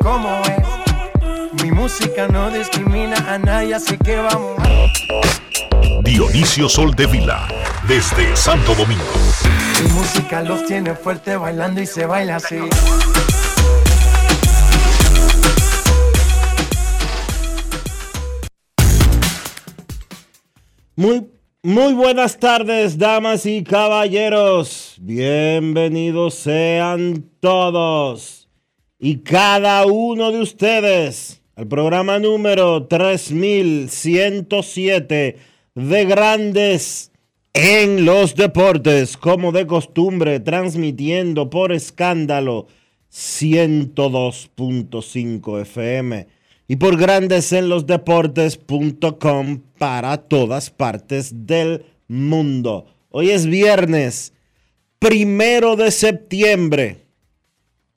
[0.00, 1.62] Como es.
[1.62, 4.56] Mi música no discrimina a nadie, así que vamos.
[6.02, 7.48] Dionisio Sol de Vila,
[7.88, 9.02] desde Santo Domingo.
[9.82, 12.60] Mi música los tiene fuerte bailando y se baila así.
[20.94, 21.28] Muy,
[21.62, 24.94] muy buenas tardes, damas y caballeros.
[25.00, 28.45] Bienvenidos sean todos
[28.98, 35.36] y cada uno de ustedes al programa número 3107
[35.74, 37.12] de Grandes
[37.52, 42.66] en los Deportes, como de costumbre, transmitiendo por escándalo
[43.12, 46.26] 102.5 FM
[46.68, 52.86] y por grandesenlosdeportes.com para todas partes del mundo.
[53.10, 54.34] Hoy es viernes,
[54.98, 57.05] primero de septiembre.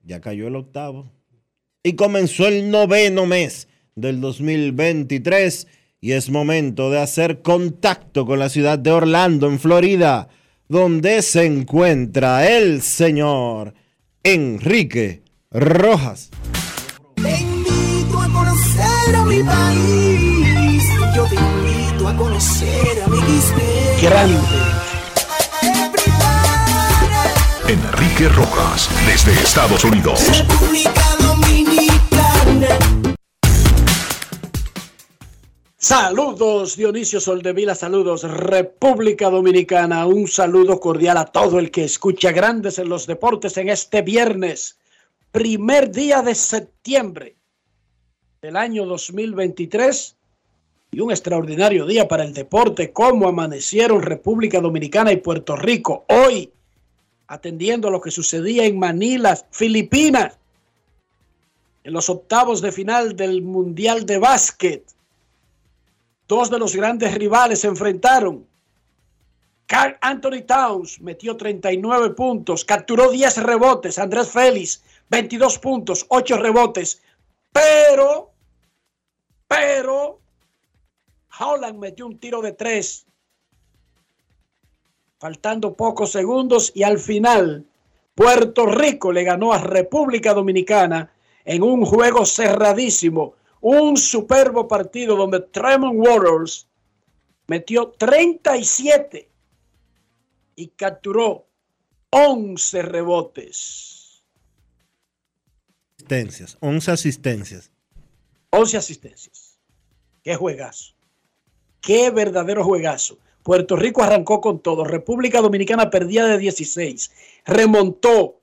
[0.04, 1.12] Ya cayó el octavo.
[1.84, 5.68] Y comenzó el noveno mes del 2023
[6.02, 10.30] y es momento de hacer contacto con la ciudad de Orlando, en Florida,
[10.68, 13.74] donde se encuentra el señor
[14.24, 16.30] Enrique Rojas.
[17.16, 20.84] Te invito a conocer a mi país.
[21.16, 23.20] Yo te invito a conocer a mi
[24.02, 24.89] Grande.
[27.70, 30.20] Enrique Rojas, desde Estados Unidos.
[30.36, 32.80] República Dominicana.
[35.78, 42.80] Saludos Dionisio Soldevila, saludos República Dominicana, un saludo cordial a todo el que escucha Grandes
[42.80, 44.80] en los Deportes en este viernes,
[45.32, 47.36] primer día de septiembre
[48.42, 50.16] del año 2023
[50.90, 56.52] y un extraordinario día para el deporte, como amanecieron República Dominicana y Puerto Rico hoy,
[57.30, 60.38] atendiendo a lo que sucedía en Manila, Filipinas,
[61.84, 64.84] en los octavos de final del Mundial de Básquet.
[66.28, 68.46] Dos de los grandes rivales se enfrentaron.
[69.68, 74.00] Carl Anthony Towns metió 39 puntos, capturó 10 rebotes.
[74.00, 77.00] Andrés Félix, 22 puntos, 8 rebotes.
[77.52, 78.32] Pero,
[79.48, 80.20] pero,
[81.40, 83.06] Holland metió un tiro de 3.
[85.20, 87.66] Faltando pocos segundos y al final,
[88.16, 91.12] Puerto Rico le ganó a República Dominicana
[91.46, 96.68] en un juego cerradísimo un superbo partido donde Tremont Waters
[97.48, 99.30] metió 37
[100.56, 101.48] y capturó
[102.12, 104.24] 11 rebotes.
[105.98, 107.72] Asistencias, 11 asistencias.
[108.52, 109.60] 11 asistencias.
[110.24, 110.96] Qué juegazo.
[111.82, 113.18] Qué verdadero juegazo.
[113.50, 114.84] Puerto Rico arrancó con todo.
[114.84, 117.12] República Dominicana perdía de 16.
[117.46, 118.42] Remontó.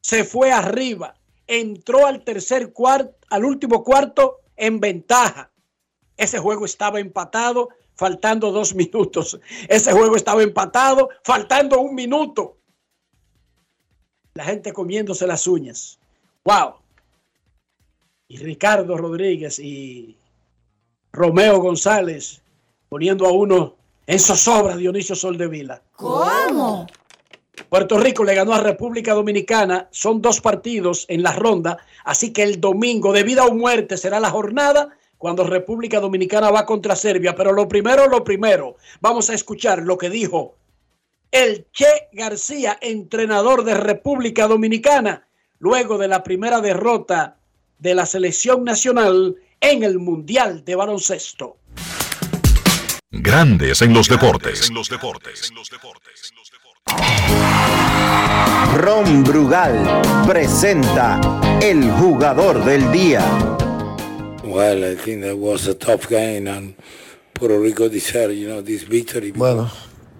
[0.00, 1.14] Se fue arriba.
[1.46, 2.72] Entró al tercer
[3.30, 5.52] al último cuarto en ventaja.
[6.16, 9.38] Ese juego estaba empatado, faltando dos minutos.
[9.68, 12.56] Ese juego estaba empatado, faltando un minuto.
[14.34, 16.00] La gente comiéndose las uñas.
[16.42, 16.74] ¡Wow!
[18.26, 20.16] Y Ricardo Rodríguez y
[21.12, 22.42] Romeo González
[22.88, 25.82] poniendo a uno en zozobra Dionisio Soldevila.
[25.96, 26.86] ¿Cómo?
[27.68, 29.88] Puerto Rico le ganó a República Dominicana.
[29.90, 31.78] Son dos partidos en la ronda.
[32.04, 36.66] Así que el domingo, de vida o muerte, será la jornada cuando República Dominicana va
[36.66, 37.34] contra Serbia.
[37.34, 40.54] Pero lo primero, lo primero, vamos a escuchar lo que dijo
[41.32, 45.26] el Che García, entrenador de República Dominicana,
[45.58, 47.36] luego de la primera derrota
[47.78, 51.56] de la selección nacional en el Mundial de Baloncesto.
[53.26, 54.70] Grandes en los deportes.
[58.76, 59.84] Ron Brugal
[60.28, 61.20] presenta
[61.60, 63.24] el jugador del día.
[64.44, 66.76] Well, I think that was a tough game and
[67.32, 69.32] Puerto Rico deserved, you know, this victory.
[69.32, 69.72] Bueno,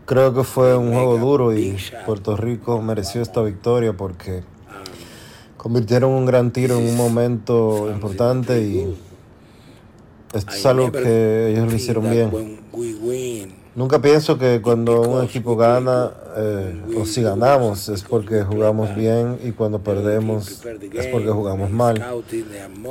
[0.05, 1.77] creo que fue un juego duro y
[2.07, 4.43] Puerto Rico mereció esta victoria porque
[5.57, 8.97] convirtieron un gran tiro en un momento importante y
[10.37, 12.61] esto es algo que ellos lo hicieron bien.
[13.75, 19.39] Nunca pienso que cuando un equipo gana eh, o si ganamos es porque jugamos bien
[19.45, 22.03] y cuando perdemos es porque jugamos mal.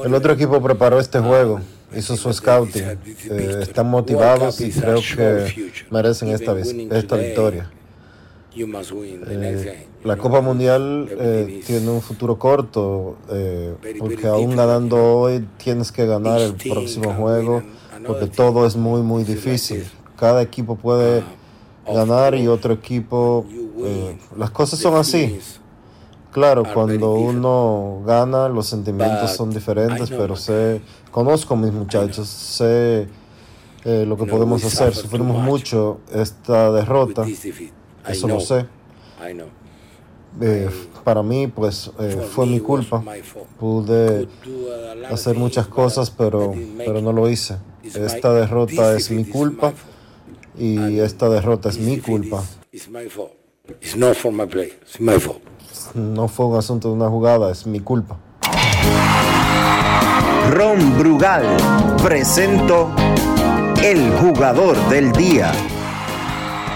[0.03, 1.59] El otro equipo preparó este juego,
[1.95, 7.71] hizo su scouting, eh, están motivados y creo que merecen esta, esta victoria.
[8.55, 15.91] Eh, la Copa Mundial eh, tiene un futuro corto, eh, porque aún ganando hoy tienes
[15.91, 17.63] que ganar el próximo juego,
[18.05, 19.83] porque todo es muy, muy difícil.
[20.15, 21.23] Cada equipo puede
[21.85, 23.45] ganar y otro equipo...
[23.83, 25.39] Eh, las cosas son así.
[26.31, 30.81] Claro, cuando uno gana los sentimientos son diferentes, pero sé,
[31.11, 33.07] conozco a mis muchachos, sé
[33.83, 34.93] lo que podemos hacer.
[34.93, 37.25] Sufrimos mucho esta derrota,
[38.07, 38.65] eso lo sé.
[40.41, 40.69] Eh,
[41.03, 43.03] para mí, pues eh, fue mi culpa.
[43.59, 44.27] Pude
[45.09, 47.57] hacer muchas cosas, pero, pero no lo hice.
[47.83, 49.73] Esta derrota es mi culpa
[50.57, 52.43] y esta derrota es mi culpa.
[55.93, 58.17] No fue un asunto de una jugada, es mi culpa.
[60.51, 61.43] Ron Brugal
[62.03, 62.91] presento
[63.83, 65.51] el jugador del día.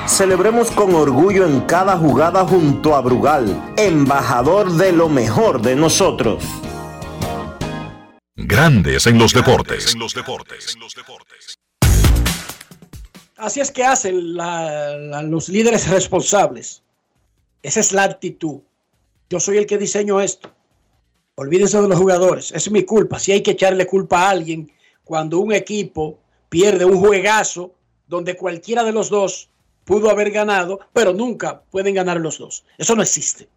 [0.10, 6.44] Celebremos con orgullo en cada jugada junto a Brugal, embajador de lo mejor de nosotros.
[8.36, 9.96] Grandes en los deportes.
[13.38, 16.82] Así es que hacen los líderes responsables.
[17.62, 18.62] Esa es la actitud.
[19.30, 20.52] Yo soy el que diseño esto.
[21.36, 22.52] Olvídense de los jugadores.
[22.52, 23.20] Es mi culpa.
[23.20, 24.72] Si hay que echarle culpa a alguien
[25.04, 26.20] cuando un equipo
[26.50, 27.76] pierde un juegazo
[28.08, 29.50] donde cualquiera de los dos
[29.90, 32.64] pudo haber ganado, pero nunca pueden ganar los dos.
[32.78, 33.50] Eso no existe.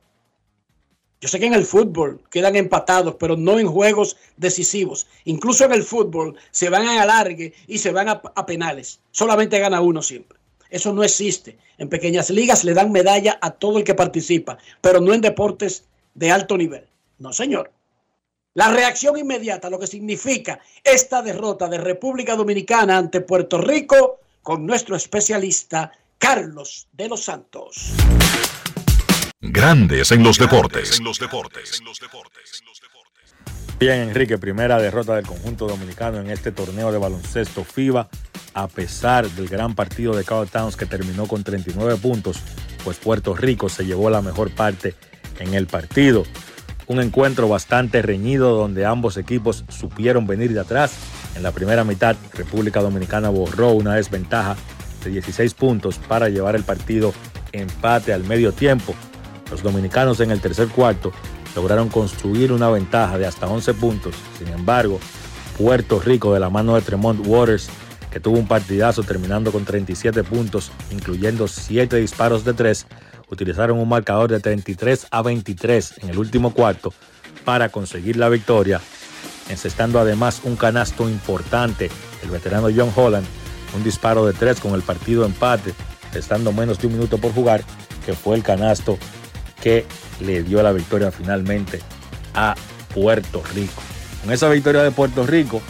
[1.21, 5.07] Yo sé que en el fútbol quedan empatados, pero no en juegos decisivos.
[5.27, 8.99] Incluso en el fútbol se van a alargue y se van a, a, penales.
[9.11, 10.39] Solamente gana uno siempre.
[10.71, 11.59] Eso no existe.
[11.77, 15.85] En pequeñas ligas le dan medalla a todo el que participa, pero no en deportes
[16.15, 16.87] de alto nivel.
[17.19, 17.71] No, señor.
[18.55, 24.67] La reacción inmediata, lo que significa esta derrota de República Dominicana ante Puerto Rico con
[24.67, 27.95] nuestro especialista Carlos de los Santos.
[29.41, 31.01] Grandes en los deportes.
[33.81, 38.09] Bien, Enrique, primera derrota del conjunto dominicano en este torneo de baloncesto FIBA,
[38.55, 42.39] a pesar del gran partido de Carl Towns que terminó con 39 puntos,
[42.85, 44.95] pues Puerto Rico se llevó la mejor parte
[45.41, 46.23] en el partido.
[46.87, 50.93] Un encuentro bastante reñido donde ambos equipos supieron venir de atrás.
[51.35, 54.57] En la primera mitad, República Dominicana borró una desventaja
[55.05, 57.13] de 16 puntos para llevar el partido
[57.53, 58.95] empate al medio tiempo.
[59.51, 61.13] Los dominicanos en el tercer cuarto
[61.55, 64.15] lograron construir una ventaja de hasta 11 puntos.
[64.39, 64.99] Sin embargo,
[65.59, 67.69] Puerto Rico de la mano de Tremont Waters,
[68.11, 72.87] que tuvo un partidazo terminando con 37 puntos, incluyendo 7 disparos de 3,
[73.31, 76.93] utilizaron un marcador de 33 a 23 en el último cuarto
[77.45, 78.81] para conseguir la victoria,
[79.49, 81.91] encestando además un canasto importante
[82.23, 83.27] el veterano John Holland
[83.75, 85.75] un disparo de tres con el partido empate,
[86.15, 87.63] estando menos de un minuto por jugar,
[88.05, 88.99] que fue el canasto
[89.63, 89.87] que
[90.21, 91.81] le dio la victoria finalmente
[92.35, 92.55] a
[92.95, 93.83] Puerto Rico.
[94.23, 95.63] Con esa victoria de Puerto Rico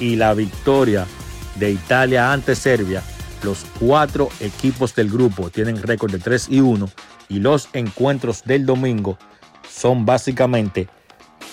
[0.00, 1.06] y la victoria
[1.54, 3.02] de Italia ante Serbia,
[3.42, 6.88] los cuatro equipos del grupo tienen récord de 3 y 1
[7.28, 9.18] y los encuentros del domingo
[9.70, 10.88] son básicamente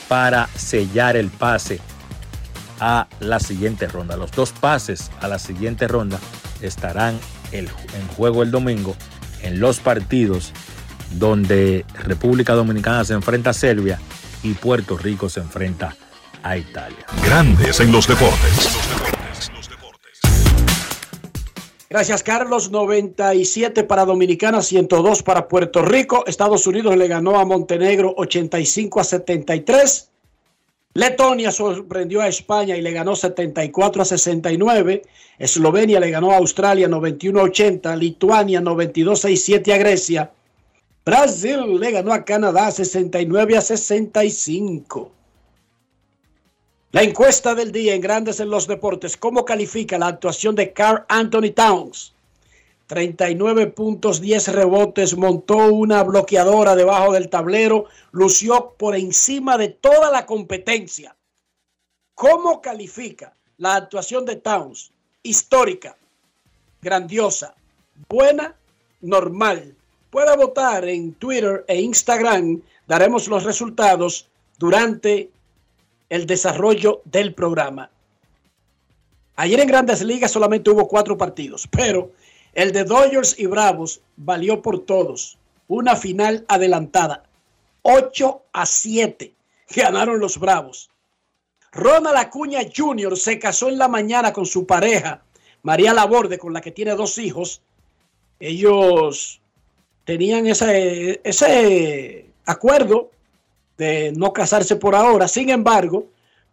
[0.08, 1.80] para sellar el pase
[2.80, 4.18] a la siguiente ronda.
[4.18, 6.20] Los dos pases a la siguiente ronda
[6.62, 7.20] estarán
[7.52, 7.68] en
[8.16, 8.96] juego el domingo
[9.44, 10.54] en los partidos
[11.12, 14.00] donde República Dominicana se enfrenta a Serbia
[14.42, 15.96] y Puerto Rico se enfrenta
[16.42, 17.06] a Italia.
[17.24, 18.70] Grandes en los deportes.
[21.90, 26.24] Gracias Carlos, 97 para Dominicana, 102 para Puerto Rico.
[26.26, 30.10] Estados Unidos le ganó a Montenegro 85 a 73.
[30.96, 35.02] Letonia sorprendió a España y le ganó 74 a 69.
[35.40, 37.96] Eslovenia le ganó a Australia 91 a 80.
[37.96, 40.32] Lituania 92 a 67 a Grecia.
[41.04, 45.12] Brasil le ganó a Canadá 69 a 65.
[46.92, 49.18] La encuesta del día en Grandes en los Deportes.
[49.18, 52.14] ¿Cómo califica la actuación de Carl Anthony Towns?
[52.94, 60.12] 39 puntos, 10 rebotes, montó una bloqueadora debajo del tablero, lució por encima de toda
[60.12, 61.16] la competencia.
[62.14, 64.92] ¿Cómo califica la actuación de Towns?
[65.24, 65.98] Histórica,
[66.84, 67.56] grandiosa,
[68.08, 68.56] buena,
[69.02, 69.76] normal.
[70.12, 72.62] Puede votar en Twitter e Instagram.
[72.86, 74.28] Daremos los resultados
[74.60, 75.32] durante
[76.10, 77.90] el desarrollo del programa.
[79.36, 82.12] Ayer en Grandes Ligas solamente hubo cuatro partidos, pero
[82.54, 85.38] el de Dodgers y Bravos valió por todos.
[85.68, 87.24] Una final adelantada.
[87.82, 89.34] 8 a 7
[89.76, 90.90] ganaron los Bravos.
[91.72, 93.18] Ronald Acuña Jr.
[93.18, 95.24] se casó en la mañana con su pareja,
[95.64, 97.62] María Laborde, con la que tiene dos hijos.
[98.40, 99.42] Ellos
[100.06, 103.10] tenían ese, ese acuerdo
[103.78, 105.28] de no casarse por ahora.
[105.28, 106.06] Sin embargo,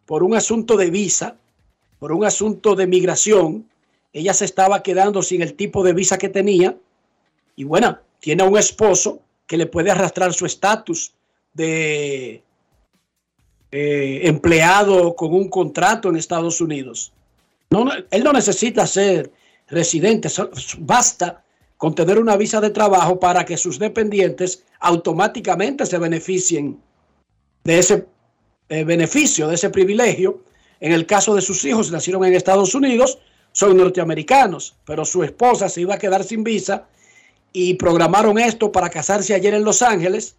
[0.06, 1.36] por un asunto de visa,
[1.98, 3.69] por un asunto de migración,
[4.12, 6.76] ella se estaba quedando sin el tipo de visa que tenía
[7.56, 11.12] y bueno, tiene un esposo que le puede arrastrar su estatus
[11.52, 12.42] de
[13.72, 17.12] eh, empleado con un contrato en Estados Unidos.
[17.70, 19.30] No, él no necesita ser
[19.68, 20.28] residente,
[20.78, 21.44] basta
[21.76, 26.78] con tener una visa de trabajo para que sus dependientes automáticamente se beneficien
[27.64, 28.06] de ese
[28.68, 30.42] eh, beneficio, de ese privilegio.
[30.80, 33.18] En el caso de sus hijos, nacieron en Estados Unidos,
[33.52, 36.88] son norteamericanos, pero su esposa se iba a quedar sin visa
[37.52, 40.36] y programaron esto para casarse ayer en Los Ángeles.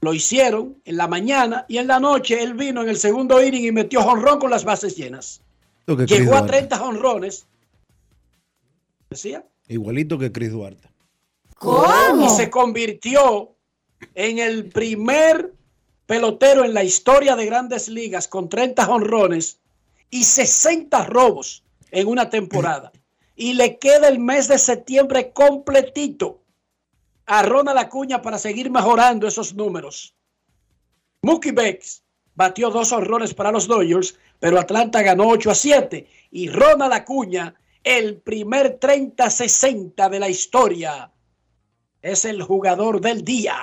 [0.00, 3.64] Lo hicieron en la mañana y en la noche él vino en el segundo inning
[3.64, 5.40] y metió jonrón con las bases llenas.
[5.86, 7.46] Llegó a 30 jonrones.
[9.10, 9.44] ¿Decía?
[9.68, 10.88] Igualito que Chris Duarte.
[11.58, 12.26] ¿Cómo?
[12.26, 13.54] Y se convirtió
[14.14, 15.52] en el primer
[16.06, 19.60] pelotero en la historia de grandes ligas con 30 jonrones
[20.12, 22.92] y 60 robos en una temporada.
[23.34, 26.42] Y le queda el mes de septiembre completito
[27.24, 30.14] a Ronald Acuña para seguir mejorando esos números.
[31.22, 32.04] Mookie Becks
[32.34, 36.06] batió dos honrones para los Dodgers, pero Atlanta ganó 8 a 7.
[36.30, 41.10] Y Ronald Acuña, el primer 30-60 de la historia,
[42.02, 43.56] es el jugador del día.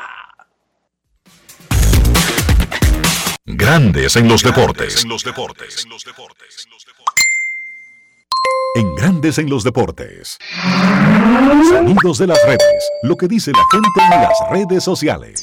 [3.51, 5.03] Grandes en los deportes.
[5.03, 5.87] En los deportes.
[8.75, 10.37] En Grandes en los deportes.
[11.67, 12.91] Sonidos de las redes.
[13.01, 15.41] Lo que dice la gente en las redes sociales.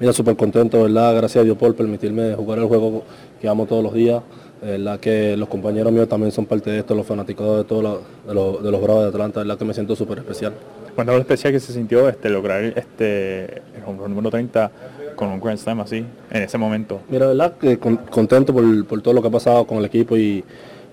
[0.00, 1.14] Mira, súper contento, ¿verdad?
[1.14, 3.04] Gracias a Dios por permitirme jugar el juego
[3.40, 4.24] que amo todos los días.
[4.60, 8.34] La que los compañeros míos también son parte de esto, los fanáticos de todos de,
[8.34, 10.52] los, de los Bravos de Atlanta, la que me siento súper especial.
[10.96, 14.72] Cuando lo especial que se sintió este, lograr este, el número 30
[15.16, 17.00] con un Grand Slam así, en ese momento?
[17.08, 20.44] Mira, verdad que contento por, todo lo que ha pasado con el equipo y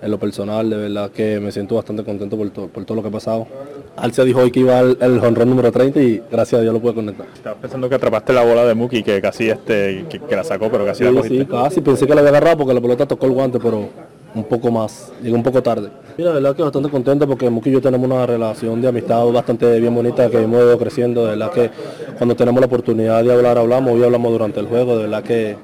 [0.01, 3.09] en lo personal, de verdad que me siento bastante contento por, por todo lo que
[3.09, 3.47] ha pasado.
[3.95, 6.95] Alcia dijo hoy que iba el, el número 30 y gracias a Dios lo pude
[6.95, 7.27] conectar.
[7.33, 10.85] Estaba pensando que atrapaste la bola de Muki, que casi este, que, la sacó, pero
[10.85, 11.39] casi la cogiste.
[11.39, 13.89] Sí, casi pensé que la había agarrado porque la pelota tocó el guante, pero
[14.35, 15.89] un poco más, llegó un poco tarde.
[16.17, 19.25] Mira, la verdad que bastante contento porque Muki y yo tenemos una relación de amistad
[19.31, 21.23] bastante bien bonita que hemos ido creciendo.
[21.25, 21.71] De verdad que
[22.17, 24.95] cuando tenemos la oportunidad de hablar, hablamos, hoy hablamos durante el juego.
[24.97, 25.55] De verdad que,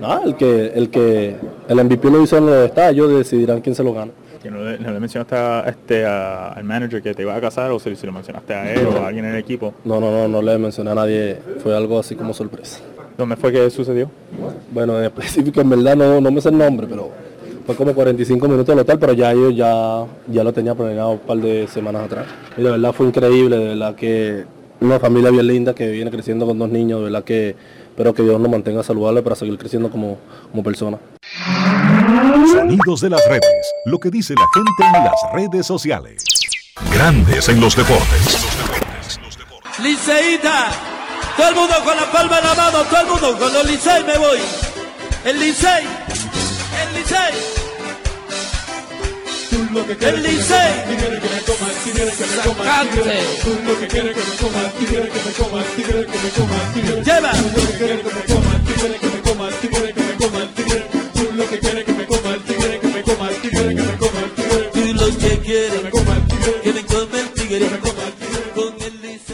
[0.00, 1.36] nada, el que el que
[1.68, 4.12] el MVP lo hizo en el estadio, decidirán quién se lo gana.
[4.50, 7.78] ¿No le, no le mencionaste a, este, al manager que te iba a casar o
[7.78, 9.72] si, si, lo mencionaste a él o a alguien en el equipo?
[9.84, 11.38] No, no, no, no le mencioné a nadie.
[11.62, 12.80] Fue algo así como sorpresa.
[13.16, 14.10] ¿Dónde fue que sucedió?
[14.72, 17.10] Bueno, en específico, en verdad no, no me sé el nombre, pero
[17.66, 21.38] fue como 45 minutos hotel, pero ya yo ya, ya lo tenía planeado un par
[21.38, 22.26] de semanas atrás.
[22.56, 24.44] Y de verdad fue increíble, de verdad que
[24.80, 27.56] una familia bien linda que viene creciendo con dos niños, de verdad que
[27.88, 30.18] espero que Dios nos mantenga saludable para seguir creciendo como,
[30.50, 30.98] como persona.
[32.52, 36.24] Sonidos de las redes, lo que dice la gente en las redes sociales.
[36.92, 38.46] Grandes en los deportes.
[39.82, 40.70] Liceíta,
[41.36, 44.04] todo el mundo con la palma en la mano, todo el mundo con los Licey
[44.04, 44.38] me voy.
[45.24, 47.51] El Licey, el Licey.
[49.52, 52.88] Tú lo que quieres quieres que me comas, si quieres que me comas.
[53.44, 56.18] Tú lo que quieres que me comas, si quieres que me comas, si quieres que
[56.18, 57.06] me comas.
[57.06, 57.32] Lleva.
[57.32, 60.02] Tú lo que quieres que me comas, si quieres que me comas, si quieres que
[60.02, 60.48] me comas.
[61.12, 63.82] Tú lo que quieres que me comas, si quieres que me comas, si quieres que
[63.82, 64.28] me comas.
[64.72, 66.18] Tú los que quieren que me comas,
[66.62, 67.92] quieren comer tigre.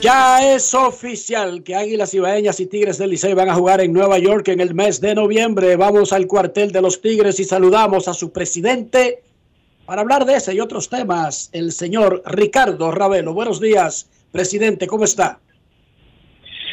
[0.00, 4.18] Ya es oficial que Águilas Ibaeñas y Tigres del Licey van a jugar en Nueva
[4.18, 5.76] York en el mes de noviembre.
[5.76, 9.22] Vamos al cuartel de los Tigres y saludamos a su presidente,
[9.88, 13.33] para hablar de ese y otros temas, el señor Ricardo Ravelo.
[13.33, 15.40] Buenos días, presidente, ¿cómo está?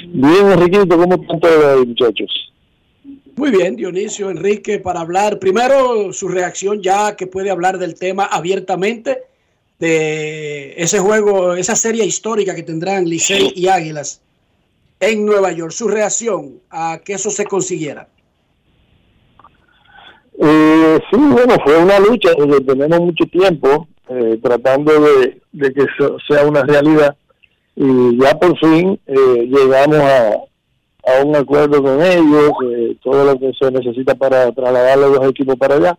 [0.10, 2.30] Bien, Enriquito, ¿cómo están todos ahí, muchachos?
[3.38, 8.26] Muy bien, Dionisio, Enrique, para hablar primero su reacción ya que puede hablar del tema
[8.26, 9.20] abiertamente
[9.80, 14.20] de ese juego, esa serie histórica que tendrán Licey y Águilas
[15.00, 15.72] en Nueva York.
[15.72, 18.10] Su reacción a que eso se consiguiera.
[20.38, 25.86] Eh, sí, bueno, fue una lucha que tenemos mucho tiempo eh, tratando de, que
[26.28, 27.16] sea una realidad
[27.76, 30.30] y ya por fin eh, llegamos a,
[31.06, 35.56] a un acuerdo con ellos, eh, todo lo que se necesita para trasladar los equipos
[35.56, 35.98] para allá.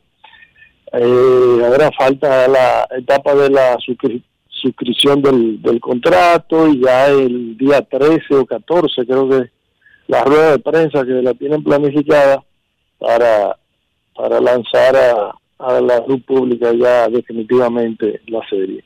[0.92, 3.76] Eh, ahora falta la etapa de la
[4.48, 9.50] suscripción del, del contrato y ya el día 13 o 14 creo que
[10.08, 12.42] la rueda de prensa que la tienen planificada
[12.98, 13.56] para,
[14.16, 18.84] para lanzar a, a la luz pública ya definitivamente la serie.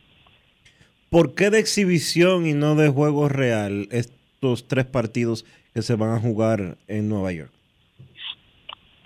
[1.09, 5.45] ¿Por qué de exhibición y no de juego real estos tres partidos
[5.75, 7.51] que se van a jugar en Nueva York?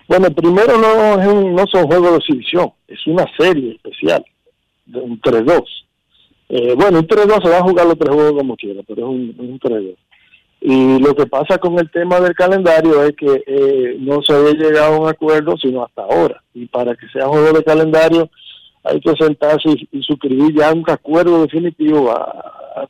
[0.07, 4.23] Bueno, primero no, es un, no son juegos de exhibición, es una serie especial
[4.85, 5.63] de un 3-2.
[6.49, 9.07] Eh, bueno, un 3-2 se va a jugar los tres juegos como quiera, pero es
[9.07, 9.95] un, un 3-2.
[10.67, 14.53] Y lo que pasa con el tema del calendario es que eh, no se había
[14.53, 16.41] llegado a un acuerdo sino hasta ahora.
[16.55, 18.31] Y para que sea juego de calendario
[18.83, 22.81] hay que sentarse y, suscribir ya un acuerdo definitivo a,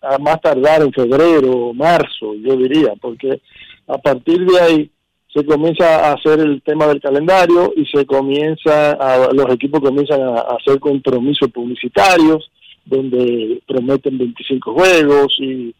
[0.00, 3.40] a, más tardar en febrero o marzo, yo diría, porque
[3.88, 4.90] a partir de ahí
[5.34, 10.22] se comienza a hacer el tema del calendario y se comienza, a, los equipos comienzan
[10.22, 12.48] a, hacer compromisos publicitarios
[12.84, 15.74] donde prometen 25 juegos y,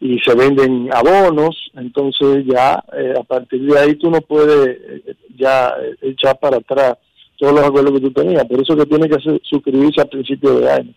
[0.00, 5.14] y se venden abonos, entonces ya eh, a partir de ahí tú no puedes eh,
[5.36, 6.96] ya echar para atrás
[7.38, 10.70] todos los acuerdos que tú tenías, por eso que tiene que suscribirse a principio de
[10.70, 10.94] año.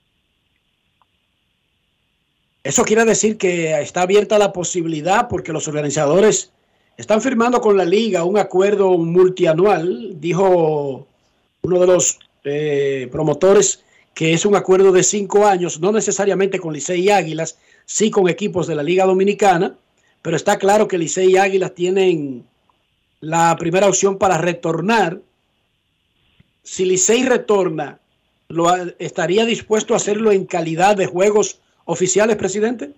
[2.64, 6.54] Eso quiere decir que está abierta la posibilidad porque los organizadores
[6.96, 11.08] están firmando con la liga un acuerdo multianual, dijo
[11.62, 13.84] uno de los eh, promotores
[14.14, 18.30] que es un acuerdo de cinco años, no necesariamente con Licey y Águilas, sí con
[18.30, 19.76] equipos de la Liga Dominicana,
[20.22, 22.46] pero está claro que Licey y Águilas tienen
[23.20, 25.20] la primera opción para retornar.
[26.64, 28.00] Si Licey retorna,
[28.48, 32.92] ¿lo, ¿estaría dispuesto a hacerlo en calidad de juegos oficiales, presidente?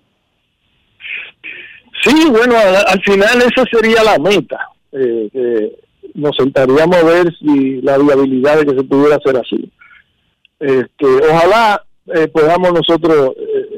[2.04, 4.70] Sí, bueno, al, final esa sería la meta.
[4.92, 5.76] Eh,
[6.14, 9.72] nos sentaríamos a ver si la viabilidad de que se pudiera hacer así.
[10.60, 13.75] Este, ojalá eh, podamos nosotros eh,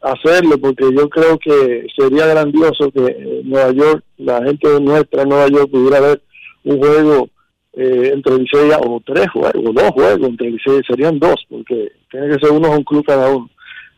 [0.00, 5.48] hacerlo, porque yo creo que sería grandioso que Nueva York, la gente de nuestra Nueva
[5.48, 6.22] York pudiera ver
[6.64, 7.28] un juego
[7.74, 12.44] eh, entre Licey o tres juegos, dos juegos entre Licey, serían dos, porque tiene que
[12.44, 13.48] ser uno un club cada uno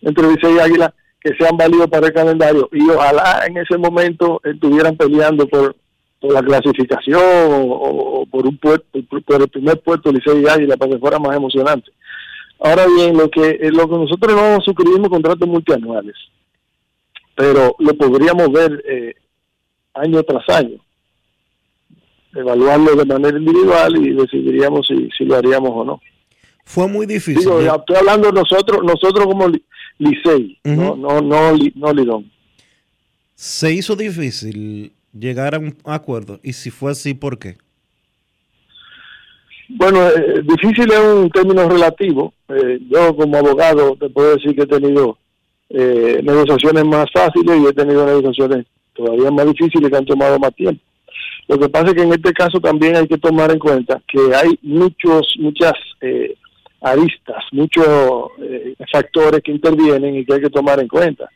[0.03, 4.41] entre Licey y Águila que sean válidos para el calendario y ojalá en ese momento
[4.45, 5.77] estuvieran peleando por,
[6.21, 10.99] la clasificación o, por un puerto, por, el primer puesto Licey y Águila para que
[10.99, 11.91] fuera más emocionante.
[12.65, 16.15] Ahora bien, lo que eh, lo que nosotros no suscribimos contratos multianuales,
[17.35, 19.15] pero lo podríamos ver eh,
[19.95, 20.79] año tras año,
[22.35, 26.01] evaluarlo de manera individual y decidiríamos si, si lo haríamos o no.
[26.65, 27.51] Fue muy difícil.
[27.51, 29.49] estoy hablando nosotros, nosotros como
[29.99, 32.31] Licey, no, no, no, no Lidón.
[33.35, 37.57] Se hizo difícil llegar a un acuerdo y si fue así, ¿por qué?
[39.69, 42.33] Bueno, eh, difícil es un término relativo.
[42.49, 45.19] Eh, yo como abogado te puedo decir que he tenido
[45.71, 50.55] eh, negociaciones más fáciles y he tenido negociaciones todavía más difíciles que han tomado más
[50.55, 50.83] tiempo.
[51.49, 54.35] Lo que pasa es que en este caso también hay que tomar en cuenta que
[54.35, 56.35] hay muchos, muchas eh,
[56.81, 57.87] aristas, muchos
[58.43, 61.29] eh, factores que intervienen y que hay que tomar en cuenta.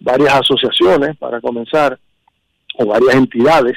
[0.00, 1.98] Varias asociaciones, para comenzar,
[2.78, 3.76] o varias entidades,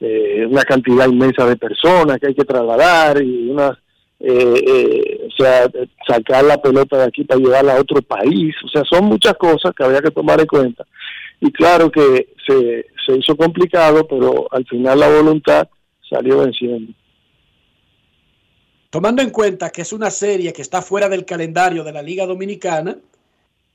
[0.00, 3.78] eh, una cantidad inmensa de personas que hay que trasladar y una,
[4.20, 5.70] eh, o sea,
[6.06, 8.54] sacar la pelota de aquí para llevarla a otro país.
[8.64, 10.84] O sea, son muchas cosas que había que tomar en cuenta.
[11.40, 15.68] Y claro que se, se hizo complicado, pero al final la voluntad
[16.08, 16.92] salió venciendo.
[18.90, 22.26] Tomando en cuenta que es una serie que está fuera del calendario de la Liga
[22.26, 22.96] Dominicana,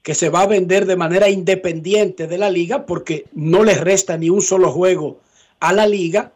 [0.01, 4.17] que se va a vender de manera independiente de la liga porque no le resta
[4.17, 5.19] ni un solo juego
[5.61, 6.33] a la liga,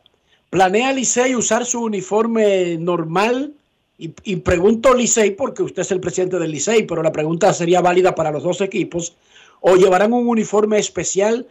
[0.50, 3.54] ¿planea Licey usar su uniforme normal?
[3.98, 7.82] Y, y pregunto Licey porque usted es el presidente del Licey, pero la pregunta sería
[7.82, 9.16] válida para los dos equipos.
[9.60, 11.48] ¿O llevarán un uniforme especial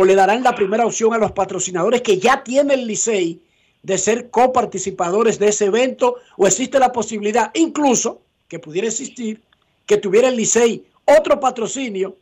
[0.00, 3.42] o le darán la primera opción a los patrocinadores que ya tiene el Licey
[3.82, 9.42] de ser coparticipadores de ese evento o existe la posibilidad incluso que pudiera existir
[9.86, 12.16] que tuviera el Licey otro patrocinio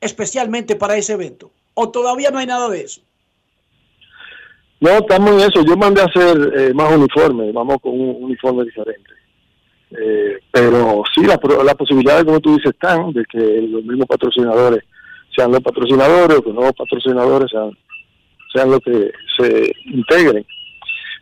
[0.00, 3.00] especialmente para ese evento o todavía no hay nada de eso?
[4.80, 5.62] No, estamos en eso.
[5.64, 9.10] Yo mandé a hacer eh, más uniformes, vamos con un uniforme diferente.
[9.92, 14.84] Eh, pero sí, las la posibilidades, como tú dices, están de que los mismos patrocinadores
[15.34, 17.70] sean los patrocinadores o que nuevos patrocinadores sean,
[18.52, 20.44] sean los que se integren.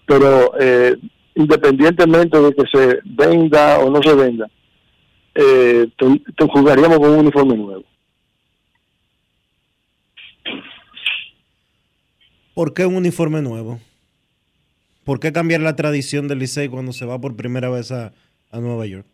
[0.07, 0.97] Pero eh,
[1.35, 4.49] independientemente de que se venda o no se venda,
[5.35, 7.85] eh, te, jugaríamos con un uniforme nuevo.
[12.59, 13.79] ¿Por qué un uniforme nuevo?
[15.05, 18.11] ¿Por qué cambiar la tradición del Licey cuando se va por primera vez a,
[18.51, 19.07] Nueva York?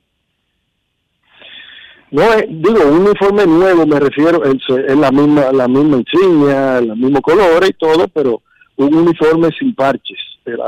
[2.11, 4.63] No, eh, digo, un uniforme nuevo, me refiero, es,
[4.97, 8.41] la misma la misma insignia, los mismos colores y todo, pero
[8.77, 10.19] un uniforme sin parches.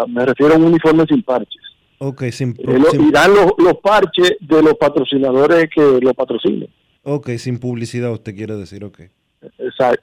[0.09, 1.62] Me refiero a un uniforme sin parches.
[1.97, 6.69] Ok, sin, eh, Y dan los, los parches de los patrocinadores que lo patrocinan.
[7.05, 9.01] Ok, sin publicidad, usted quiere decir, ok.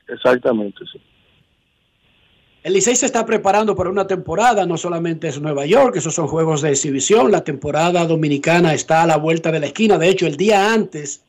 [0.08, 1.00] exactamente, sí.
[2.64, 6.28] El Licey se está preparando para una temporada, no solamente es Nueva York, esos son
[6.28, 10.28] juegos de exhibición, la temporada dominicana está a la vuelta de la esquina, de hecho
[10.28, 11.20] el día antes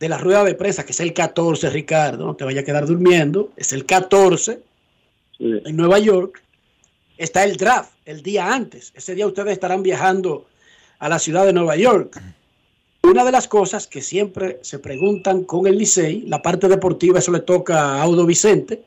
[0.00, 2.84] de la rueda de presa, que es el 14, Ricardo, no te vaya a quedar
[2.84, 4.58] durmiendo, es el 14
[5.38, 6.42] en Nueva York,
[7.16, 10.46] está el draft el día antes, ese día ustedes estarán viajando
[10.98, 12.20] a la ciudad de Nueva York.
[13.04, 17.30] Una de las cosas que siempre se preguntan con el Licey, la parte deportiva, eso
[17.30, 18.82] le toca a Audo Vicente,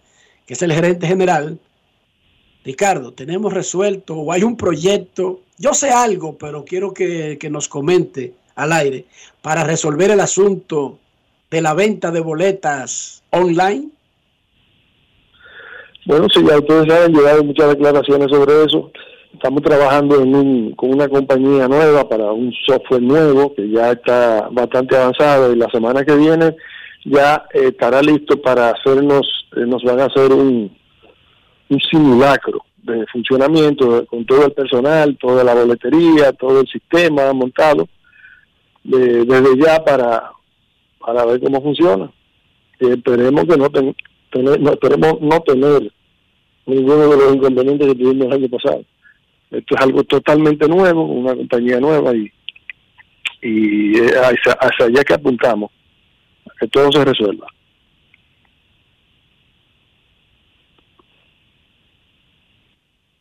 [0.46, 1.58] que es el gerente general,
[2.66, 8.34] Ricardo, tenemos resuelto o hay un proyecto, yo sé algo, pero quiero que, nos comente
[8.56, 9.06] al aire
[9.44, 10.98] para resolver el asunto
[11.52, 13.90] de la venta de boletas online.
[16.08, 18.92] Bueno, sí, ya ustedes han llegado muchas declaraciones sobre eso.
[19.32, 20.18] Estamos trabajando
[20.76, 25.70] con una compañía nueva para un software nuevo que ya está bastante avanzado y la
[25.70, 26.56] semana que viene
[27.04, 30.72] ya eh, estará listo para hacernos, eh, nos van a hacer un,
[31.70, 37.88] un simulacro de funcionamiento con todo el personal, toda la boletería, todo el sistema montado
[38.84, 40.32] desde ya para,
[41.00, 42.12] para ver cómo funciona.
[42.80, 43.70] esperemos que no,
[44.58, 45.92] no, esperemos no tener
[46.68, 48.84] ninguno de los inconvenientes que tuvimos el año pasado.
[49.50, 52.32] Esto es algo totalmente nuevo, una compañía nueva y,
[53.42, 55.72] y hacia, hacia allá que apuntamos,
[56.60, 57.48] que todo se resuelva.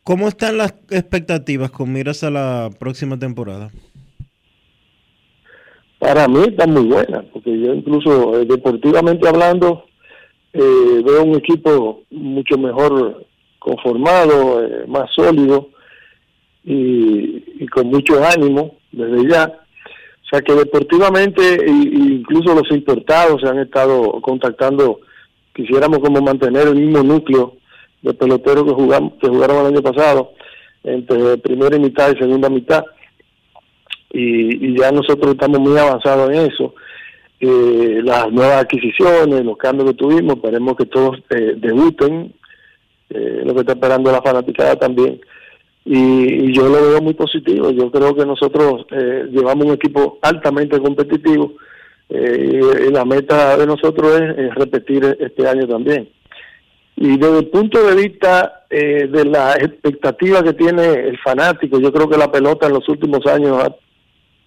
[0.05, 3.71] ¿Cómo están las expectativas con miras a la próxima temporada?
[5.99, 9.87] Para mí están muy buenas, porque yo incluso eh, deportivamente hablando
[10.53, 13.25] eh, veo un equipo mucho mejor
[13.59, 15.71] conformado, eh, más sólido
[16.63, 19.47] y, con mucho ánimo desde ya.
[19.47, 25.01] O sea que deportivamente incluso los importados se han estado contactando,
[25.55, 27.57] quisiéramos como mantener el mismo núcleo
[28.05, 30.33] de peloteros que, jugamos, que jugaron el año pasado,
[30.85, 32.85] entre primera mitad y segunda mitad.
[34.13, 36.75] Y, ya nosotros estamos muy avanzados en eso.
[37.41, 42.33] Eh, las nuevas adquisiciones, los cambios que tuvimos, esperemos que todos eh, debuten,
[43.09, 45.21] eh, lo que está esperando la fanaticada también.
[45.87, 47.71] Y, yo lo veo muy positivo.
[47.71, 48.87] Yo creo que nosotros
[49.31, 51.55] llevamos un equipo altamente competitivo
[52.11, 56.09] y, la meta de nosotros es repetir este año también.
[56.97, 61.93] Y desde el punto de vista eh, de la expectativa que tiene el fanático, yo
[61.93, 63.75] creo que la pelota en los últimos años ha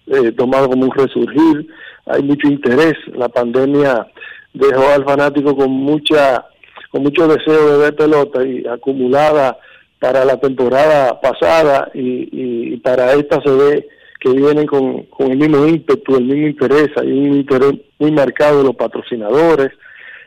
[0.06, 1.68] eh, tomado como un resurgir,
[2.06, 4.06] hay mucho interés, la pandemia
[4.54, 6.44] dejó al fanático con mucha
[6.90, 9.58] con mucho deseo de ver pelota y acumulada
[9.98, 13.88] para la temporada pasada y, y para esta se ve
[14.20, 18.58] que vienen con, con el mismo ímpetu, el mismo interés, hay un interés muy marcado
[18.58, 19.70] de los patrocinadores,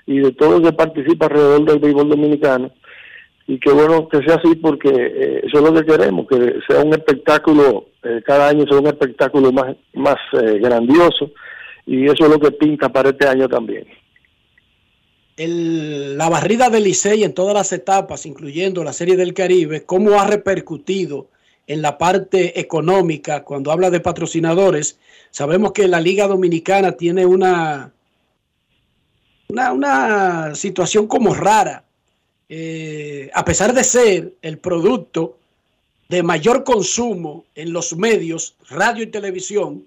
[0.05, 2.71] y de todo lo que participa alrededor del béisbol dominicano.
[3.47, 6.83] Y qué bueno que sea así porque eh, eso es lo que queremos, que sea
[6.83, 11.31] un espectáculo, eh, cada año sea un espectáculo más, más eh, grandioso
[11.85, 13.85] y eso es lo que pinta para este año también.
[15.37, 20.19] El, la barrida del Licey en todas las etapas, incluyendo la Serie del Caribe, ¿cómo
[20.19, 21.27] ha repercutido
[21.67, 24.99] en la parte económica cuando habla de patrocinadores?
[25.31, 27.91] Sabemos que la Liga Dominicana tiene una
[29.51, 31.83] una, situación como rara.
[32.49, 35.37] Eh, a pesar de ser el producto
[36.09, 39.85] de mayor consumo en los medios, radio y televisión,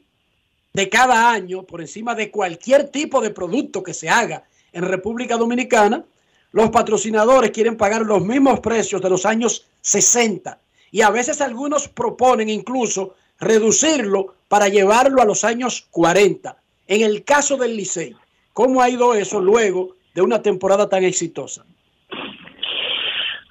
[0.72, 5.37] de cada año, por encima de cualquier tipo de producto que se haga en República
[5.37, 6.05] Dominicana,
[6.50, 10.59] los patrocinadores quieren pagar los mismos precios de los años 60
[10.90, 16.57] y a veces algunos proponen incluso reducirlo para llevarlo a los años 40.
[16.87, 18.14] En el caso del Licey,
[18.55, 21.67] ¿Cómo ha ido eso luego de una temporada tan exitosa?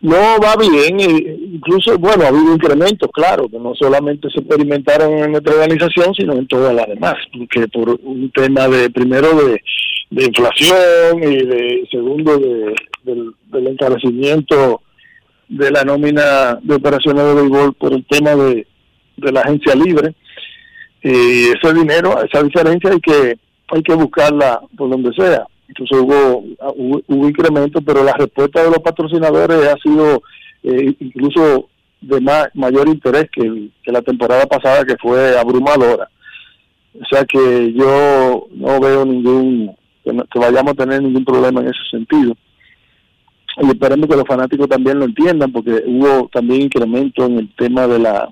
[0.04, 5.32] no va bien, incluso, bueno, ha habido incrementos, claro, que no solamente se experimentaron en
[5.32, 9.62] nuestra organización, sino en todas las demás, porque por un tema de, primero, de,
[10.12, 14.82] inflación y de, segundo, de, del, encarecimiento
[15.48, 18.68] de la nómina de operaciones de béisbol por el tema de,
[19.16, 20.13] de la agencia libre,
[21.02, 23.38] y ese dinero, esa diferencia hay que,
[23.74, 26.44] hay que buscarla por donde sea entonces hubo,
[27.08, 30.22] hubo, incremento, pero la respuesta de los patrocinadores ha sido
[30.62, 31.70] eh, incluso
[32.02, 32.22] de
[32.54, 36.10] mayor interés que, la temporada pasada, que fue abrumadora.
[37.00, 41.90] O sea que yo no veo ningún, que, vayamos a tener ningún problema en ese
[41.90, 42.36] sentido.
[43.62, 47.88] Y esperemos que los fanáticos también lo entiendan, porque hubo también incremento en el tema
[47.88, 48.30] de la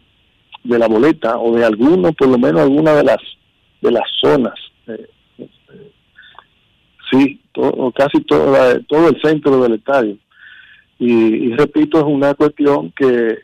[0.63, 3.17] de la boleta o de algunos, por lo menos algunas de las
[3.81, 4.53] de las zonas.
[4.85, 5.07] Eh,
[7.11, 10.17] Sí, todo, casi todo, el centro del estadio.
[10.99, 13.39] Y, repito, es una cuestión que,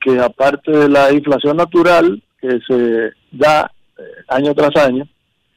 [0.00, 5.06] que aparte de la inflación natural que se da eh, año tras año,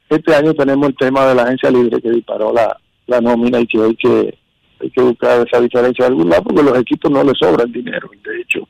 [0.08, 3.66] este año tenemos el tema de la agencia libre que disparó la, la nómina y
[3.66, 4.38] que hay que
[4.80, 7.72] hay que buscar esa diferencia de algún lado porque los equipos no les sobra el
[7.72, 8.10] dinero.
[8.24, 8.68] De hecho,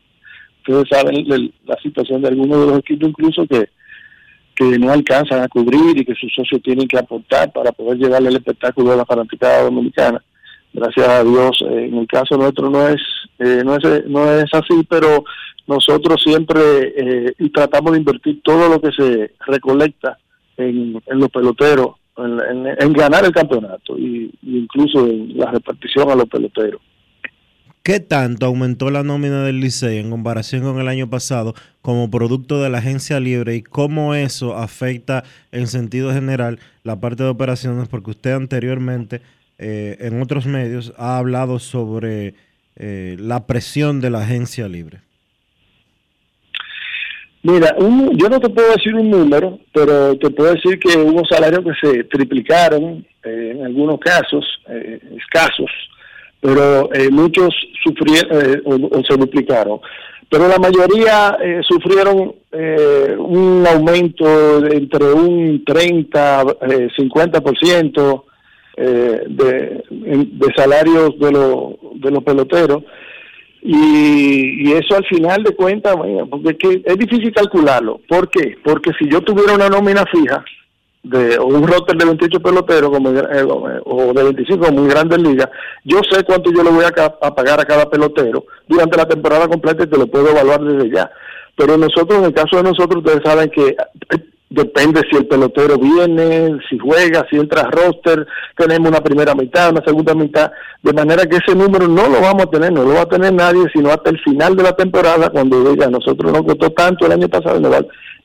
[0.58, 3.68] ustedes saben la situación de algunos de los equipos incluso que
[4.70, 8.29] que no alcanzan a cubrir y que sus socios tienen que aportar para poder llevarle
[8.29, 10.22] el espectáculo a la fanaticada dominicana.
[10.72, 13.01] Gracias a Dios, eh, en el caso nuestro no es,
[13.38, 15.25] eh, no es no es así, pero
[15.66, 16.61] nosotros siempre
[16.96, 20.18] eh, tratamos de invertir todo lo que se recolecta
[20.57, 26.81] en, los peloteros, en, ganar el campeonato y, incluso en la repartición a los peloteros.
[27.82, 32.62] ¿Qué tanto aumentó la nómina del Licey en comparación con el año pasado como producto
[32.62, 37.88] de la agencia libre y cómo eso afecta en sentido general la parte de operaciones?
[37.88, 39.20] Porque usted anteriormente
[39.58, 42.34] eh, en otros medios ha hablado sobre
[42.76, 45.00] eh, la presión de la agencia libre.
[47.42, 51.64] Mira, yo no te puedo decir un número, pero te puedo decir que hubo salarios
[51.64, 54.46] que se triplicaron eh, en algunos casos,
[55.16, 55.68] escasos
[56.42, 58.61] pero eh, muchos sufrieron eh,
[59.09, 59.78] se duplicaron.
[60.28, 62.35] Pero la mayoría eh, sufrieron
[63.18, 68.24] un aumento entre un 30, 50%
[68.76, 71.31] de, de salarios de,
[71.96, 72.83] de los peloteros.
[73.62, 75.94] Y, y, eso al final de cuentas,
[76.28, 78.00] porque es, es difícil calcularlo.
[78.09, 78.57] ¿Por qué?
[78.64, 80.44] Porque si yo tuviera una nómina fija,
[81.02, 83.44] de un roster de 28 peloteros como, eh,
[83.84, 85.48] o de 25 muy grandes ligas,
[85.84, 86.90] yo sé cuánto yo le voy a,
[87.34, 91.10] pagar a cada pelotero durante la temporada completa y te lo puedo evaluar desde ya.
[91.56, 95.76] Pero nosotros, en el caso de nosotros, ustedes saben que eh, depende si el pelotero
[95.76, 100.92] viene, si juega, si entra a roster, tenemos una primera mitad, una segunda mitad, de
[100.92, 103.64] manera que ese número no lo vamos a tener, no lo va a tener nadie,
[103.72, 107.28] sino hasta el final de la temporada, cuando diga, nosotros nos costó tanto el año
[107.28, 107.58] pasado,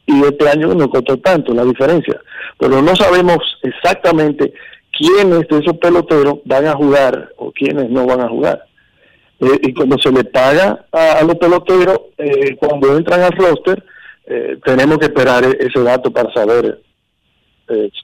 [0.08, 2.20] y este año no costó tanto la diferencia.
[2.58, 4.54] Pero no sabemos exactamente
[4.98, 8.66] quiénes de esos peloteros van a jugar o quiénes no van a jugar.
[9.40, 13.84] Eh, y cuando se le paga a, los peloteros, eh, cuando entran al roster,
[14.26, 16.82] eh, tenemos que esperar e-, ese dato para saber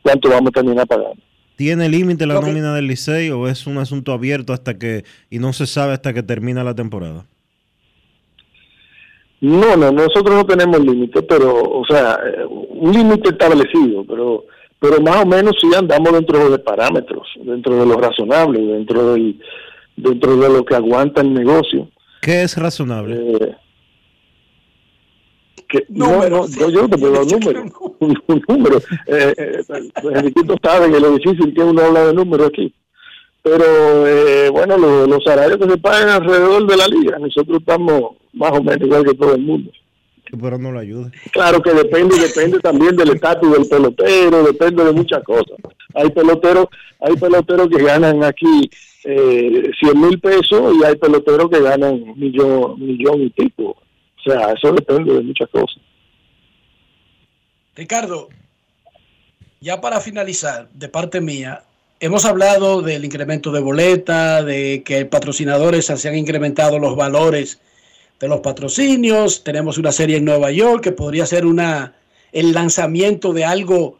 [0.02, 1.16] cuánto vamos a terminar pagando.
[1.56, 5.54] ¿Tiene límite la nómina del Licey o es un asunto abierto hasta que y no
[5.54, 7.26] se sabe hasta que termina la temporada?
[9.44, 14.46] No, no, nosotros no tenemos límite, pero, o sea, eh, un límite establecido, pero
[14.80, 19.38] pero más o menos sí andamos dentro de parámetros, dentro de lo razonable, dentro del
[19.98, 21.90] dentro de lo que aguanta el negocio.
[22.22, 23.16] ¿Qué es razonable?
[23.16, 23.56] Eh,
[25.68, 27.66] que, no, no, yo no te puedo dar número,
[28.00, 28.78] un, número.
[29.08, 32.74] Eh, eh, el sabe que lo difícil que uno habla de números aquí.
[33.44, 38.52] Pero eh, bueno, los salarios que se pagan alrededor de la liga, nosotros estamos más
[38.52, 39.70] o menos igual que todo el mundo.
[40.42, 41.12] Pero no lo ayuda.
[41.32, 45.58] Claro que depende, depende también del estatus del pelotero, depende de muchas cosas.
[45.94, 46.68] Hay peloteros,
[47.02, 48.70] hay peloteros que ganan aquí
[49.04, 53.76] eh, 100 mil pesos y hay peloteros que ganan un millón, millón y pico.
[54.18, 55.82] O sea, eso depende de muchas cosas.
[57.76, 58.30] Ricardo,
[59.60, 61.64] ya para finalizar, de parte mía,
[62.04, 67.62] hemos hablado del incremento de boleta, de que patrocinadores se han incrementado los valores
[68.20, 69.46] de los patrocinios.
[69.46, 71.96] Tenemos una serie en Nueva York que podría ser una,
[72.34, 74.00] el lanzamiento de algo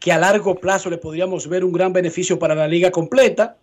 [0.00, 3.56] que a largo plazo le podríamos ver un gran beneficio para la liga completa.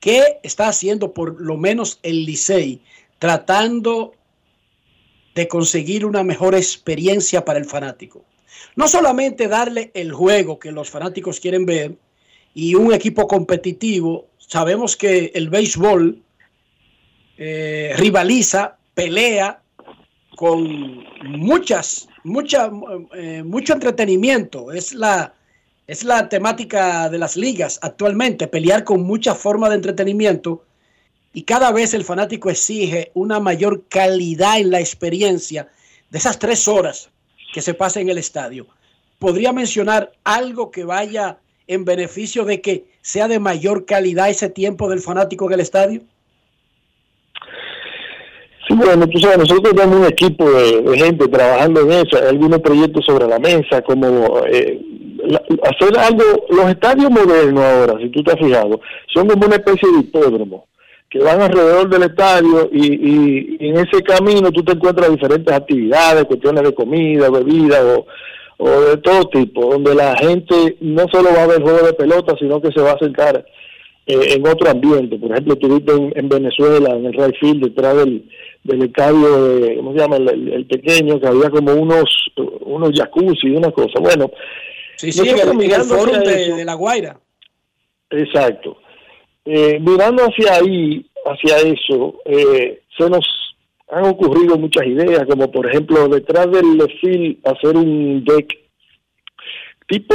[0.00, 2.82] ¿Qué está haciendo por lo menos el Licey
[3.20, 4.14] tratando
[5.36, 8.24] de conseguir una mejor experiencia para el fanático?
[8.74, 11.94] No solamente darle el juego que los fanáticos quieren ver
[12.56, 14.28] y un equipo competitivo.
[14.38, 16.22] Sabemos que el béisbol
[17.36, 19.60] eh, rivaliza, pelea
[20.36, 22.70] con muchas, mucha,
[23.12, 24.72] eh, mucho entretenimiento.
[24.72, 25.34] Es la,
[25.86, 30.64] es la temática de las ligas actualmente, pelear con muchas formas de entretenimiento
[31.34, 35.68] y cada vez el fanático exige una mayor calidad en la experiencia
[36.08, 37.10] de esas tres horas
[37.52, 38.66] que se pasa en el estadio.
[39.18, 44.88] ¿Podría mencionar algo que vaya en beneficio de que sea de mayor calidad ese tiempo
[44.88, 46.00] del fanático en el estadio?
[48.68, 52.58] Sí, bueno, tú sabes, nosotros tenemos un equipo de, gente trabajando en eso, hay algunos
[52.60, 54.80] proyectos sobre la mesa, como eh,
[55.62, 58.80] hacer algo, los estadios modernos ahora, si tú te has fijado,
[59.14, 60.66] son como una especie de hipódromo,
[61.08, 65.54] que van alrededor del estadio y, y, y en ese camino tú te encuentras diferentes
[65.54, 68.06] actividades, cuestiones de comida, bebida o
[68.58, 72.34] o de todo tipo, donde la gente no solo va a ver juego de pelota,
[72.38, 73.44] sino que se va a sentar
[74.06, 75.18] eh, en otro ambiente.
[75.18, 78.28] Por ejemplo, estuviste en, en, Venezuela, en el right field, detrás del,
[78.64, 80.16] del estadio, de, ¿cómo se llama?
[80.16, 82.04] El, pequeño, que había como unos
[82.60, 84.00] unos jacuzzi y una cosa.
[84.00, 84.30] Bueno,
[84.96, 87.18] sí, sí, en el, de, de, La Guaira.
[88.10, 88.78] Exacto.
[89.44, 93.24] Eh, mirando hacia ahí, hacia eso, eh, se nos
[93.88, 98.66] han ocurrido muchas ideas, como por ejemplo detrás del fil hacer un deck
[99.86, 100.14] tipo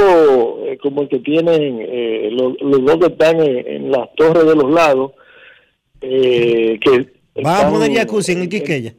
[0.66, 4.70] eh, como el que tienen eh, los, dos que están en, las torres de los
[4.70, 5.12] lados.
[6.00, 7.12] Eh, que
[7.44, 8.94] ¿Va a poner jacuzzi en el Quisqueya?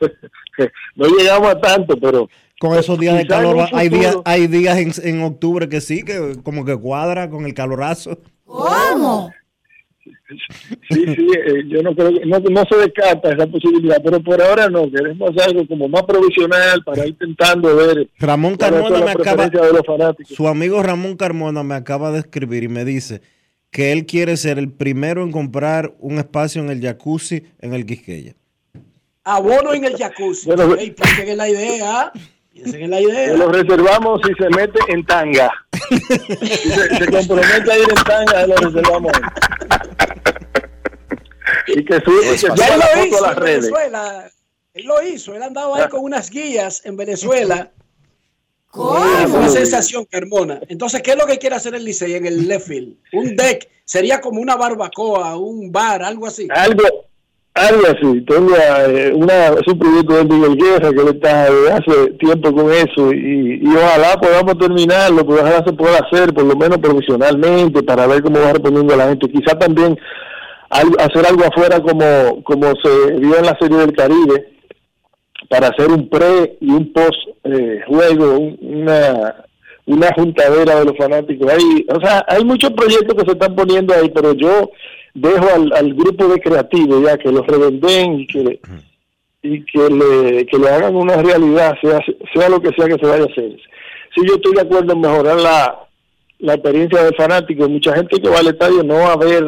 [0.96, 2.28] no llegamos a tanto, pero...
[2.60, 6.36] Con esos días de calor, hay días, hay días en, en octubre que sí, que
[6.44, 8.16] como que cuadra con el calorazo.
[8.44, 9.32] ¿Cómo?
[10.90, 14.68] Sí, sí, eh, yo no creo no, no se descarta esa posibilidad, pero por ahora
[14.68, 18.08] no, queremos algo como más provisional para ir intentando ver.
[18.18, 19.50] Ramón Carmona me acaba,
[20.24, 23.20] su amigo Ramón Carmona me acaba de escribir y me dice
[23.70, 27.86] que él quiere ser el primero en comprar un espacio en el jacuzzi en el
[27.86, 28.34] Quisqueya.
[29.24, 30.46] Abono en el jacuzzi.
[30.46, 30.94] Bueno, hey,
[31.26, 32.12] en la idea.
[32.52, 33.34] Piensen en la idea.
[33.34, 35.50] Lo reservamos si se mete en tanga.
[35.88, 39.12] si se, se, compromete a ir en tanga, lo reservamos
[41.66, 44.30] y que sube, ya lo hizo en Venezuela.
[44.74, 45.88] Él lo hizo, él andaba ahí ah.
[45.88, 47.70] con unas guías en Venezuela.
[48.68, 48.98] ¿Cómo?
[49.00, 50.60] Una sensación, Carmona.
[50.68, 52.96] Entonces, ¿qué es lo que quiere hacer el Licey en el left field?
[53.12, 56.48] Un deck, sería como una barbacoa, un bar, algo así.
[56.50, 56.84] Algo,
[57.54, 58.20] algo así.
[58.22, 62.72] Tengo eh, una, es un proyecto de Miguel Guerra que él está hace tiempo con
[62.72, 68.06] eso y, ojalá podamos terminarlo, pues ojalá se pueda hacer, por lo menos profesionalmente, para
[68.06, 69.30] ver cómo va respondiendo la gente.
[69.30, 69.98] Quizá también
[70.70, 74.48] hacer algo afuera como, como se vio en la Serie del Caribe,
[75.48, 79.44] para hacer un pre y un post eh, juego, una,
[79.84, 81.52] una juntadera de los fanáticos.
[81.52, 84.70] Hay, o sea, hay muchos proyectos que se están poniendo ahí, pero yo
[85.14, 88.60] dejo al, grupo de creativos ya que los revenden y que
[89.44, 91.98] y que le, que le hagan una realidad, sea,
[92.32, 93.56] sea lo que sea que se vaya a hacer.
[94.14, 95.80] Si yo estoy de acuerdo en mejorar la,
[96.38, 99.42] la experiencia del fanático, mucha gente que va al estadio no va a ver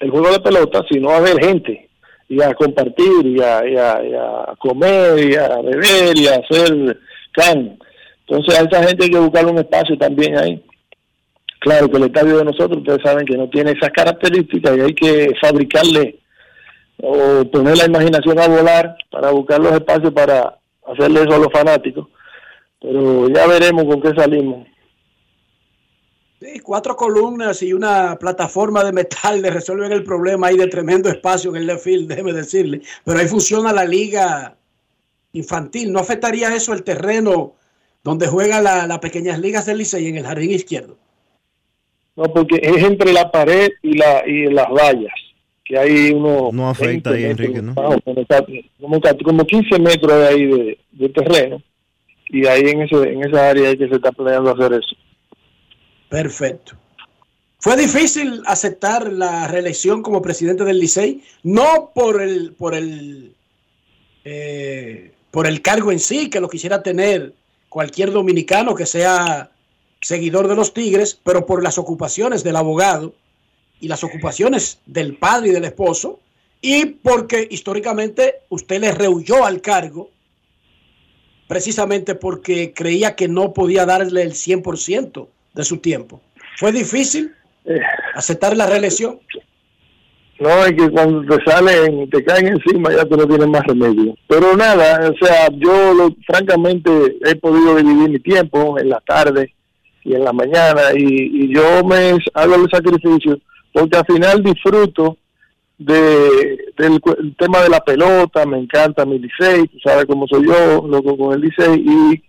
[0.00, 1.88] el juego de pelota, sino a ver gente
[2.28, 6.98] y a compartir y a, comer y a beber y a hacer
[7.32, 7.78] can.
[8.26, 10.62] Entonces a esa gente hay que buscarle un espacio también ahí.
[11.60, 14.94] Claro que el estadio de nosotros, ustedes saben que no tiene esas características y hay
[14.94, 16.20] que fabricarle
[17.02, 21.52] o poner la imaginación a volar para buscar los espacios para hacerle eso a los
[21.52, 22.08] fanáticos.
[22.80, 24.66] Pero ya veremos con qué salimos.
[26.40, 31.08] Sí, cuatro columnas y una plataforma de metal le resuelven el problema ahí de tremendo
[31.08, 32.82] espacio en el left field, déjeme decirle.
[33.04, 34.56] Pero ahí funciona la liga
[35.32, 35.92] infantil.
[35.92, 37.54] ¿No afectaría eso el terreno
[38.04, 40.96] donde juegan las pequeñas ligas del Licey en el jardín izquierdo?
[42.18, 45.14] No, porque es entre la pared y, la, y las vallas,
[45.64, 46.50] que hay uno...
[46.52, 47.76] No afecta ahí, Enrique, ¿no?
[47.76, 51.62] Como, como 15 metros de ahí de, de terreno,
[52.28, 54.96] y ahí en, ese, en esa área es que se está planeando hacer eso.
[56.08, 56.72] Perfecto.
[57.60, 61.22] ¿Fue difícil aceptar la reelección como presidente del Licey?
[61.44, 63.32] No por el, por el,
[64.24, 67.32] eh, por el cargo en sí, que lo quisiera tener
[67.68, 69.52] cualquier dominicano que sea
[70.00, 73.14] seguidor de los Tigres, pero por las ocupaciones del abogado
[73.80, 76.20] y las ocupaciones del padre y del esposo,
[76.60, 80.10] y porque históricamente usted le rehuyó al cargo
[81.46, 86.20] precisamente porque creía que no podía darle el 100% de su tiempo.
[86.56, 87.32] ¿Fue difícil
[87.64, 87.80] eh.
[88.14, 89.18] aceptar la reelección?
[90.40, 94.14] No, es que cuando te salen, te caen encima, ya tú no tienes más remedio.
[94.28, 96.90] Pero nada, o sea, yo lo, francamente
[97.24, 99.52] he podido dividir mi tiempo en la tarde
[100.08, 103.38] y en la mañana y, yo me hago el sacrificio
[103.72, 105.18] porque al final disfruto
[105.76, 110.46] de, del el tema de la pelota, me encanta mi Licey, tú sabes cómo soy
[110.46, 112.22] yo, loco con el Licey, y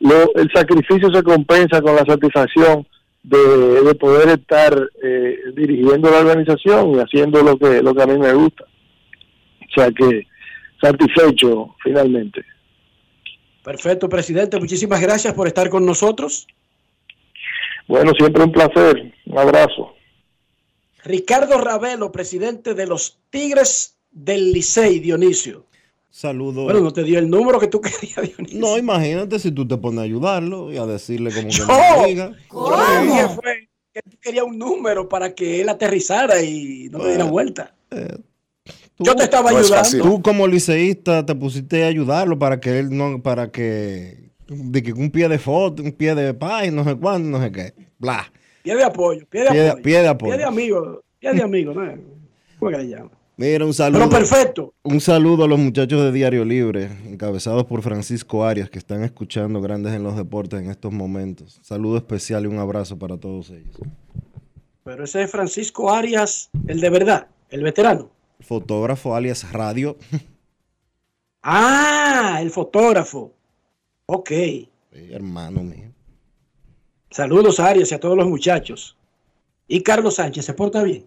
[0.00, 2.86] lo, el sacrificio se compensa con la satisfacción
[3.22, 8.06] de, de poder estar eh, dirigiendo la organización y haciendo lo que, lo que a
[8.06, 8.64] mí me gusta.
[8.64, 10.26] O sea que
[10.80, 12.42] satisfecho finalmente.
[13.62, 14.58] Perfecto, presidente.
[14.58, 16.46] Muchísimas gracias por estar con nosotros.
[17.88, 19.94] Bueno, siempre un placer, un abrazo.
[21.04, 25.66] Ricardo Ravelo, presidente de los Tigres del Licey, Dionisio.
[26.10, 26.64] Saludos.
[26.64, 28.60] Bueno, no te dio el número que tú querías, Dionisio.
[28.60, 32.06] No, imagínate si tú te pones a ayudarlo y a decirle como que Yo, no
[32.06, 32.32] diga.
[32.52, 36.98] yo que dije fue que tú querías un número para que él aterrizara y no
[37.00, 37.74] te diera vuelta.
[37.88, 39.98] Tú- Yo te estaba ayudando.
[40.02, 44.19] Tú como liceísta te pusiste a ayudarlo para que él no, para que,
[44.50, 47.50] de que un pie de foto, un pie de pay, no sé cuándo, no sé
[47.52, 47.72] qué.
[47.98, 48.30] Bla.
[48.62, 49.82] Pie de apoyo, pie de Pie de- apoyo.
[49.82, 50.30] pie de apoyo.
[50.32, 51.94] Pie de amigo, pie de amigo, ¿no?
[52.58, 53.04] ¿Cómo que le?
[53.36, 54.00] Mira, un saludo.
[54.00, 54.74] Pero perfecto.
[54.82, 59.62] Un saludo a los muchachos de Diario Libre, encabezados por Francisco Arias, que están escuchando
[59.62, 61.58] Grandes en los Deportes en estos momentos.
[61.62, 63.78] Saludo especial y un abrazo para todos ellos.
[64.84, 68.10] Pero ese es Francisco Arias, el de verdad, el veterano.
[68.40, 69.96] Fotógrafo alias Radio.
[71.42, 73.32] Ah, el fotógrafo.
[74.12, 74.30] Ok.
[74.30, 74.68] Sí,
[75.12, 75.94] hermano mío.
[77.12, 78.96] Saludos a Arias y a todos los muchachos.
[79.68, 81.06] Y Carlos Sánchez, ¿se porta bien?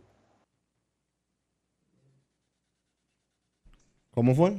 [4.12, 4.56] ¿Cómo fue?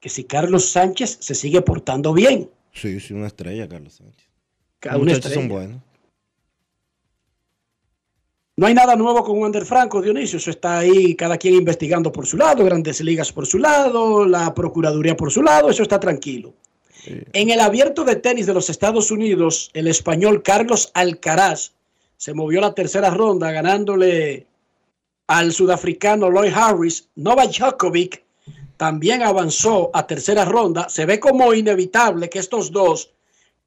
[0.00, 2.48] Que si Carlos Sánchez se sigue portando bien.
[2.72, 4.26] Sí, sí, una estrella, Carlos Sánchez.
[4.80, 5.82] Cada Los muchachos son buenos.
[8.56, 10.38] No hay nada nuevo con Wander Franco, Dionisio.
[10.38, 14.54] Eso está ahí, cada quien investigando por su lado, Grandes Ligas por su lado, la
[14.54, 16.54] Procuraduría por su lado, eso está tranquilo.
[17.06, 21.72] En el abierto de tenis de los Estados Unidos, el español Carlos Alcaraz
[22.16, 24.46] se movió a la tercera ronda ganándole
[25.26, 27.08] al sudafricano Lloyd Harris.
[27.16, 28.24] Novak Djokovic
[28.76, 30.88] también avanzó a tercera ronda.
[30.88, 33.12] Se ve como inevitable que estos dos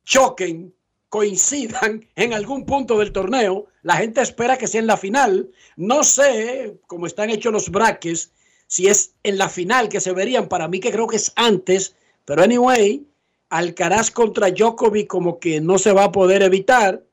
[0.05, 0.73] choquen,
[1.09, 3.67] coincidan en algún punto del torneo.
[3.83, 5.49] La gente espera que sea en la final.
[5.75, 8.31] No sé cómo están hechos los braques,
[8.67, 10.47] si es en la final que se verían.
[10.47, 13.05] Para mí que creo que es antes, pero anyway,
[13.49, 17.03] Alcaraz contra Djokovic como que no se va a poder evitar.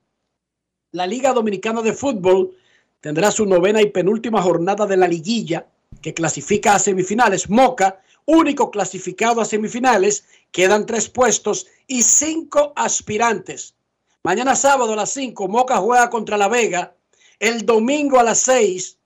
[0.92, 2.56] La Liga Dominicana de Fútbol
[3.00, 5.66] tendrá su novena y penúltima jornada de la liguilla
[6.02, 7.48] que clasifica a semifinales.
[7.48, 13.74] Moca, único clasificado a semifinales, quedan tres puestos y cinco aspirantes.
[14.22, 16.96] Mañana sábado a las 5, Moca juega contra La Vega.
[17.38, 18.98] El domingo a las 6,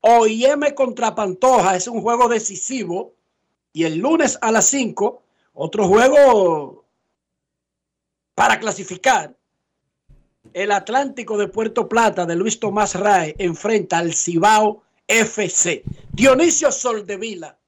[0.00, 3.12] OIM contra Pantoja, es un juego decisivo.
[3.74, 5.22] Y el lunes a las 5,
[5.52, 6.84] otro juego
[8.34, 9.36] para clasificar.
[10.52, 15.82] El Atlántico de Puerto Plata de Luis Tomás Rae enfrenta al Cibao FC.
[16.12, 17.58] Dionisio Soldevila,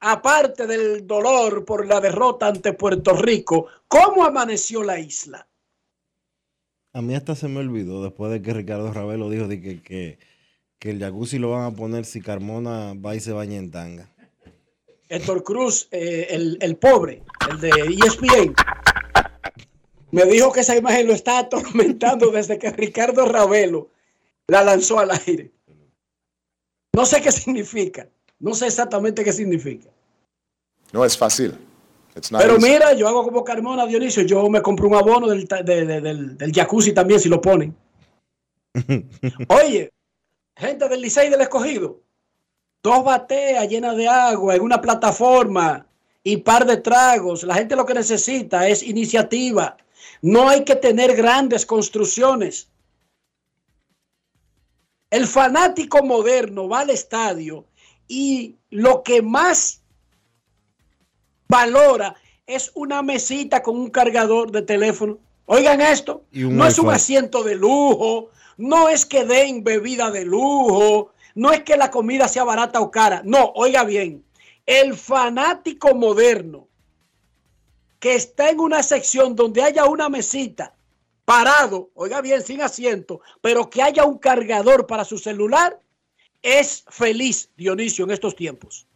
[0.00, 5.46] aparte del dolor por la derrota ante Puerto Rico, ¿cómo amaneció la isla?
[6.92, 10.18] A mí hasta se me olvidó después de que Ricardo Ravelo dijo de que, que,
[10.78, 14.10] que el jacuzzi lo van a poner si Carmona va y se baña en tanga.
[15.10, 18.54] Héctor Cruz, eh, el, el pobre, el de ESPN,
[20.12, 23.88] me dijo que esa imagen lo está atormentando desde que Ricardo Ravelo
[24.46, 25.50] la lanzó al aire.
[26.94, 28.08] No sé qué significa,
[28.38, 29.88] no sé exactamente qué significa.
[30.92, 31.54] No es fácil.
[32.12, 32.66] Pero easy.
[32.68, 36.00] mira, yo hago como Carmona Dionisio, yo me compro un abono del, ta- de- de-
[36.00, 37.74] del, del jacuzzi también si lo ponen.
[39.48, 39.92] Oye,
[40.56, 42.00] gente del Licey del Escogido,
[42.82, 45.86] dos bateas llenas de agua en una plataforma
[46.22, 47.42] y par de tragos.
[47.42, 49.76] La gente lo que necesita es iniciativa.
[50.22, 52.68] No hay que tener grandes construcciones.
[55.10, 57.66] El fanático moderno va al estadio
[58.06, 59.82] y lo que más
[61.48, 62.14] valora
[62.46, 65.18] es una mesita con un cargador de teléfono.
[65.46, 71.12] Oigan esto, no es un asiento de lujo, no es que den bebida de lujo,
[71.34, 73.22] no es que la comida sea barata o cara.
[73.24, 74.24] No, oiga bien,
[74.66, 76.66] el fanático moderno
[77.98, 80.74] que está en una sección donde haya una mesita
[81.24, 85.78] parado, oiga bien, sin asiento, pero que haya un cargador para su celular,
[86.42, 88.86] es feliz, Dionisio, en estos tiempos.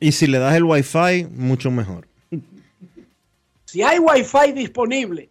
[0.00, 2.08] Y si le das el wifi, mucho mejor.
[3.64, 5.28] Si hay wifi disponible,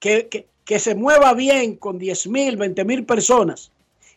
[0.00, 3.70] que, que- que se mueva bien con 10 mil, 20 mil personas,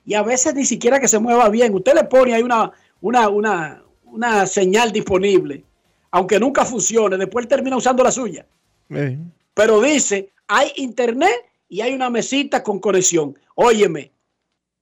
[0.06, 2.72] y a veces ni siquiera que se mueva bien, usted le pone ahí una,
[3.02, 5.64] una, una, una señal disponible,
[6.12, 8.46] aunque nunca funcione, después él termina usando la suya.
[8.90, 9.18] Eh,
[9.54, 13.38] Pero dice, hay internet y hay una mesita con conexión.
[13.56, 14.12] Óyeme,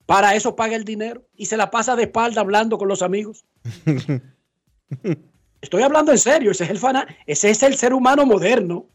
[0.05, 3.45] Para eso paga el dinero y se la pasa de espalda hablando con los amigos.
[5.61, 8.85] Estoy hablando en serio, ese es el fana, ese es el ser humano moderno.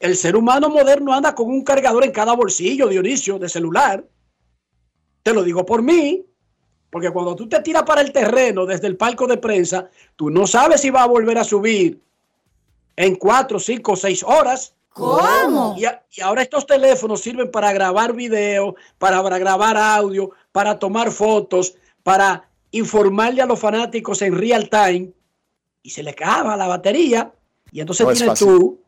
[0.00, 4.02] El ser humano moderno anda con un cargador en cada bolsillo, Dionisio, de celular.
[5.22, 6.24] Te lo digo por mí,
[6.90, 10.46] porque cuando tú te tiras para el terreno desde el palco de prensa, tú no
[10.46, 12.00] sabes si va a volver a subir
[12.96, 14.74] en cuatro, cinco, seis horas.
[14.92, 15.74] ¿Cómo?
[15.78, 20.78] Y, a- y ahora estos teléfonos sirven para grabar video, para, para grabar audio, para
[20.78, 25.10] tomar fotos, para informarle a los fanáticos en real time.
[25.82, 27.32] Y se le acaba la batería.
[27.70, 28.80] Y entonces No tienes tú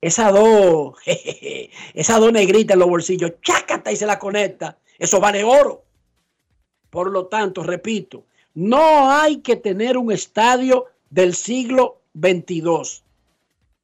[0.00, 0.94] esa dos,
[1.94, 4.78] esa dos negrita en los bolsillos, chácata y se la conecta.
[5.00, 5.82] Eso vale oro.
[6.90, 13.02] Por lo tanto, repito, no hay que tener un estadio del siglo 22.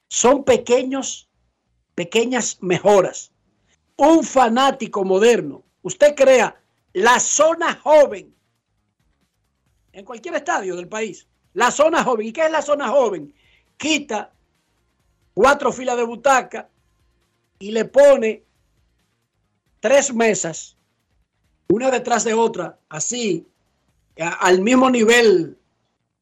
[0.08, 1.28] Son pequeños,
[1.94, 3.32] pequeñas mejoras.
[3.96, 6.60] Un fanático moderno, usted crea
[6.92, 8.34] la zona joven
[9.92, 11.26] en cualquier estadio del país.
[11.54, 12.26] La zona joven.
[12.26, 13.34] ¿Y qué es la zona joven?
[13.78, 14.34] Quita
[15.32, 16.68] cuatro filas de butaca
[17.58, 18.44] y le pone
[19.80, 20.75] tres mesas,
[21.68, 23.46] una detrás de otra, así,
[24.18, 25.58] al mismo nivel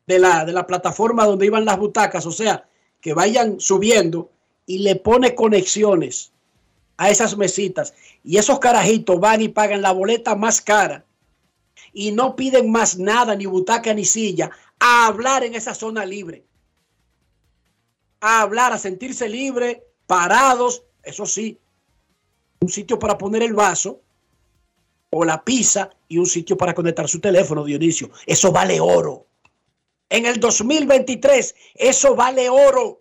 [0.06, 2.68] de la, de la plataforma donde iban las butacas, o sea,
[3.00, 4.30] que vayan subiendo
[4.66, 6.32] y le pone conexiones
[6.96, 7.94] a esas mesitas.
[8.22, 11.04] Y esos carajitos van y pagan la boleta más cara
[11.92, 16.44] y no piden más nada, ni butaca ni silla, a hablar en esa zona libre.
[18.20, 21.58] A hablar, a sentirse libre, parados, eso sí,
[22.60, 24.00] un sitio para poner el vaso
[25.16, 28.10] o la pizza y un sitio para conectar su teléfono, Dionisio.
[28.26, 29.26] Eso vale oro.
[30.08, 33.00] En el 2023, eso vale oro.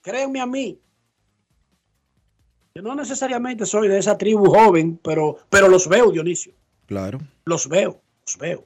[0.00, 0.78] Créanme a mí.
[2.76, 6.52] Yo no necesariamente soy de esa tribu joven, pero, pero los veo, Dionisio.
[6.86, 7.20] Claro.
[7.46, 8.64] Los veo, los veo.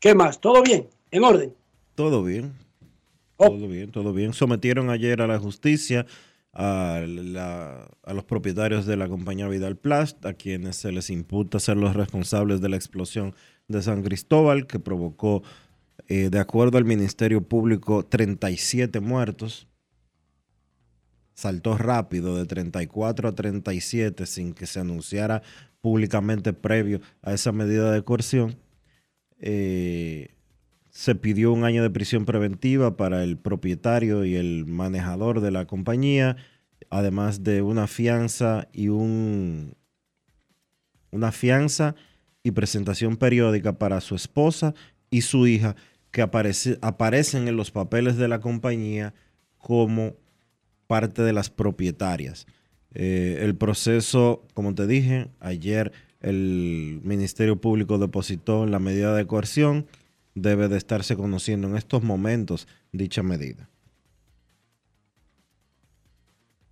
[0.00, 0.40] ¿Qué más?
[0.40, 0.88] ¿Todo bien?
[1.10, 1.54] ¿En orden?
[1.94, 2.54] Todo bien.
[3.36, 3.48] Oh.
[3.48, 4.32] Todo bien, todo bien.
[4.32, 6.06] Sometieron ayer a la justicia
[6.54, 7.04] a,
[8.12, 12.60] los propietarios de la compañía Vidal Plast, a quienes se les imputa ser los responsables
[12.60, 13.34] de la explosión
[13.68, 15.42] de San Cristóbal, que provocó,
[16.08, 19.66] eh, de acuerdo al Ministerio Público, 37 muertos.
[21.34, 25.42] Saltó rápido de 34 a 37 sin que se anunciara
[25.80, 28.56] públicamente previo a esa medida de coerción.
[29.40, 30.33] Eh,
[30.94, 35.66] se pidió un año de prisión preventiva para el propietario y el manejador de la
[35.66, 36.36] compañía,
[36.88, 39.74] además de una fianza y un
[41.10, 41.96] una fianza
[42.44, 44.74] y presentación periódica para su esposa
[45.10, 45.74] y su hija
[46.12, 49.14] que aparece- aparecen en los papeles de la compañía
[49.58, 50.14] como
[50.86, 52.46] parte de las propietarias.
[52.94, 55.90] Eh, el proceso, como te dije, ayer
[56.20, 59.86] el Ministerio Público depositó la medida de coerción.
[60.34, 63.68] Debe de estarse conociendo en estos momentos dicha medida.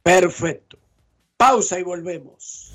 [0.02, 0.78] Perfecto.
[1.36, 2.72] Pausa y volvemos.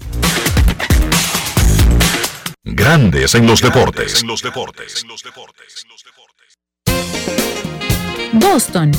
[2.63, 4.21] Grandes en los deportes.
[4.21, 5.05] En los deportes.
[8.33, 8.91] Boston,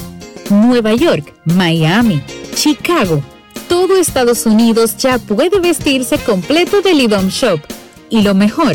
[0.51, 2.23] Nueva York, Miami,
[2.55, 3.23] Chicago.
[3.69, 7.61] Todo Estados Unidos ya puede vestirse completo del IDOM Shop.
[8.11, 8.75] Y lo mejor,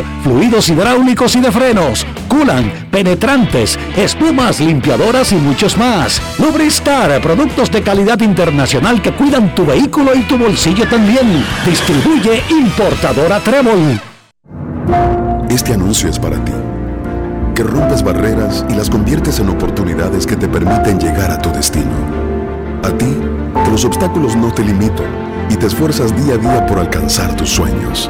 [0.23, 6.21] fluidos hidráulicos y de frenos, culan, penetrantes, espumas, limpiadoras y muchos más.
[6.39, 11.43] Lubristar, productos de calidad internacional que cuidan tu vehículo y tu bolsillo también.
[11.65, 13.99] Distribuye importadora Trébol.
[15.49, 16.53] Este anuncio es para ti,
[17.53, 21.91] que rompes barreras y las conviertes en oportunidades que te permiten llegar a tu destino.
[22.83, 23.17] A ti,
[23.63, 25.05] que los obstáculos no te limitan
[25.49, 28.09] y te esfuerzas día a día por alcanzar tus sueños.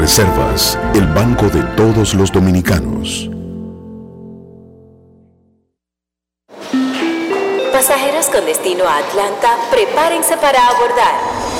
[0.00, 3.28] Banreservas, el banco de todos los dominicanos.
[7.70, 11.59] Pasajeros con destino a Atlanta, prepárense para abordar.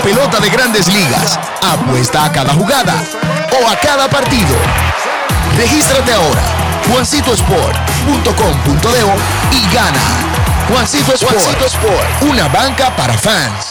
[0.01, 2.95] pelota de grandes ligas, apuesta a cada jugada
[3.61, 4.55] o a cada partido.
[5.57, 6.41] Regístrate ahora,
[6.91, 9.99] juancitosport.com.de y gana.
[10.69, 13.70] Juancito Sport, Juancito Sport, una banca para fans.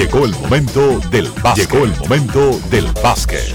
[0.00, 1.70] llegó el momento del básquet.
[1.70, 3.54] Llegó el momento del básquet.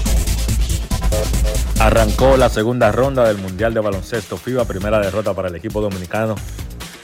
[1.80, 6.36] Arrancó la segunda ronda del Mundial de Baloncesto FIBA, primera derrota para el equipo dominicano.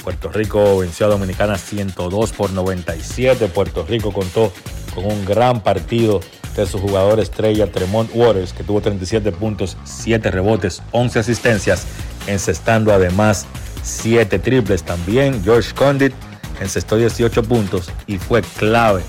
[0.05, 3.49] Puerto Rico venció a Dominicana 102 por 97.
[3.49, 4.53] Puerto Rico contó
[4.95, 6.21] con un gran partido
[6.55, 11.85] de su jugador estrella Tremont Waters, que tuvo 37 puntos, 7 rebotes, 11 asistencias,
[12.29, 13.47] encestando además
[13.83, 14.85] 7 triples.
[14.85, 16.15] También George Condit
[16.61, 19.03] encestó 18 puntos y fue clave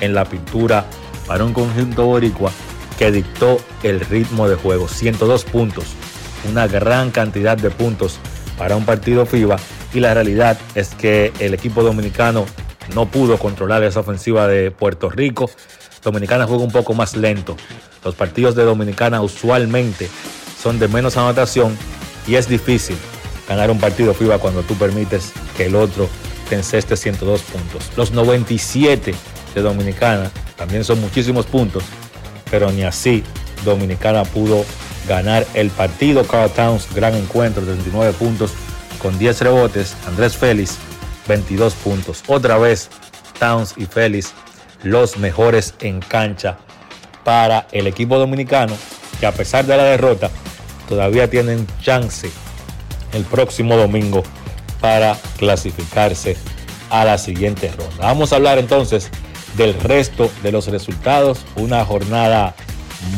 [0.00, 0.84] en la pintura
[1.26, 2.50] para un conjunto boricua
[2.98, 4.88] que dictó el ritmo de juego.
[4.88, 5.84] 102 puntos,
[6.50, 8.18] una gran cantidad de puntos
[8.58, 9.56] para un partido FIBA
[9.94, 12.46] y la realidad es que el equipo dominicano
[12.94, 15.50] no pudo controlar esa ofensiva de Puerto Rico.
[16.02, 17.56] Dominicana juega un poco más lento.
[18.04, 20.08] Los partidos de Dominicana usualmente
[20.60, 21.76] son de menos anotación
[22.26, 22.96] y es difícil
[23.48, 26.08] ganar un partido FIBA cuando tú permites que el otro
[26.48, 27.90] te enceste 102 puntos.
[27.96, 29.14] Los 97
[29.54, 31.84] de Dominicana también son muchísimos puntos,
[32.50, 33.24] pero ni así
[33.64, 34.64] Dominicana pudo
[35.08, 36.24] ganar el partido.
[36.24, 38.52] Carl Towns, gran encuentro, 39 puntos
[39.02, 39.96] con 10 rebotes.
[40.06, 40.76] Andrés Félix,
[41.28, 42.22] 22 puntos.
[42.26, 42.90] Otra vez,
[43.38, 44.32] Towns y Félix,
[44.82, 46.58] los mejores en cancha
[47.24, 48.74] para el equipo dominicano,
[49.18, 50.30] que a pesar de la derrota,
[50.88, 52.30] todavía tienen chance
[53.12, 54.22] el próximo domingo
[54.80, 56.36] para clasificarse
[56.90, 58.06] a la siguiente ronda.
[58.06, 59.10] Vamos a hablar entonces
[59.56, 61.44] del resto de los resultados.
[61.56, 62.54] Una jornada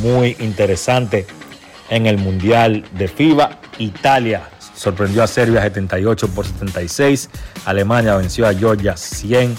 [0.01, 1.27] muy interesante
[1.91, 3.61] en el Mundial de FIBA.
[3.79, 7.31] Italia sorprendió a Serbia 78 por 76.
[7.65, 9.57] Alemania venció a Georgia 100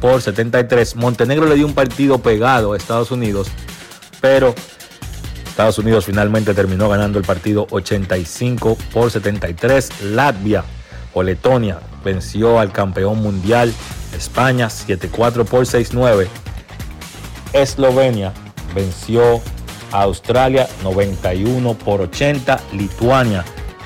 [0.00, 0.96] por 73.
[0.96, 3.48] Montenegro le dio un partido pegado a Estados Unidos,
[4.20, 4.54] pero
[5.46, 10.02] Estados Unidos finalmente terminó ganando el partido 85 por 73.
[10.04, 10.64] Latvia
[11.12, 13.72] o Letonia venció al campeón mundial
[14.16, 16.28] España 7-4 por 6-9.
[17.52, 18.32] Eslovenia
[18.74, 19.40] venció
[19.92, 22.60] a Australia 91 por 80.
[22.72, 23.44] Lituania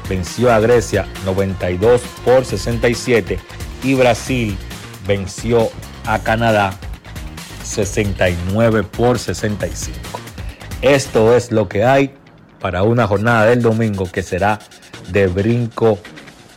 [0.08, 3.38] venció a Grecia 92 por 67.
[3.82, 4.56] Y Brasil
[5.06, 5.70] venció
[6.06, 6.74] a Canadá
[7.64, 9.98] 69 por 65.
[10.82, 12.14] Esto es lo que hay
[12.60, 14.58] para una jornada del domingo que será
[15.08, 15.98] de brinco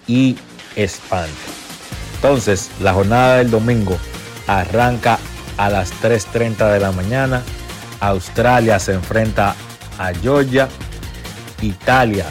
[0.08, 0.38] y
[0.76, 1.49] espanto.
[2.22, 3.98] Entonces, la jornada del domingo
[4.46, 5.18] arranca
[5.56, 7.44] a las 3.30 de la mañana.
[8.02, 9.56] Australia se enfrenta
[9.98, 10.68] a Georgia.
[11.62, 12.26] Italia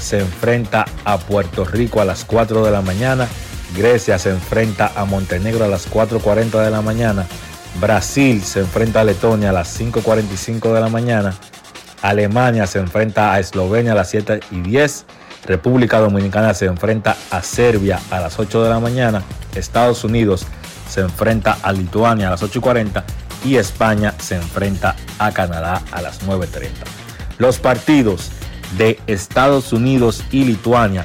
[0.00, 3.28] se enfrenta a Puerto Rico a las 4 de la mañana.
[3.76, 7.26] Grecia se enfrenta a Montenegro a las 4.40 de la mañana.
[7.78, 11.34] Brasil se enfrenta a Letonia a las 5.45 de la mañana.
[12.00, 15.04] Alemania se enfrenta a Eslovenia a las 7 y 10.
[15.46, 19.22] República Dominicana se enfrenta a Serbia a las 8 de la mañana.
[19.54, 20.46] Estados Unidos
[20.88, 23.04] se enfrenta a Lituania a las 8.40
[23.44, 26.70] y España se enfrenta a Canadá a las 9.30.
[27.38, 28.30] Los partidos
[28.76, 31.04] de Estados Unidos y Lituania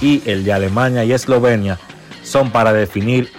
[0.00, 1.78] y el de Alemania y Eslovenia
[2.22, 3.30] son para definir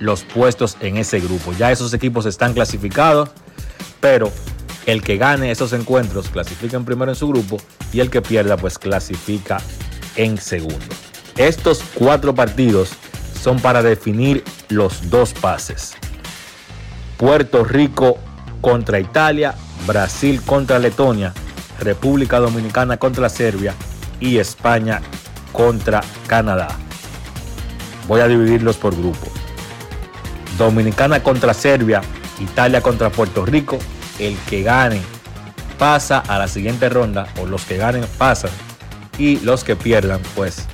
[0.00, 1.52] los puestos en ese grupo.
[1.52, 3.30] Ya esos equipos están clasificados,
[4.00, 4.32] pero
[4.86, 7.58] el que gane esos encuentros clasifica en primero en su grupo
[7.92, 9.60] y el que pierda pues clasifica
[10.20, 10.94] en segundo.
[11.38, 12.90] Estos cuatro partidos
[13.40, 15.94] son para definir los dos pases.
[17.16, 18.18] Puerto Rico
[18.60, 19.54] contra Italia,
[19.86, 21.32] Brasil contra Letonia,
[21.78, 23.74] República Dominicana contra Serbia
[24.20, 25.00] y España
[25.52, 26.68] contra Canadá.
[28.06, 29.26] Voy a dividirlos por grupo.
[30.58, 32.02] Dominicana contra Serbia,
[32.38, 33.78] Italia contra Puerto Rico.
[34.18, 35.00] El que gane
[35.78, 38.50] pasa a la siguiente ronda o los que ganen pasan
[39.20, 40.64] y los que pierdan pues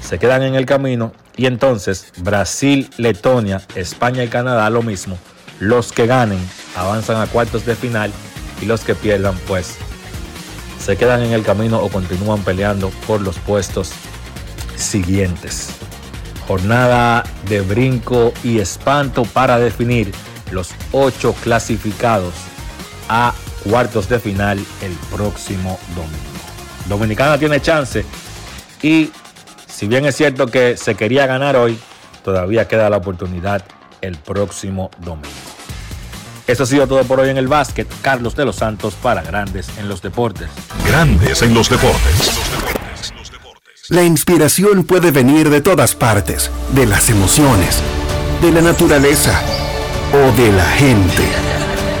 [0.00, 5.18] se quedan en el camino y entonces Brasil, Letonia, España y Canadá lo mismo.
[5.60, 6.38] Los que ganen
[6.74, 8.10] avanzan a cuartos de final
[8.62, 9.76] y los que pierdan pues
[10.82, 13.90] se quedan en el camino o continúan peleando por los puestos
[14.76, 15.68] siguientes.
[16.48, 20.12] Jornada de brinco y espanto para definir
[20.50, 22.32] los ocho clasificados
[23.08, 23.34] a
[23.68, 26.35] cuartos de final el próximo domingo.
[26.88, 28.04] Dominicana tiene chance
[28.82, 29.10] y
[29.66, 31.78] si bien es cierto que se quería ganar hoy,
[32.24, 33.62] todavía queda la oportunidad
[34.00, 35.28] el próximo domingo.
[36.46, 37.88] Eso ha sido todo por hoy en el básquet.
[38.02, 40.48] Carlos de los Santos para Grandes en los Deportes.
[40.86, 42.40] Grandes en los Deportes.
[43.88, 47.82] La inspiración puede venir de todas partes, de las emociones,
[48.42, 49.40] de la naturaleza
[50.12, 51.45] o de la gente.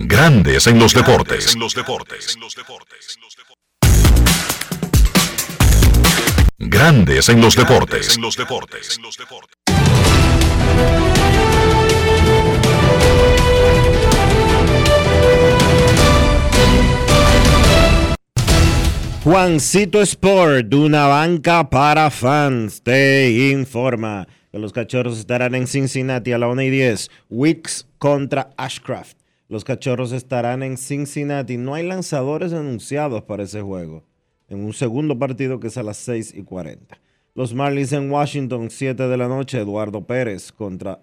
[0.00, 1.54] Grandes en los deportes.
[1.54, 2.36] En los deportes.
[2.36, 3.18] En los deportes.
[6.56, 8.14] Grandes en los deportes.
[8.14, 9.00] En los deportes.
[19.24, 26.38] Juancito Sport, una banca para fans, te informa que los cachorros estarán en Cincinnati a
[26.38, 27.10] la 1 y 10.
[27.30, 29.17] Wicks contra Ashcraft.
[29.48, 31.56] Los cachorros estarán en Cincinnati.
[31.56, 34.04] No hay lanzadores anunciados para ese juego.
[34.48, 36.98] En un segundo partido que es a las 6 y 40.
[37.34, 39.58] Los Marlins en Washington, 7 de la noche.
[39.58, 41.00] Eduardo Pérez contra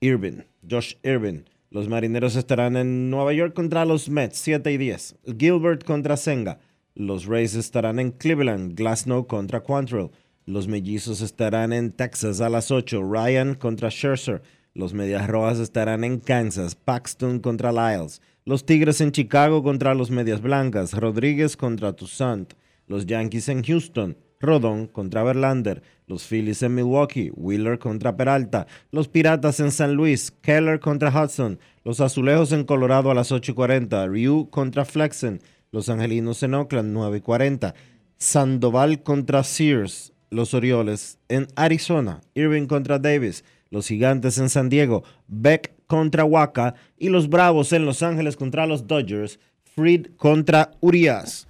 [0.00, 0.44] Irvin.
[0.68, 1.44] Josh Irvin.
[1.70, 5.16] Los marineros estarán en Nueva York contra los Mets, 7 y 10.
[5.38, 6.58] Gilbert contra Senga.
[6.94, 10.10] Los Rays estarán en Cleveland, Glasnow contra Quantrill.
[10.44, 13.02] Los mellizos estarán en Texas a las 8.
[13.02, 14.42] Ryan contra Scherzer.
[14.74, 16.74] Los Medias Rojas estarán en Kansas.
[16.74, 18.22] Paxton contra Lyles.
[18.44, 20.94] Los Tigres en Chicago contra los Medias Blancas.
[20.94, 22.54] Rodríguez contra Toussaint.
[22.86, 24.16] Los Yankees en Houston.
[24.42, 30.32] Rodón contra Verlander, los Phillies en Milwaukee, Wheeler contra Peralta, los Piratas en San Luis,
[30.42, 36.42] Keller contra Hudson, los Azulejos en Colorado a las 8.40, Ryu contra Flexen, los Angelinos
[36.42, 37.72] en Oakland 9.40,
[38.18, 45.02] Sandoval contra Sears, los Orioles en Arizona, Irving contra Davis, los Gigantes en San Diego,
[45.26, 49.40] Beck contra Waka y los Bravos en Los Ángeles contra los Dodgers,
[49.74, 51.48] Fried contra Urias.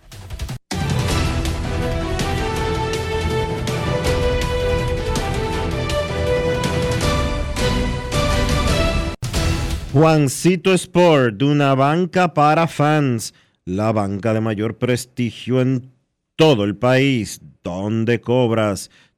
[9.93, 15.91] Juancito Sport, una banca para fans, la banca de mayor prestigio en
[16.37, 18.91] todo el país, donde cobras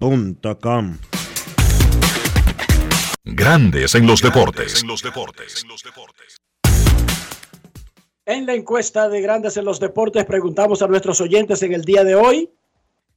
[0.00, 0.98] InvierteRD.com
[3.24, 4.82] Grandes en los deportes.
[8.24, 12.04] En la encuesta de Grandes en los Deportes preguntamos a nuestros oyentes en el día
[12.04, 12.50] de hoy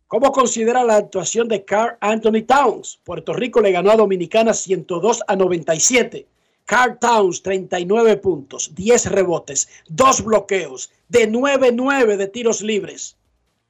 [0.08, 3.00] cómo considera la actuación de Carl Anthony Towns.
[3.04, 6.28] Puerto Rico le ganó a Dominicana 102 a 97.
[6.66, 13.16] Carl Towns 39 puntos, 10 rebotes, 2 bloqueos, de 9-9 de tiros libres.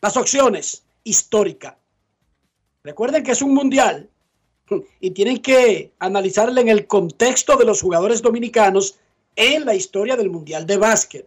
[0.02, 1.78] Las opciones, histórica.
[2.84, 4.10] Recuerden que es un mundial
[5.00, 9.00] y tienen que analizarle en el contexto de los jugadores dominicanos
[9.38, 11.26] en la historia del Mundial de Básquet.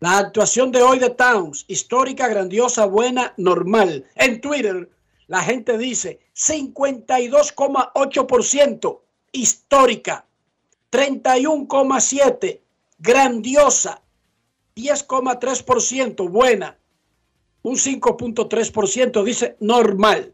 [0.00, 4.06] La actuación de hoy de Towns, histórica, grandiosa, buena, normal.
[4.14, 4.88] En Twitter,
[5.26, 9.00] la gente dice 52,8%,
[9.32, 10.24] histórica,
[10.90, 12.60] 31,7%,
[12.98, 14.00] grandiosa,
[14.76, 16.78] 10,3%, buena,
[17.62, 20.33] un 5,3% dice normal.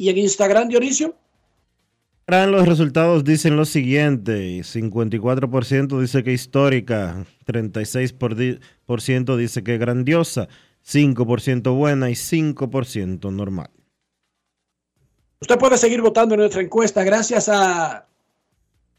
[0.00, 1.14] ¿Y en Instagram, Dionisio?
[2.26, 10.48] Los resultados dicen lo siguiente, 54% dice que histórica, 36% dice que grandiosa,
[10.86, 13.68] 5% buena y 5% normal.
[15.42, 18.06] Usted puede seguir votando en nuestra encuesta gracias a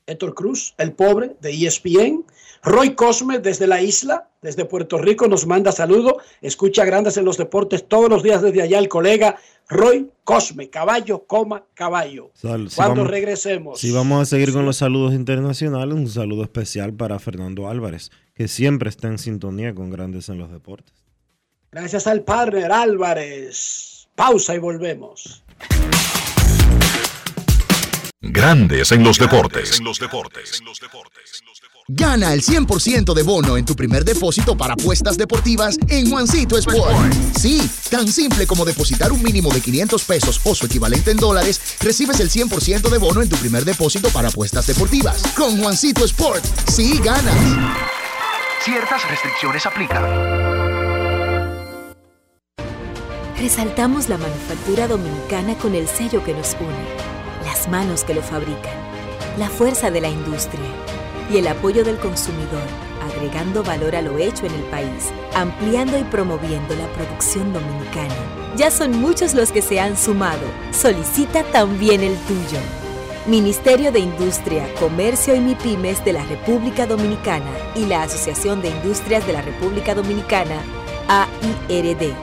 [0.06, 2.26] Héctor Cruz, el pobre de ESPN.
[2.64, 6.18] Roy Cosme desde la isla, desde Puerto Rico, nos manda saludo.
[6.42, 9.38] Escucha grandes en los deportes todos los días desde allá el colega
[9.68, 12.32] Roy Cosme, caballo, coma, caballo.
[12.76, 13.80] Cuando regresemos.
[13.80, 18.48] Si vamos a seguir con los saludos internacionales, un saludo especial para Fernando Álvarez, que
[18.48, 20.94] siempre está en sintonía con grandes en los deportes.
[21.72, 24.08] Gracias al partner Álvarez.
[24.14, 25.44] Pausa y volvemos.
[28.20, 29.80] Grandes en los deportes.
[29.80, 30.62] En los deportes.
[31.88, 37.14] Gana el 100% de bono en tu primer depósito para apuestas deportivas en Juancito Sport.
[37.38, 41.60] Sí, tan simple como depositar un mínimo de 500 pesos o su equivalente en dólares,
[41.80, 45.24] recibes el 100% de bono en tu primer depósito para apuestas deportivas.
[45.36, 47.36] Con Juancito Sport, sí ganas.
[48.64, 50.04] Ciertas restricciones aplican.
[53.38, 58.76] Resaltamos la manufactura dominicana con el sello que nos une, las manos que lo fabrican,
[59.40, 60.62] la fuerza de la industria
[61.32, 62.64] y el apoyo del consumidor,
[63.02, 68.16] agregando valor a lo hecho en el país, ampliando y promoviendo la producción dominicana.
[68.58, 70.42] Ya son muchos los que se han sumado.
[70.72, 72.60] Solicita también el tuyo.
[73.28, 79.26] Ministerio de Industria, Comercio y MIPIMES de la República Dominicana y la Asociación de Industrias
[79.26, 80.60] de la República Dominicana,
[81.08, 82.14] AIRD.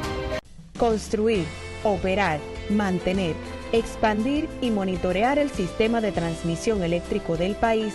[0.77, 1.47] Construir,
[1.83, 3.35] operar, mantener,
[3.73, 7.95] expandir y monitorear el sistema de transmisión eléctrico del país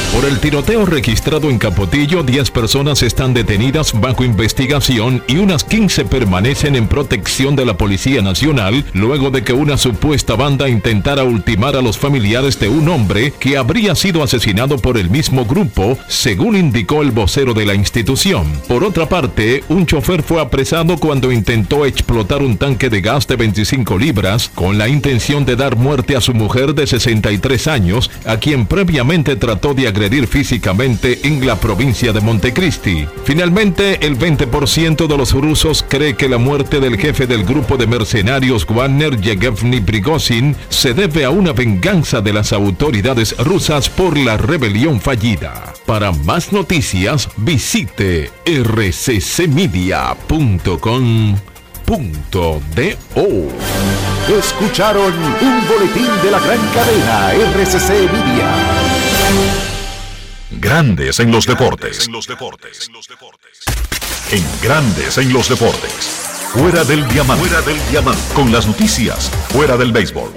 [0.13, 6.03] Por el tiroteo registrado en Capotillo, 10 personas están detenidas bajo investigación y unas 15
[6.03, 11.77] permanecen en protección de la Policía Nacional luego de que una supuesta banda intentara ultimar
[11.77, 16.57] a los familiares de un hombre que habría sido asesinado por el mismo grupo, según
[16.57, 18.51] indicó el vocero de la institución.
[18.67, 23.37] Por otra parte, un chofer fue apresado cuando intentó explotar un tanque de gas de
[23.37, 28.35] 25 libras con la intención de dar muerte a su mujer de 63 años, a
[28.35, 33.07] quien previamente trató de agredir físicamente en la provincia de Montecristi.
[33.23, 37.85] Finalmente, el 20% de los rusos cree que la muerte del jefe del grupo de
[37.85, 44.37] mercenarios Wagner Yevgeny Prigozhin se debe a una venganza de las autoridades rusas por la
[44.37, 45.71] rebelión fallida.
[45.85, 49.41] Para más noticias, visite rccmedia.com.do.
[54.39, 59.00] Escucharon un boletín de la gran cadena RCC Media.
[60.59, 62.09] Grandes en los deportes.
[64.31, 66.30] En Grandes en los deportes.
[66.53, 67.47] Fuera del diamante.
[67.47, 68.21] Fuera del diamante.
[68.35, 69.29] Con las noticias.
[69.53, 70.33] Fuera del béisbol.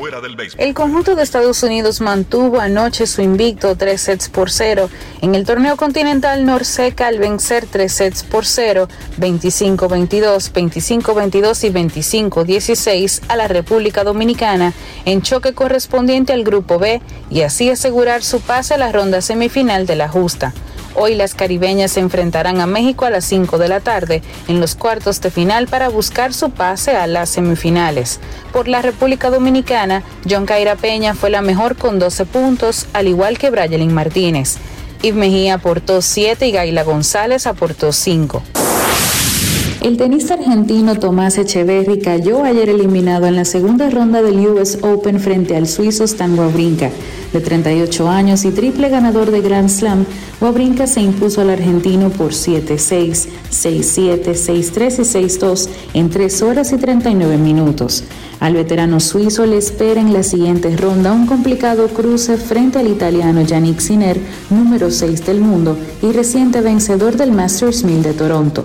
[0.58, 4.88] El conjunto de Estados Unidos mantuvo anoche su invicto 3 sets por 0
[5.22, 8.88] en el torneo continental Norseca al vencer 3 sets por 0,
[9.18, 14.72] 25-22, 25-22 y 25-16 a la República Dominicana
[15.06, 19.84] en choque correspondiente al Grupo B y así asegurar su pase a la ronda semifinal
[19.84, 20.54] de la justa.
[20.97, 24.76] Hoy las caribeñas se enfrentarán a México a las 5 de la tarde en los
[24.76, 28.20] cuartos de final para buscar su pase a las semifinales.
[28.53, 33.38] Por la República Dominicana, John Caira Peña fue la mejor con 12 puntos, al igual
[33.38, 34.57] que Brayelin Martínez.
[35.03, 38.42] Yves Mejía aportó 7 y Gaila González aportó 5.
[39.85, 45.20] El tenista argentino Tomás Echeverry cayó ayer eliminado en la segunda ronda del US Open
[45.20, 46.89] frente al suizo Stan Wawrinka.
[47.35, 50.07] De 38 años y triple ganador de Grand Slam,
[50.41, 56.78] Wawrinka se impuso al argentino por 7-6, 6-7, 6-3 y 6-2 en 3 horas y
[56.78, 58.05] 39 minutos.
[58.41, 63.43] Al veterano suizo le espera en la siguiente ronda un complicado cruce frente al italiano
[63.43, 64.18] Yannick Sinner,
[64.49, 68.64] número 6 del mundo y reciente vencedor del Masters 1000 de Toronto.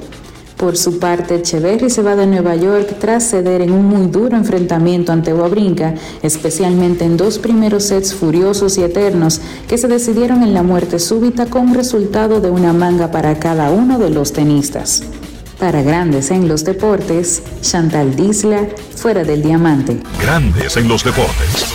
[0.59, 4.35] Por su parte, Echeverry se va de Nueva York tras ceder en un muy duro
[4.35, 9.39] enfrentamiento ante Wawrinka, especialmente en dos primeros sets furiosos y eternos
[9.69, 13.99] que se decidieron en la muerte súbita con resultado de una manga para cada uno
[13.99, 15.01] de los tenistas.
[15.59, 19.97] Para Grandes en los Deportes, Chantal Disla, fuera del diamante.
[20.21, 21.73] Grandes en los deportes.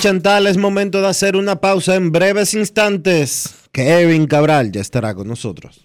[0.00, 3.56] Chantal, es momento de hacer una pausa en breves instantes.
[3.72, 5.84] Kevin Cabral ya estará con nosotros.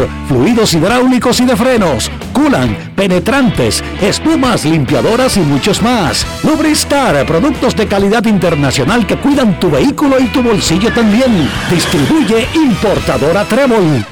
[0.27, 6.25] fluidos hidráulicos y de frenos, culan, penetrantes, espumas, limpiadoras y muchos más.
[6.43, 11.49] Lubristar, productos de calidad internacional que cuidan tu vehículo y tu bolsillo también.
[11.69, 14.05] Distribuye importadora Trébol.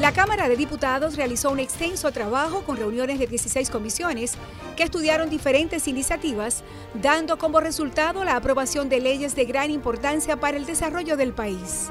[0.00, 4.32] La Cámara de Diputados realizó un extenso trabajo con reuniones de 16 comisiones
[4.76, 10.56] que estudiaron diferentes iniciativas, dando como resultado la aprobación de leyes de gran importancia para
[10.56, 11.90] el desarrollo del país.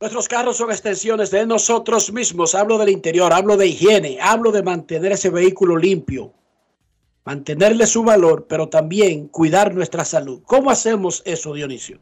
[0.00, 2.54] Nuestros carros son extensiones de nosotros mismos.
[2.54, 6.32] Hablo del interior, hablo de higiene, hablo de mantener ese vehículo limpio,
[7.26, 10.40] mantenerle su valor, pero también cuidar nuestra salud.
[10.46, 11.98] ¿Cómo hacemos eso, Dionisio?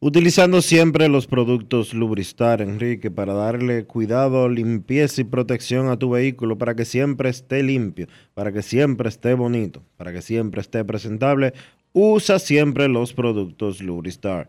[0.00, 6.56] Utilizando siempre los productos Lubristar, Enrique, para darle cuidado, limpieza y protección a tu vehículo,
[6.56, 11.52] para que siempre esté limpio, para que siempre esté bonito, para que siempre esté presentable.
[11.92, 14.48] Usa siempre los productos Lubristar.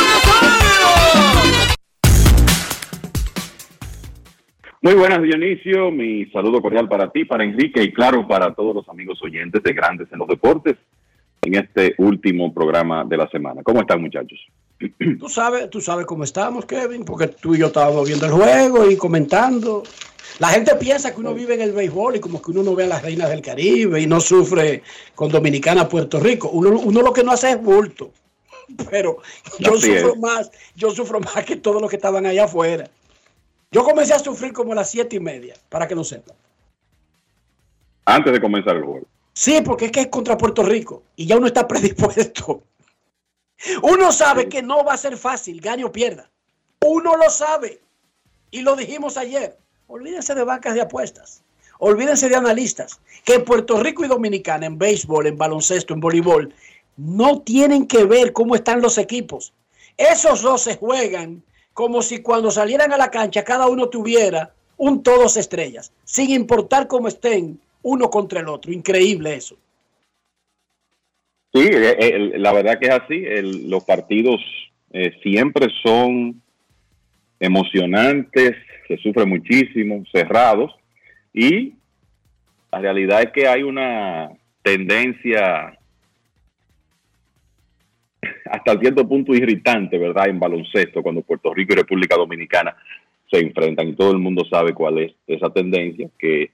[4.83, 5.91] Muy buenas, Dionisio.
[5.91, 9.73] Mi saludo cordial para ti, para Enrique y claro, para todos los amigos oyentes de
[9.73, 10.75] Grandes en los Deportes
[11.43, 13.61] en este último programa de la semana.
[13.61, 14.39] ¿Cómo están, muchachos?
[15.19, 18.89] Tú sabes, tú sabes cómo estamos, Kevin, porque tú y yo estábamos viendo el juego
[18.89, 19.83] y comentando.
[20.39, 22.85] La gente piensa que uno vive en el béisbol y como que uno no ve
[22.85, 24.81] a las reinas del Caribe y no sufre
[25.13, 26.49] con Dominicana, Puerto Rico.
[26.49, 28.11] Uno, uno lo que no hace es bulto.
[28.89, 29.17] Pero
[29.59, 32.89] yo sufro más, yo sufro más que todos los que estaban allá afuera.
[33.71, 36.35] Yo comencé a sufrir como a las siete y media, para que lo sepan.
[38.03, 39.07] Antes de comenzar el juego.
[39.33, 42.63] Sí, porque es que es contra Puerto Rico y ya uno está predispuesto.
[43.81, 46.29] Uno sabe que no va a ser fácil, gane o pierda.
[46.81, 47.79] Uno lo sabe.
[48.49, 49.57] Y lo dijimos ayer.
[49.87, 51.41] Olvídense de bancas de apuestas.
[51.79, 52.99] Olvídense de analistas.
[53.23, 56.53] Que Puerto Rico y Dominicana en béisbol, en baloncesto, en voleibol,
[56.97, 59.53] no tienen que ver cómo están los equipos.
[59.95, 61.43] Esos dos se juegan
[61.73, 66.87] como si cuando salieran a la cancha cada uno tuviera un todos estrellas, sin importar
[66.87, 68.71] cómo estén uno contra el otro.
[68.71, 69.55] Increíble eso.
[71.53, 73.23] Sí, eh, eh, la verdad que es así.
[73.69, 74.41] los partidos
[74.91, 76.41] eh, siempre son
[77.39, 78.55] emocionantes,
[78.87, 80.71] se sufre muchísimo, cerrados,
[81.33, 81.73] y
[82.71, 84.29] la realidad es que hay una
[84.61, 85.77] tendencia
[88.45, 90.29] hasta cierto punto irritante, ¿verdad?
[90.29, 92.75] En baloncesto, cuando Puerto Rico y República Dominicana
[93.29, 96.51] se enfrentan y todo el mundo sabe cuál es esa tendencia que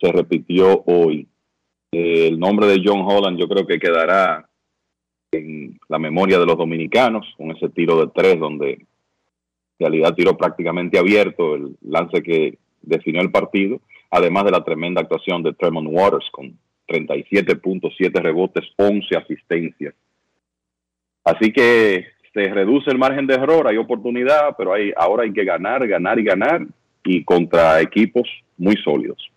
[0.00, 1.26] se repitió hoy.
[1.92, 4.48] el nombre de John Holland yo creo que quedará
[5.30, 8.86] en la memoria de los dominicanos con ese tiro de tres donde en
[9.78, 13.80] realidad tiró prácticamente abierto el lance que definió el partido,
[14.10, 16.58] además de la tremenda actuación de Tremont Waters con
[16.88, 19.94] 37.7 rebotes, 11 asistencias
[21.24, 25.44] Así que se reduce el margen de error, hay oportunidad, pero hay, ahora hay que
[25.44, 26.66] ganar, ganar y ganar
[27.04, 29.30] y contra equipos muy sólidos.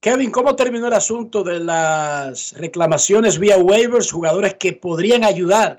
[0.00, 5.76] Kevin, ¿cómo terminó el asunto de las reclamaciones vía waivers, jugadores que podrían ayudar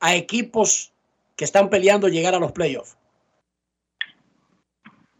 [0.00, 0.92] a equipos
[1.36, 2.96] que están peleando llegar a los playoffs?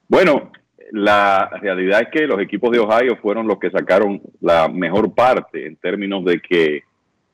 [0.08, 0.52] Bueno,
[0.92, 5.66] la realidad es que los equipos de Ohio fueron los que sacaron la mejor parte
[5.66, 6.82] en términos de que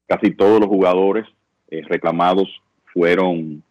[0.06, 1.26] casi todos los jugadores
[1.70, 2.48] eh, reclamados
[2.92, 3.62] fueron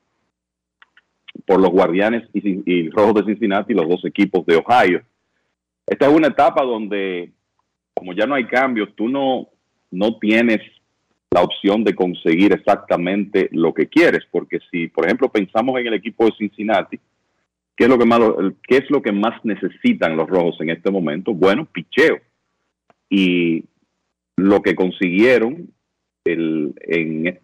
[1.45, 5.01] por los Guardianes y, y, Rojos de Cincinnati, los dos equipos de Ohio.
[5.85, 7.31] Esta es una etapa donde,
[7.93, 9.49] como ya no hay cambios, tú no,
[9.91, 10.61] no tienes
[11.31, 15.93] la opción de conseguir exactamente lo que quieres, porque si, por ejemplo, pensamos en el
[15.93, 16.99] equipo de Cincinnati,
[17.75, 18.19] ¿qué es lo que más,
[18.67, 21.33] qué es lo que más necesitan los Rojos en este momento?
[21.33, 22.17] Bueno, picheo.
[23.09, 23.65] Y
[24.37, 25.69] lo que consiguieron
[26.25, 27.39] el, en,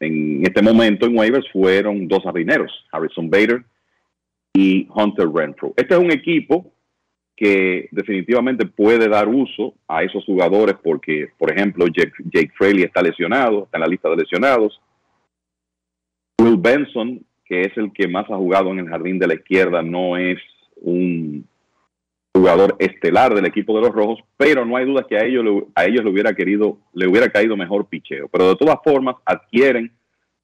[0.00, 3.64] en este momento en waivers fueron dos jardineros, Harrison Bader
[4.54, 5.72] y Hunter Renfro.
[5.76, 6.72] Este es un equipo
[7.36, 13.00] que definitivamente puede dar uso a esos jugadores porque, por ejemplo, Jake, Jake Fraley está
[13.00, 14.80] lesionado, está en la lista de lesionados.
[16.40, 19.82] Will Benson, que es el que más ha jugado en el jardín de la izquierda,
[19.82, 20.38] no es
[20.80, 21.46] un
[22.38, 25.84] jugador estelar del equipo de los Rojos, pero no hay duda que a ellos, a
[25.84, 28.28] ellos le hubiera querido, le hubiera caído mejor picheo.
[28.28, 29.92] Pero de todas formas adquieren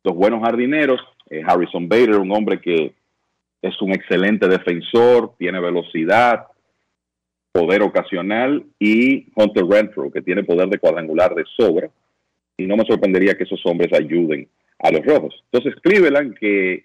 [0.03, 1.01] los buenos jardineros.
[1.31, 2.95] Eh, Harrison Bader, un hombre que
[3.63, 6.47] es un excelente defensor, tiene velocidad,
[7.51, 11.89] poder ocasional, y Hunter Renfro, que tiene poder de cuadrangular de sobra.
[12.57, 14.49] Y no me sorprendería que esos hombres ayuden
[14.79, 15.43] a los Rojos.
[15.51, 16.85] Entonces, Cleveland, que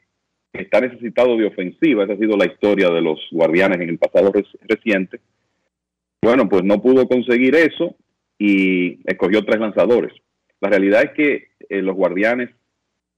[0.54, 4.32] está necesitado de ofensiva, esa ha sido la historia de los guardianes en el pasado
[4.68, 5.20] reciente.
[6.22, 7.96] Bueno, pues no pudo conseguir eso
[8.38, 10.14] y escogió tres lanzadores.
[10.62, 12.50] La realidad es que eh, los guardianes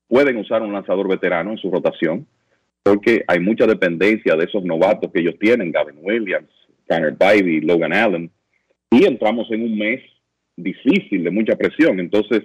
[0.07, 2.27] pueden usar un lanzador veterano en su rotación
[2.83, 6.49] porque hay mucha dependencia de esos novatos que ellos tienen, Gavin Williams,
[6.87, 8.31] Tanner Bybee, Logan Allen,
[8.89, 10.01] y entramos en un mes
[10.57, 11.99] difícil, de mucha presión.
[11.99, 12.43] Entonces,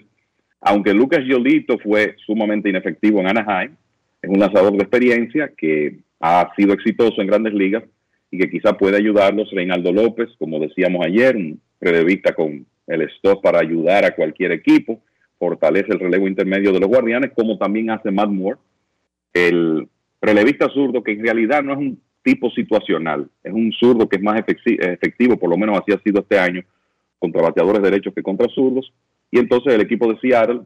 [0.60, 3.76] aunque Lucas Yolito fue sumamente inefectivo en Anaheim,
[4.22, 7.84] es un lanzador de experiencia que ha sido exitoso en grandes ligas
[8.30, 9.50] y que quizá puede ayudarlos.
[9.50, 15.00] Reinaldo López, como decíamos ayer, un relevista con el stop para ayudar a cualquier equipo,
[15.38, 18.58] fortalece el relevo intermedio de los guardianes, como también hace Matt Moore,
[19.32, 19.88] el
[20.20, 24.22] relevista zurdo, que en realidad no es un tipo situacional, es un zurdo que es
[24.22, 26.62] más efectivo, por lo menos así ha sido este año,
[27.18, 28.92] contra bateadores derechos que contra zurdos.
[29.30, 30.60] Y entonces el equipo de Seattle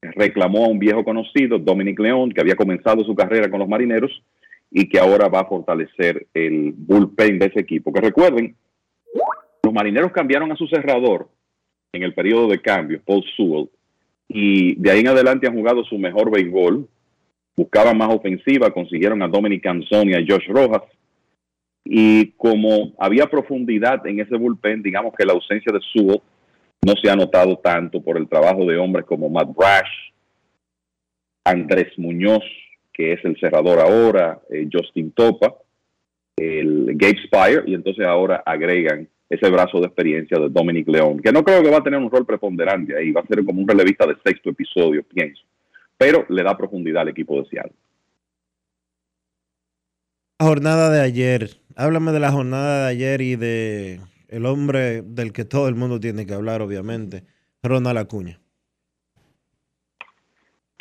[0.00, 4.22] reclamó a un viejo conocido, Dominic León, que había comenzado su carrera con los marineros
[4.70, 7.92] y que ahora va a fortalecer el bullpen de ese equipo.
[7.92, 8.54] Que recuerden,
[9.62, 11.28] los marineros cambiaron a su cerrador
[11.92, 13.68] en el periodo de cambio, Paul Sewell,
[14.28, 16.86] y de ahí en adelante han jugado su mejor béisbol.
[17.56, 20.82] Buscaban más ofensiva, consiguieron a Dominic Canzón y a Josh Rojas.
[21.84, 26.20] Y como había profundidad en ese bullpen, digamos que la ausencia de Sewell
[26.84, 30.12] no se ha notado tanto por el trabajo de hombres como Matt Brash,
[31.44, 32.44] Andrés Muñoz,
[32.92, 35.54] que es el cerrador ahora, eh, Justin Topa,
[36.36, 41.32] el Gabe Spire, y entonces ahora agregan ese brazo de experiencia de Dominic León, que
[41.32, 43.68] no creo que va a tener un rol preponderante ahí, va a ser como un
[43.68, 45.42] relevista de sexto episodio, pienso,
[45.96, 47.76] pero le da profundidad al equipo de Seattle.
[50.40, 55.32] La jornada de ayer, háblame de la jornada de ayer y de el hombre del
[55.32, 57.24] que todo el mundo tiene que hablar, obviamente,
[57.62, 58.38] Ronald Acuña.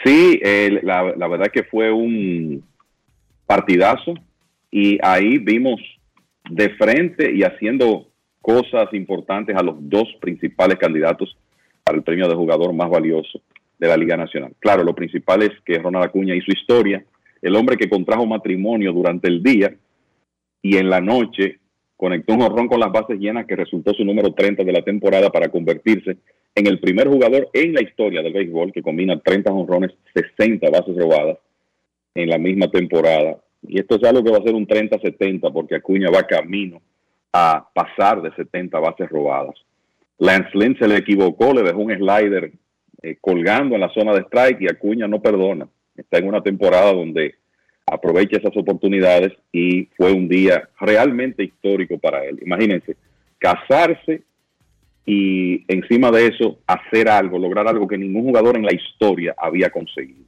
[0.03, 0.39] Sí,
[0.83, 2.63] la, verdad que fue un
[3.45, 4.13] partidazo
[4.69, 5.81] y ahí vimos
[6.49, 8.07] de frente y haciendo
[8.41, 11.35] cosas importantes a los dos principales candidatos
[11.83, 13.41] para el premio de jugador más valioso
[13.79, 14.53] de la Liga Nacional.
[14.59, 17.03] Claro, lo principal es que Ronald Acuña hizo historia,
[17.41, 19.75] el hombre que contrajo matrimonio durante el día
[20.61, 21.59] y en la noche
[21.97, 25.29] conectó un jorrón con las bases llenas que resultó su número 30 de la temporada
[25.31, 26.17] para convertirse
[26.55, 30.95] en el primer jugador en la historia del béisbol que combina 30 jonrones, 60 bases
[30.95, 31.37] robadas
[32.13, 33.37] en la misma temporada.
[33.63, 36.81] Y esto es algo que va a ser un 30-70 porque Acuña va camino
[37.33, 39.55] a pasar de 70 bases robadas.
[40.19, 42.51] Lance Lynn se le equivocó, le dejó un slider
[43.03, 45.67] eh, colgando en la zona de strike y Acuña no perdona.
[45.95, 47.35] Está en una temporada donde
[47.87, 52.39] aprovecha esas oportunidades y fue un día realmente histórico para él.
[52.45, 52.97] Imagínense,
[53.39, 54.23] casarse
[55.05, 59.69] y encima de eso hacer algo, lograr algo que ningún jugador en la historia había
[59.69, 60.25] conseguido.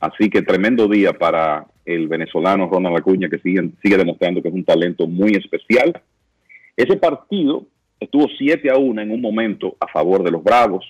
[0.00, 4.54] Así que tremendo día para el venezolano Ronald Acuña que sigue, sigue demostrando que es
[4.54, 6.00] un talento muy especial.
[6.74, 7.66] Ese partido
[7.98, 10.86] estuvo 7 a 1 en un momento a favor de los Bravos,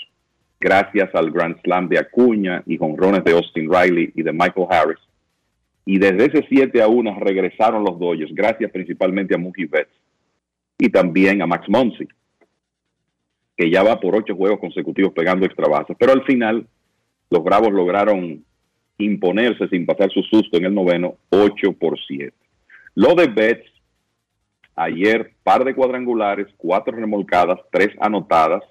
[0.60, 5.09] gracias al Grand Slam de Acuña y jonrones de Austin Riley y de Michael Harris
[5.84, 9.92] y desde ese 7 a 1 regresaron los Dodgers, gracias principalmente a Mookie Betts
[10.78, 12.06] y también a Max Monsi.
[13.56, 15.66] que ya va por ocho juegos consecutivos pegando extra.
[15.98, 16.66] Pero al final,
[17.28, 18.42] los Bravos lograron
[18.96, 22.32] imponerse sin pasar su susto en el noveno, 8 por 7.
[22.94, 23.70] Lo de Betts,
[24.76, 28.62] ayer, par de cuadrangulares, cuatro remolcadas, tres anotadas,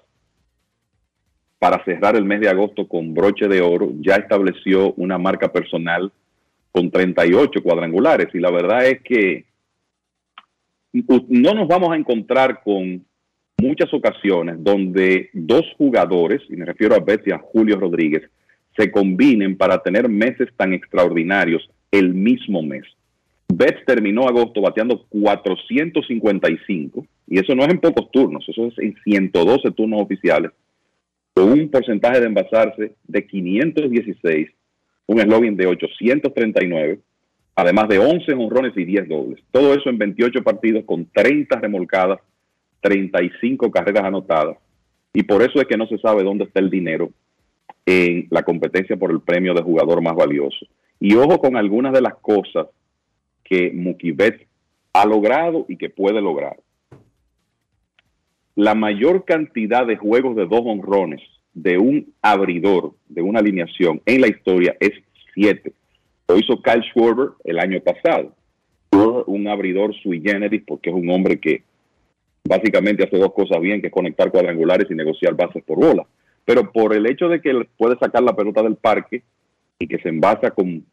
[1.60, 6.10] para cerrar el mes de agosto con broche de oro, ya estableció una marca personal
[6.72, 8.28] con 38 cuadrangulares.
[8.34, 9.44] Y la verdad es que
[10.92, 13.04] no nos vamos a encontrar con
[13.60, 18.22] muchas ocasiones donde dos jugadores, y me refiero a Betts y a Julio Rodríguez,
[18.76, 22.84] se combinen para tener meses tan extraordinarios el mismo mes.
[23.52, 28.94] Betts terminó agosto bateando 455, y eso no es en pocos turnos, eso es en
[29.02, 30.52] 112 turnos oficiales,
[31.34, 34.50] con un porcentaje de envasarse de 516,
[35.10, 37.00] un eslogan de 839,
[37.56, 39.42] además de 11 honrones y 10 dobles.
[39.50, 42.20] Todo eso en 28 partidos con 30 remolcadas,
[42.80, 44.56] 35 carreras anotadas.
[45.12, 47.10] Y por eso es que no se sabe dónde está el dinero
[47.86, 50.64] en la competencia por el premio de jugador más valioso.
[51.00, 52.68] Y ojo con algunas de las cosas
[53.42, 54.46] que Mukibet
[54.92, 56.56] ha logrado y que puede lograr.
[58.54, 61.20] La mayor cantidad de juegos de dos honrones
[61.62, 64.92] de un abridor de una alineación en la historia es
[65.34, 65.72] siete.
[66.28, 68.34] Lo hizo Kyle Schwarber el año pasado.
[69.26, 71.62] Un abridor sui generis porque es un hombre que
[72.44, 76.06] básicamente hace dos cosas bien, que es conectar cuadrangulares y negociar bases por bola.
[76.44, 79.22] Pero por el hecho de que puede sacar la pelota del parque
[79.78, 80.84] y que se envasa con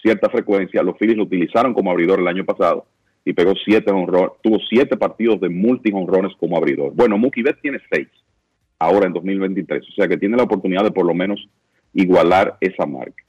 [0.00, 2.86] cierta frecuencia, los Phillies lo utilizaron como abridor el año pasado
[3.24, 6.92] y pegó siete honrones, tuvo siete partidos de multi honrones como abridor.
[6.94, 8.08] Bueno, Mookie Betts tiene seis
[8.78, 11.48] ahora en 2023, o sea que tiene la oportunidad de por lo menos
[11.94, 13.24] igualar esa marca.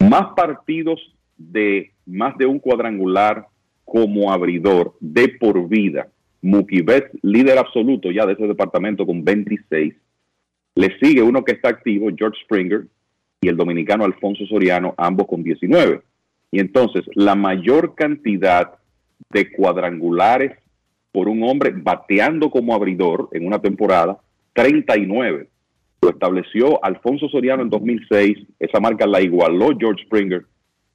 [0.00, 1.00] Más partidos
[1.36, 3.46] de más de un cuadrangular
[3.84, 6.08] como abridor de por vida.
[6.40, 9.94] Mookie Betts, líder absoluto ya de ese departamento con 26.
[10.74, 12.86] Le sigue uno que está activo, George Springer,
[13.40, 16.00] y el dominicano Alfonso Soriano, ambos con 19.
[16.50, 18.74] Y entonces, la mayor cantidad
[19.30, 20.52] de cuadrangulares
[21.12, 24.18] por un hombre bateando como abridor en una temporada,
[24.52, 25.48] 39.
[26.02, 30.44] Lo estableció Alfonso Soriano en 2006, esa marca la igualó George Springer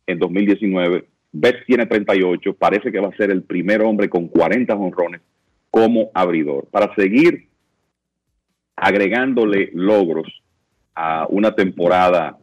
[0.05, 1.05] en 2019.
[1.31, 5.21] Betts tiene 38, parece que va a ser el primer hombre con 40 honrones
[5.69, 6.67] como abridor.
[6.71, 7.47] Para seguir
[8.75, 10.27] agregándole logros
[10.95, 12.37] a una temporada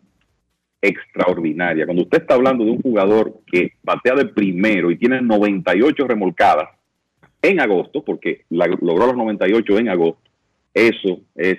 [0.80, 1.86] extraordinaria.
[1.86, 6.68] Cuando usted está hablando de un jugador que batea de primero y tiene 98 remolcadas
[7.40, 10.23] en agosto, porque logró los 98 en agosto,
[10.74, 11.58] eso es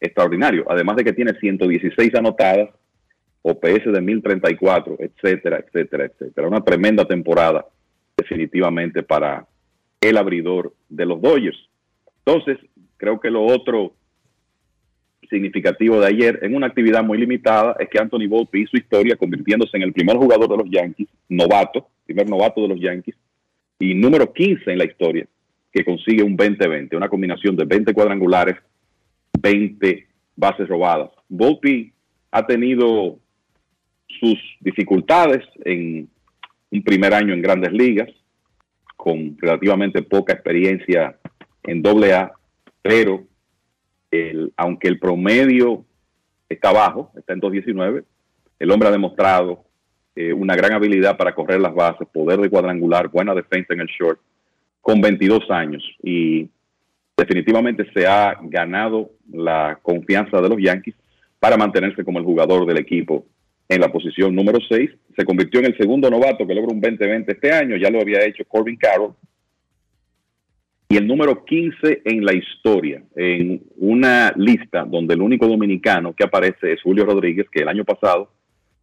[0.00, 0.64] extraordinario.
[0.68, 2.70] Además de que tiene 116 anotadas,
[3.42, 6.48] OPS de 1034, etcétera, etcétera, etcétera.
[6.48, 7.66] Una tremenda temporada
[8.16, 9.46] definitivamente para
[10.00, 11.58] el abridor de los Dodgers.
[12.24, 12.58] Entonces,
[12.96, 13.94] creo que lo otro
[15.28, 19.76] significativo de ayer en una actividad muy limitada es que Anthony Volpe hizo historia convirtiéndose
[19.76, 23.16] en el primer jugador de los Yankees, novato, primer novato de los Yankees,
[23.78, 25.26] y número 15 en la historia
[25.72, 28.56] que consigue un 20-20, una combinación de 20 cuadrangulares,
[29.40, 31.10] 20 bases robadas.
[31.28, 31.92] Volpe
[32.30, 33.18] ha tenido
[34.20, 36.08] sus dificultades en
[36.70, 38.08] un primer año en grandes ligas,
[38.96, 41.16] con relativamente poca experiencia
[41.64, 42.32] en doble A,
[42.82, 43.26] pero
[44.56, 45.84] aunque el promedio
[46.48, 48.04] está bajo, está en 2.19,
[48.58, 49.64] el hombre ha demostrado
[50.14, 53.88] eh, una gran habilidad para correr las bases, poder de cuadrangular, buena defensa en el
[53.88, 54.20] short,
[54.82, 55.82] con 22 años.
[56.02, 56.46] Y
[57.16, 60.94] definitivamente se ha ganado la confianza de los Yankees
[61.40, 63.24] para mantenerse como el jugador del equipo
[63.66, 64.90] en la posición número 6.
[65.16, 68.22] Se convirtió en el segundo novato que logra un 20-20 este año, ya lo había
[68.26, 69.14] hecho Corbin Carroll
[70.92, 76.22] y el número 15 en la historia, en una lista donde el único dominicano que
[76.22, 78.30] aparece es Julio Rodríguez, que el año pasado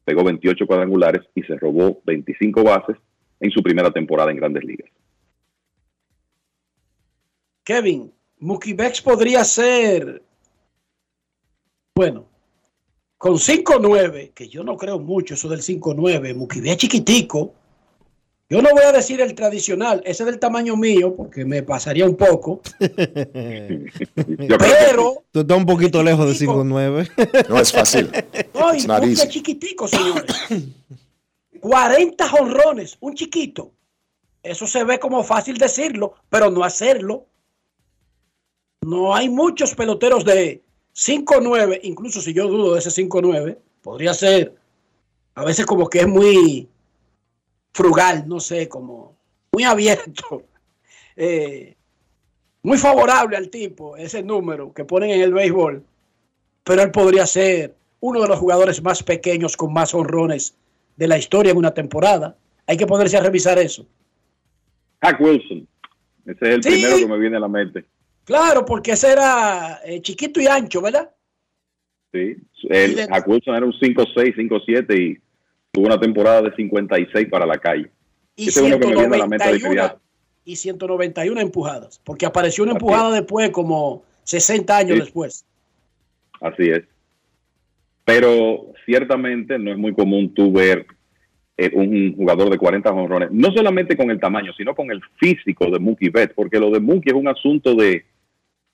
[0.06, 2.96] pegó 28 cuadrangulares y se robó 25 bases
[3.40, 4.90] en su primera temporada en grandes ligas.
[7.70, 10.24] Kevin, Mookie Betts podría ser,
[11.94, 12.26] bueno,
[13.16, 17.54] con 5-9, que yo no creo mucho eso del 5-9, Mookie Betts chiquitico,
[18.50, 22.06] yo no voy a decir el tradicional, ese es del tamaño mío, porque me pasaría
[22.06, 22.62] un poco.
[22.80, 25.24] pero.
[25.30, 27.50] Tú estás un poquito lejos de 5'9.
[27.50, 28.10] No es fácil.
[28.88, 30.36] No, y es chiquitico, señores.
[31.60, 33.74] 40 jonrones, un chiquito.
[34.42, 37.29] Eso se ve como fácil decirlo, pero no hacerlo.
[38.82, 40.62] No hay muchos peloteros de
[40.96, 44.56] 5'9, incluso si yo dudo de ese 5'9, podría ser
[45.36, 46.68] a veces como que es muy
[47.74, 49.16] frugal, no sé, como
[49.52, 50.44] muy abierto.
[51.22, 51.76] Eh,
[52.64, 55.84] muy favorable al tipo, ese número que ponen en el béisbol,
[56.64, 60.56] pero él podría ser uno de los jugadores más pequeños con más honrones
[60.96, 62.38] de la historia en una temporada.
[62.68, 63.86] Hay que ponerse a revisar eso.
[65.02, 65.68] Hack Wilson.
[66.26, 67.84] Ese es el primero que me viene a la mente.
[68.30, 71.10] Claro, porque ese era eh, chiquito y ancho, ¿verdad?
[72.14, 72.36] Sí.
[72.70, 75.20] El, Wilson era un 5'6, 5'7 y
[75.72, 77.90] tuvo una temporada de 56 para la calle.
[78.36, 79.92] Y ese es uno que me viene a la mente de
[80.46, 85.44] y 191 empujadas, porque apareció una empujada después, como 60 años después.
[86.40, 86.84] Así es.
[88.06, 90.86] Pero ciertamente no es muy común tú ver
[91.58, 95.72] eh, un jugador de 40 jonrones, no solamente con el tamaño, sino con el físico
[95.72, 98.06] de Mookie Betts, porque lo de Mookie es un asunto de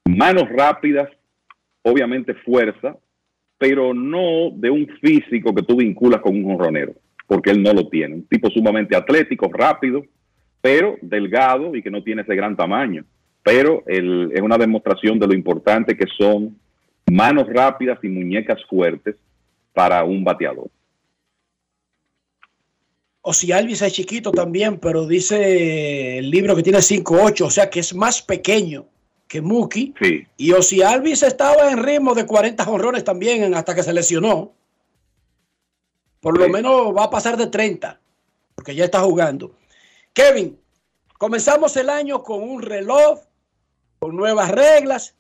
[0.06, 1.10] manos rápidas,
[1.82, 2.98] obviamente fuerza,
[3.58, 6.94] pero no de un físico que tú vinculas con un jonronero,
[7.28, 8.16] porque él no lo tiene.
[8.16, 10.04] Un tipo sumamente atlético, rápido,
[10.62, 13.06] pero delgado y que no tiene ese gran tamaño.
[13.44, 16.58] Pero es una demostración de lo importante que son
[17.12, 19.16] manos rápidas y muñecas fuertes
[19.74, 20.70] para un bateador.
[23.22, 27.70] O si Alvis es chiquito también, pero dice el libro que tiene 5'8, o sea
[27.70, 28.86] que es más pequeño
[29.36, 29.94] que Mookie.
[30.02, 30.26] Sí.
[30.38, 34.54] Y o si Alvis estaba en ritmo de 40 honrones también hasta que se lesionó.
[36.22, 38.00] Por lo menos va a pasar de 30,
[38.56, 39.52] porque ya está jugando.
[40.14, 40.58] Kevin,
[41.18, 43.20] comenzamos el año con un reloj,
[44.00, 45.16] con nuevas reglas.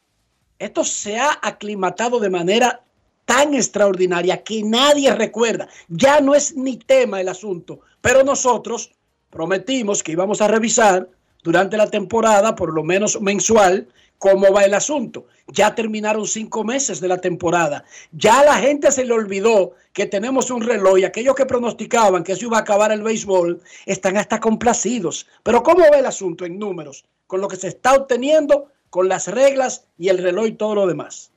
[0.59, 2.83] Esto se ha aclimatado de manera
[3.25, 5.67] tan extraordinaria que nadie recuerda.
[5.89, 8.93] Ya no es ni tema el asunto, pero nosotros
[9.29, 11.09] prometimos que íbamos a revisar
[11.43, 15.27] durante la temporada, por lo menos mensual, cómo va el asunto.
[15.47, 17.83] Ya terminaron cinco meses de la temporada.
[18.11, 22.23] Ya a la gente se le olvidó que tenemos un reloj y aquellos que pronosticaban
[22.23, 25.27] que eso iba a acabar el béisbol están hasta complacidos.
[25.43, 27.05] Pero ¿cómo va el asunto en números?
[27.27, 30.87] Con lo que se está obteniendo, con las reglas y el reloj y todo lo
[30.87, 31.31] demás.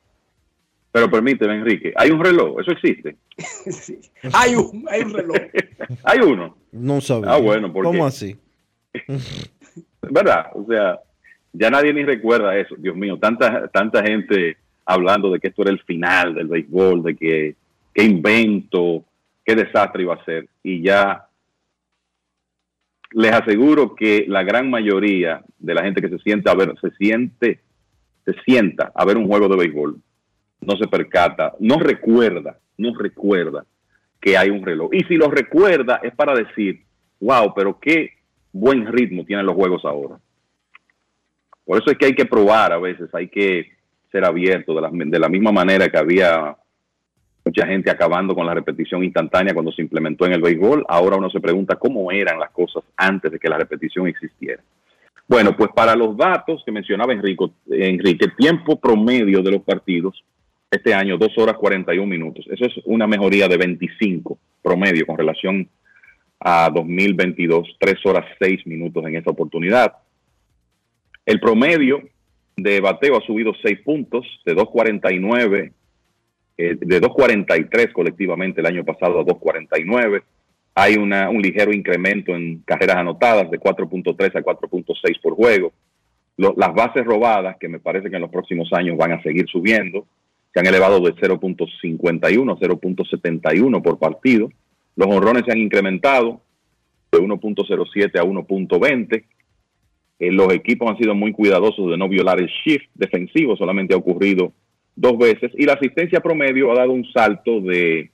[0.90, 2.60] Pero permíteme, Enrique, ¿hay un reloj?
[2.60, 3.16] ¿Eso existe?
[3.70, 4.00] sí,
[4.32, 5.36] hay un, hay un reloj.
[6.04, 6.56] ¿Hay uno?
[6.72, 7.32] No sabía.
[7.32, 8.36] Ah, bueno, ¿por ¿Cómo así?
[10.02, 10.46] ¿Verdad?
[10.54, 10.98] O sea,
[11.52, 12.74] ya nadie ni recuerda eso.
[12.78, 17.16] Dios mío, tanta, tanta gente hablando de que esto era el final del béisbol, de
[17.16, 17.56] que
[17.92, 19.04] qué invento,
[19.44, 20.48] qué desastre iba a ser.
[20.62, 21.26] Y ya
[23.12, 26.90] les aseguro que la gran mayoría de la gente que se siente a ver, se
[26.92, 27.60] siente,
[28.24, 29.96] se sienta a ver un juego de béisbol,
[30.60, 33.64] no se percata, no recuerda, no recuerda
[34.20, 34.90] que hay un reloj.
[34.92, 36.82] Y si lo recuerda es para decir,
[37.20, 38.10] wow, pero qué
[38.52, 40.18] buen ritmo tienen los juegos ahora.
[41.68, 43.66] Por eso es que hay que probar a veces, hay que
[44.10, 46.56] ser abierto de la, misma manera que había
[47.44, 50.86] mucha gente acabando con la repetición instantánea cuando se implementó en el béisbol.
[50.88, 54.62] Ahora uno se pregunta cómo eran las cosas antes de que la repetición existiera.
[55.28, 60.24] Bueno, pues para los datos que mencionaba Enrique, Enrique, tiempo promedio de los partidos
[60.70, 62.46] este año, 2 horas 41 minutos.
[62.50, 65.68] Eso es una mejoría de 25 promedio con relación
[66.40, 69.92] a 2022, 3 horas 6 minutos en esta oportunidad.
[71.28, 72.00] El promedio
[72.56, 75.72] de bateo ha subido 6 puntos, de 2.49
[76.56, 80.22] eh, de 2.43 colectivamente el año pasado a 2.49.
[80.74, 85.74] Hay una, un ligero incremento en carreras anotadas de 4.3 a 4.6 por juego.
[86.38, 90.06] las bases robadas, que me parece que en los próximos años van a seguir subiendo,
[90.54, 94.50] se han elevado de 0.51 a 0.71 por partido.
[94.96, 96.40] Los honrones se han incrementado
[97.12, 99.24] de 1.07 a 1.20.
[100.18, 103.98] Eh, los equipos han sido muy cuidadosos de no violar el shift defensivo, solamente ha
[103.98, 104.52] ocurrido
[104.96, 108.10] dos veces y la asistencia promedio ha dado un salto de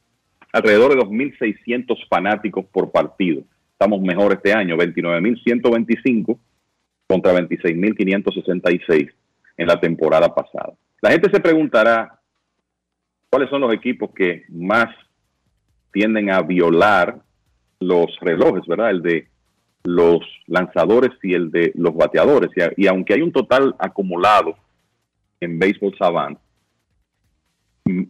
[0.52, 3.42] alrededor de 2.600 fanáticos por partido.
[3.72, 6.38] Estamos mejor este año, 29.125
[7.06, 9.10] contra 26.566
[9.56, 10.74] en la temporada pasada.
[11.00, 12.20] La gente se preguntará
[13.30, 14.94] cuáles son los equipos que más
[15.92, 17.16] tienden a violar
[17.80, 18.90] los relojes, ¿verdad?
[18.90, 19.28] El de
[19.84, 22.50] los lanzadores y el de los bateadores.
[22.76, 24.56] Y, aunque hay un total acumulado
[25.40, 26.38] en Baseball Savant,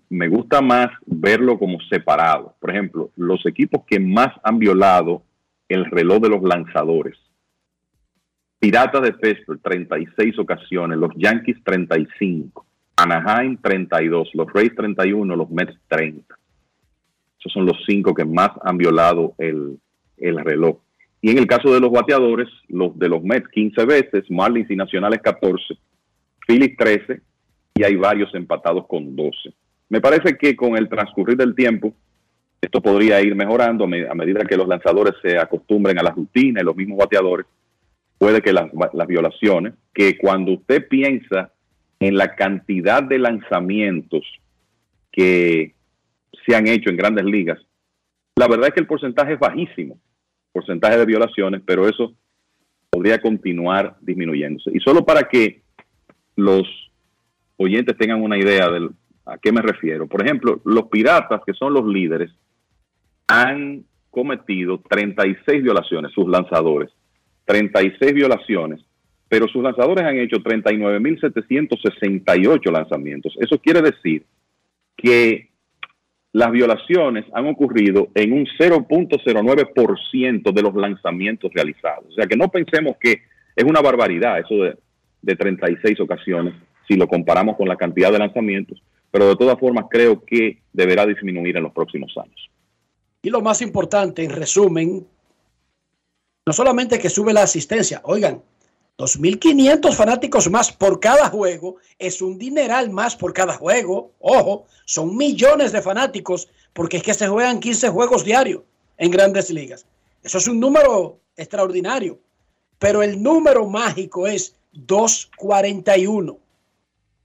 [0.08, 2.54] me gusta más verlo como separado.
[2.60, 5.22] Por ejemplo, los equipos que más han violado
[5.68, 7.18] el reloj de los lanzadores.
[8.60, 12.64] Piratas de Pittsburgh, 36 ocasiones, los Yankees 35,
[12.96, 16.38] Anaheim 32, los Rays 31, los Mets 30.
[17.38, 19.78] Esos son los cinco que más han violado el,
[20.16, 20.78] el reloj.
[21.24, 24.76] Y en el caso de los bateadores, los de los Mets 15 veces, Marlins y
[24.76, 25.74] Nacionales 14,
[26.46, 27.22] Phillies 13
[27.76, 29.54] y hay varios empatados con 12.
[29.88, 31.94] Me parece que con el transcurrir del tiempo,
[32.60, 36.64] esto podría ir mejorando a medida que los lanzadores se acostumbren a la rutina y
[36.64, 37.46] los mismos bateadores.
[38.18, 41.54] puede que las, las violaciones, que cuando usted piensa
[42.00, 44.26] en la cantidad de lanzamientos
[45.10, 45.72] que
[46.46, 47.58] se han hecho en grandes ligas,
[48.36, 49.98] la verdad es que el porcentaje es bajísimo,
[50.54, 52.14] porcentaje de violaciones, pero eso
[52.88, 54.70] podría continuar disminuyéndose.
[54.72, 55.62] Y solo para que
[56.36, 56.62] los
[57.56, 58.88] oyentes tengan una idea de
[59.26, 60.06] a qué me refiero.
[60.06, 62.30] Por ejemplo, los piratas, que son los líderes,
[63.26, 66.92] han cometido 36 violaciones, sus lanzadores.
[67.46, 68.80] 36 violaciones,
[69.28, 73.36] pero sus lanzadores han hecho 39.768 lanzamientos.
[73.38, 74.24] Eso quiere decir
[74.96, 75.50] que
[76.34, 82.06] las violaciones han ocurrido en un 0.09% de los lanzamientos realizados.
[82.08, 83.22] O sea que no pensemos que
[83.54, 84.76] es una barbaridad eso de,
[85.22, 86.54] de 36 ocasiones
[86.88, 88.82] si lo comparamos con la cantidad de lanzamientos,
[89.12, 92.50] pero de todas formas creo que deberá disminuir en los próximos años.
[93.22, 95.06] Y lo más importante, en resumen,
[96.44, 98.42] no solamente que sube la asistencia, oigan,
[98.96, 104.12] 2.500 fanáticos más por cada juego es un dineral más por cada juego.
[104.20, 108.62] Ojo, son millones de fanáticos porque es que se juegan 15 juegos diarios
[108.98, 109.84] en grandes ligas.
[110.22, 112.20] Eso es un número extraordinario.
[112.78, 116.38] Pero el número mágico es 241.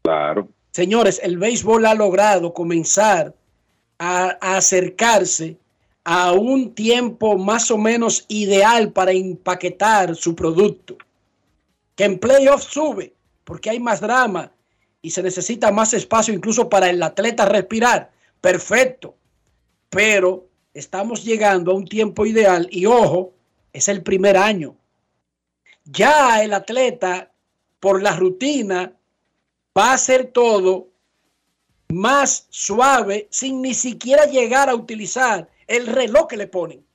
[0.02, 0.48] Claro.
[0.72, 3.36] Señores, el béisbol ha logrado comenzar
[4.00, 5.58] a, a acercarse
[6.04, 10.98] a un tiempo más o menos ideal para empaquetar su producto
[12.00, 13.14] que en playoffs sube
[13.44, 14.54] porque hay más drama
[15.02, 18.10] y se necesita más espacio incluso para el atleta respirar.
[18.40, 19.18] Perfecto.
[19.90, 23.34] Pero estamos llegando a un tiempo ideal y ojo,
[23.74, 24.78] es el primer año.
[25.84, 27.34] Ya el atleta,
[27.82, 28.94] por la rutina,
[29.78, 30.88] va a hacer todo
[31.90, 36.86] más suave sin ni siquiera llegar a utilizar el reloj que le ponen.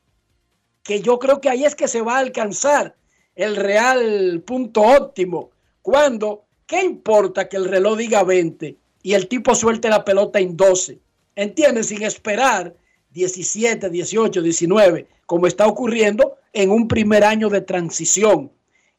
[0.83, 2.97] Que yo creo que ahí es que se va a alcanzar
[3.35, 5.51] el real punto óptimo.
[5.83, 10.57] Cuando, ¿qué importa que el reloj diga 20 y el tipo suelte la pelota en
[10.57, 10.99] 12?
[11.37, 11.87] ¿Entiendes?
[11.87, 12.75] Sin esperar
[13.11, 18.51] 17, 18, 19, como está ocurriendo en un primer año de transición.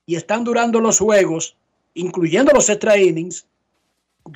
[0.05, 1.55] Y están durando los juegos,
[1.93, 3.47] incluyendo los extra innings,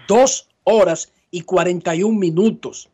[0.07, 2.89] dos horas y 41 minutos.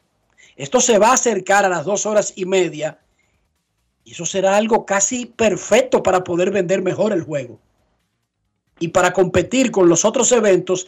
[0.56, 3.00] Esto se va a acercar a las dos horas y media
[4.06, 7.60] y eso será algo casi perfecto para poder vender mejor el juego.
[8.80, 10.88] Y para competir con los otros eventos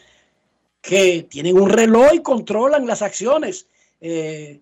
[0.82, 3.68] que tienen un reloj y controlan las acciones.
[4.00, 4.62] Eh,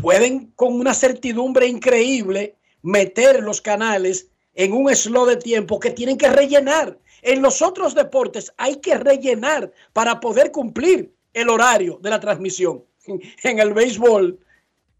[0.00, 6.16] pueden con una certidumbre increíble meter los canales en un slot de tiempo que tienen
[6.16, 6.96] que rellenar.
[7.22, 12.84] En los otros deportes hay que rellenar para poder cumplir el horario de la transmisión.
[13.42, 14.38] En el béisbol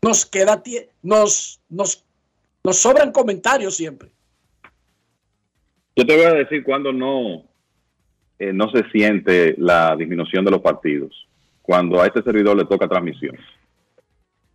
[0.02, 0.62] nos queda
[1.02, 2.05] nos, nos
[2.69, 4.11] nos sobran comentarios siempre.
[5.97, 7.45] Yo te voy a decir cuando no,
[8.39, 11.27] eh, no se siente la disminución de los partidos.
[11.62, 13.35] Cuando a este servidor le toca transmisión.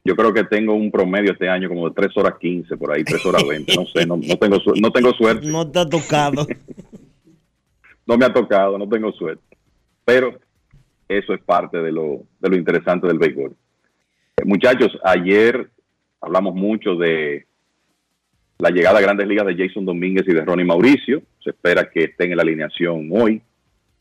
[0.05, 3.03] Yo creo que tengo un promedio este año como de 3 horas 15, por ahí,
[3.03, 3.75] 3 horas 20.
[3.75, 5.47] No sé, no, tengo, no tengo suerte.
[5.47, 6.45] No te ha tocado.
[8.05, 9.43] no me ha tocado, no tengo suerte.
[10.05, 10.39] Pero
[11.07, 13.55] eso es parte de lo, de lo interesante del béisbol.
[14.37, 15.67] Eh, muchachos, ayer
[16.21, 17.47] hablamos mucho de
[18.63, 21.21] la llegada a grandes ligas de Jason Domínguez y de Ronnie Mauricio.
[21.43, 23.41] Se espera que estén en la alineación hoy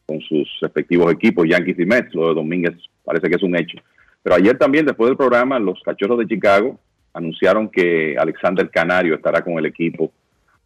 [0.07, 2.15] con sus respectivos equipos, Yankees y Mets.
[2.15, 2.75] Lo de Domínguez
[3.05, 3.77] parece que es un hecho.
[4.23, 6.79] Pero ayer también, después del programa, los Cachorros de Chicago
[7.13, 10.13] anunciaron que Alexander Canario estará con el equipo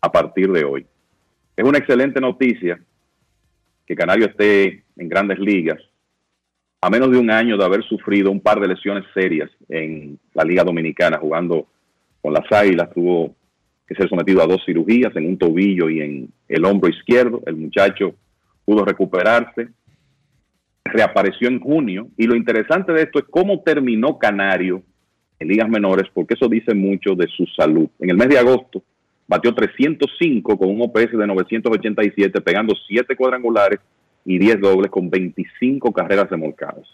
[0.02, 0.84] a partir de hoy.
[1.56, 2.78] Es una excelente noticia
[3.86, 5.78] que Canario esté en grandes ligas
[6.82, 10.44] a menos de un año de haber sufrido un par de lesiones serias en la
[10.44, 11.66] Liga Dominicana jugando
[12.20, 12.90] con las Águilas.
[12.92, 13.34] Tuvo
[13.86, 17.42] que ser sometido a dos cirugías en un tobillo y en el hombro izquierdo.
[17.46, 18.14] El muchacho
[18.64, 19.68] pudo recuperarse,
[20.84, 24.82] reapareció en junio y lo interesante de esto es cómo terminó Canario
[25.38, 27.88] en ligas menores, porque eso dice mucho de su salud.
[27.98, 28.82] En el mes de agosto
[29.28, 33.80] batió 305 con un OPS de 987, pegando 7 cuadrangulares
[34.24, 36.86] y 10 dobles con 25 carreras remolcadas.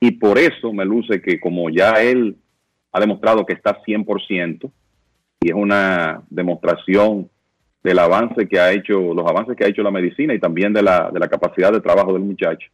[0.00, 2.36] Y por eso me luce que como ya él
[2.92, 4.70] ha demostrado que está 100%,
[5.44, 7.28] y es una demostración
[7.82, 10.82] del avance que ha hecho, los avances que ha hecho la medicina y también de
[10.82, 12.66] la, de la capacidad de trabajo del muchacho,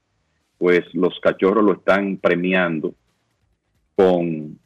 [0.56, 2.94] pues los cachorros lo están premiando
[3.96, 4.56] con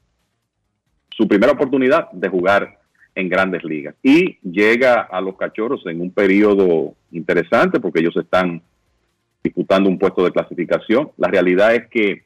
[1.16, 2.78] su primera oportunidad de jugar
[3.14, 3.94] en grandes ligas.
[4.02, 8.60] Y llega a los cachorros en un periodo interesante porque ellos están
[9.42, 11.10] disputando un puesto de clasificación.
[11.16, 12.24] La realidad es que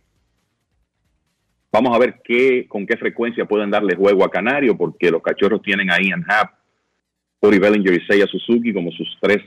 [1.70, 5.62] Vamos a ver qué, con qué frecuencia pueden darle juego a Canario, porque los cachorros
[5.62, 6.55] tienen ahí en Happ,
[7.40, 9.43] Cody Bellinger y Seiya Suzuki como sus tres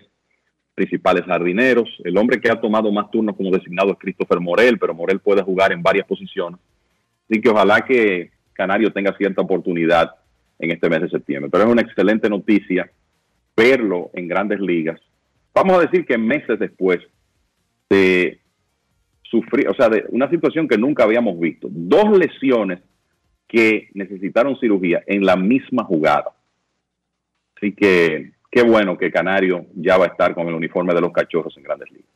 [0.75, 1.89] principales jardineros.
[2.03, 5.41] El hombre que ha tomado más turnos como designado es Christopher Morel, pero Morel puede
[5.41, 6.59] jugar en varias posiciones.
[7.29, 10.11] Así que ojalá que Canario tenga cierta oportunidad
[10.59, 11.49] en este mes de septiembre.
[11.51, 12.89] Pero es una excelente noticia
[13.55, 14.99] verlo en grandes ligas.
[15.53, 16.99] Vamos a decir que meses después
[17.89, 18.40] de
[19.31, 21.67] sufrir, o sea, de una situación que nunca habíamos visto.
[21.71, 22.81] Dos lesiones
[23.47, 26.35] que necesitaron cirugía en la misma jugada.
[27.55, 31.13] Así que qué bueno que Canario ya va a estar con el uniforme de los
[31.13, 32.09] cachorros en grandes ligas.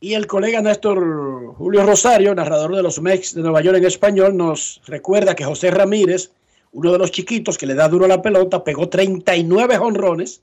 [0.00, 4.36] Y el colega Néstor Julio Rosario, narrador de los Mex de Nueva York en español,
[4.36, 6.32] nos recuerda que José Ramírez,
[6.72, 10.42] uno de los chiquitos que le da duro a la pelota, pegó 39 honrones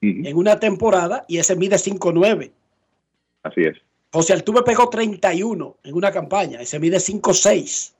[0.00, 2.50] en una temporada y ese mide 5'9".
[3.42, 3.76] Así es.
[4.10, 7.92] José Altuve pegó 31 en una campaña, ese mide 5'6".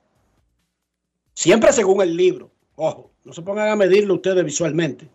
[1.35, 2.51] Siempre según el libro.
[2.76, 5.09] Ojo, no se pongan a medirlo ustedes visualmente.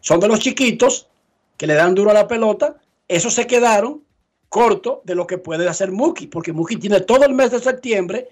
[0.00, 1.08] Son de los chiquitos
[1.56, 2.76] que le dan duro a la pelota.
[3.08, 4.02] Esos se quedaron
[4.48, 8.28] corto de lo que puede hacer Muki, porque Muki tiene todo el mes de septiembre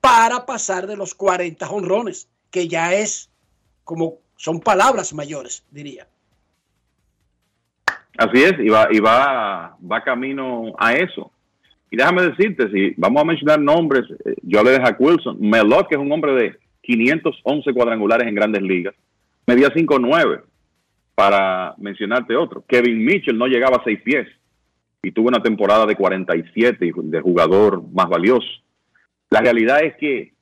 [0.00, 3.28] para pasar de los 40 honrones, que ya es
[3.84, 6.06] como son palabras mayores, diría.
[8.16, 11.30] Así es, y va, y va, va camino a eso.
[11.90, 15.88] Y déjame decirte, si vamos a mencionar nombres, eh, yo le dejo a Wilson, Melot,
[15.88, 18.94] que es un hombre de 511 cuadrangulares en grandes ligas,
[19.46, 20.42] medía 5'9,
[21.14, 22.62] para mencionarte otro.
[22.68, 24.28] Kevin Mitchell no llegaba a 6 pies
[25.02, 28.46] y tuvo una temporada de 47 de jugador más valioso.
[29.30, 30.32] La realidad es que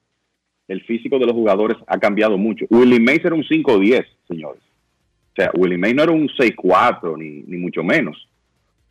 [0.69, 2.67] el físico de los jugadores ha cambiado mucho.
[2.69, 4.63] Willie Mays era un 5'10, señores.
[5.33, 8.29] O sea, Willie Mays no era un 6'4 ni, ni mucho menos.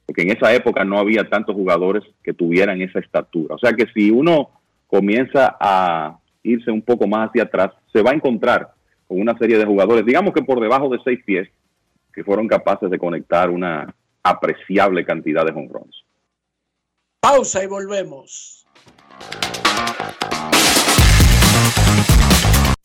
[0.06, 3.56] Porque en esa época no había tantos jugadores que tuvieran esa estatura.
[3.56, 4.50] O sea que si uno
[4.88, 8.72] comienza a irse un poco más hacia atrás, se va a encontrar
[9.08, 11.50] con una serie de jugadores, digamos que por debajo de 6 pies,
[12.14, 15.96] que fueron capaces de conectar una apreciable cantidad de honrones.
[17.20, 18.66] Pausa y volvemos.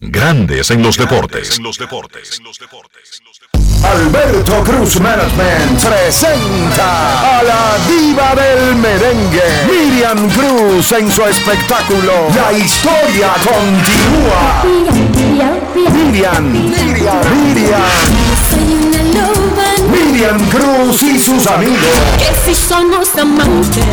[0.03, 1.59] Grandes en los deportes.
[1.59, 2.41] En los deportes.
[3.85, 12.51] Alberto Cruz Management presenta a la diva del merengue, Miriam Cruz en su espectáculo La
[12.53, 14.63] historia continúa.
[14.65, 17.45] Miriam, Miriam, Miriam.
[17.45, 18.31] Miriam
[20.51, 21.79] Cruz y sus amigos.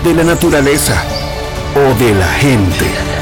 [0.05, 1.05] de la naturaleza
[1.75, 3.22] o de la gente.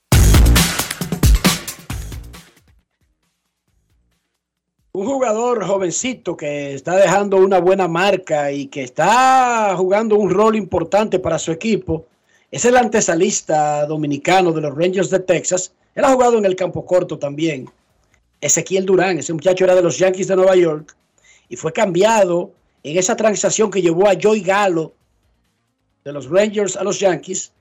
[4.93, 10.57] Un jugador jovencito que está dejando una buena marca y que está jugando un rol
[10.57, 12.07] importante para su equipo
[12.51, 15.73] es el antesalista dominicano de los Rangers de Texas.
[15.95, 17.69] Él ha jugado en el campo corto también.
[18.41, 20.93] Ezequiel Durán, ese muchacho era de los Yankees de Nueva York
[21.47, 22.51] y fue cambiado
[22.83, 24.91] en esa transacción que llevó a Joey Galo
[26.03, 27.53] de los Rangers a los Yankees.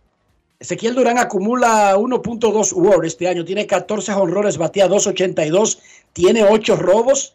[0.60, 5.78] Ezequiel Durán acumula 1.2 WAR este año, tiene 14 honrones, batea 2.82,
[6.12, 7.34] tiene 8 robos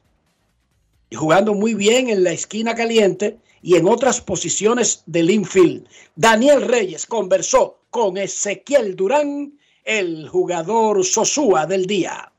[1.10, 5.88] y jugando muy bien en la esquina caliente y en otras posiciones del infield.
[6.16, 12.32] Daniel Reyes conversó con Ezequiel Durán, el jugador Sosúa del día.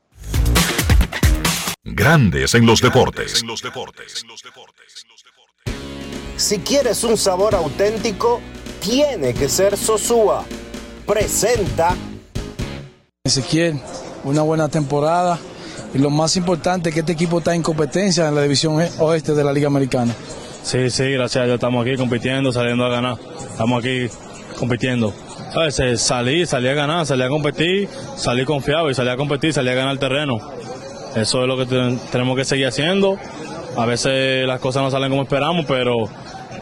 [1.83, 3.41] Grandes en los deportes.
[3.41, 4.23] En los deportes.
[6.37, 8.39] Si quieres un sabor auténtico,
[8.79, 10.45] tiene que ser Sosúa.
[11.07, 11.95] Presenta.
[13.23, 13.79] Ezequiel,
[14.25, 15.39] una buena temporada
[15.93, 19.33] y lo más importante es que este equipo está en competencia en la división oeste
[19.33, 20.13] de la Liga Americana.
[20.63, 23.17] Sí, sí, gracias a Dios estamos aquí compitiendo, saliendo a ganar.
[23.49, 24.07] Estamos aquí
[24.59, 25.13] compitiendo.
[25.53, 26.01] ¿Sabes?
[26.01, 29.75] Salí, salí a ganar, salí a competir, salí confiado y salí a competir, salí a
[29.75, 30.39] ganar el terreno.
[31.15, 31.65] Eso es lo que
[32.11, 33.17] tenemos que seguir haciendo.
[33.77, 36.09] A veces las cosas no salen como esperamos, pero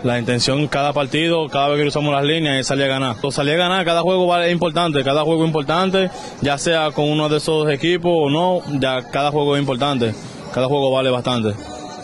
[0.06, 3.16] la intención cada partido, cada vez que usamos las líneas es salir a ganar.
[3.32, 6.10] Salir a ganar, cada juego es importante, cada juego es importante,
[6.42, 10.14] ya sea con uno de esos equipos o no, ya cada juego es importante,
[10.54, 11.54] cada juego vale bastante.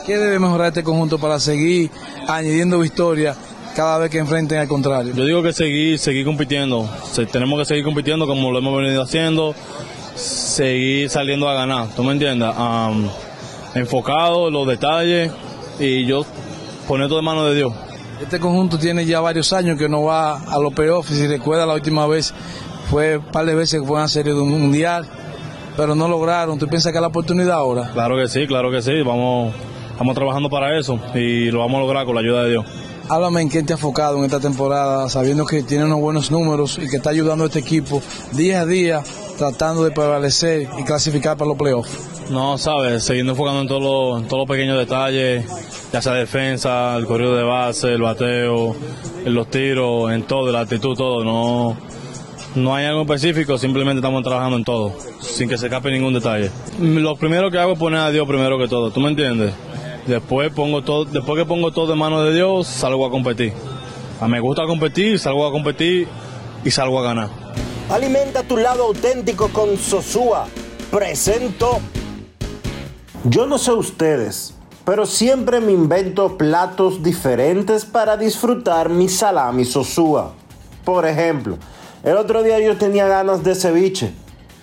[0.06, 1.92] ¿Qué debe mejorar este conjunto para seguir
[2.28, 3.36] añadiendo victoria
[3.76, 5.14] cada vez que enfrenten al contrario?
[5.16, 6.90] Yo digo que seguir, seguir compitiendo.
[7.12, 9.54] Se- tenemos que seguir compitiendo como lo hemos venido haciendo,
[10.16, 12.50] seguir saliendo a ganar, ¿tú me entiendes?
[12.58, 13.08] Am,
[13.76, 15.32] enfocado en los detalles
[15.80, 16.26] y yo
[16.88, 17.74] poner todo en manos de Dios.
[18.22, 21.10] Este conjunto tiene ya varios años que no va a los playoffs.
[21.10, 22.34] Si recuerda la última vez
[22.90, 25.08] fue un par de veces que fue a una serie de un mundial,
[25.76, 26.60] pero no lograron.
[26.60, 27.90] ¿Tú piensas que es la oportunidad ahora?
[27.94, 29.54] Claro que sí, claro que sí, vamos,
[29.92, 32.66] estamos trabajando para eso y lo vamos a lograr con la ayuda de Dios.
[33.10, 36.80] Háblame en quién te ha enfocado en esta temporada, sabiendo que tiene unos buenos números
[36.82, 38.02] y que está ayudando a este equipo
[38.34, 39.04] día a día,
[39.38, 42.11] tratando de prevalecer y clasificar para los playoffs.
[42.30, 45.46] No, sabes, siguiendo enfocando en todos los, en pequeños detalles,
[45.92, 48.76] ya sea defensa, el corrido de base, el bateo,
[49.26, 51.24] en los tiros, en todo, la actitud, todo.
[51.24, 51.78] No,
[52.56, 56.52] no hay algo específico, simplemente estamos trabajando en todo, sin que se escape ningún detalle.
[56.80, 59.54] Lo primero que hago es poner a Dios primero que todo, ¿tú me entiendes?
[60.08, 63.54] Después pongo todo, después que pongo todo en manos de Dios, salgo a competir.
[64.20, 66.08] A mí me gusta competir, salgo a competir
[66.64, 67.30] y salgo a ganar.
[67.90, 70.48] Alimenta tu lado auténtico con Sosúa.
[70.90, 71.80] Presento.
[73.24, 80.34] Yo no sé ustedes, pero siempre me invento platos diferentes para disfrutar mi salami Sosúa.
[80.84, 81.60] Por ejemplo,
[82.04, 84.12] el otro día yo tenía ganas de ceviche,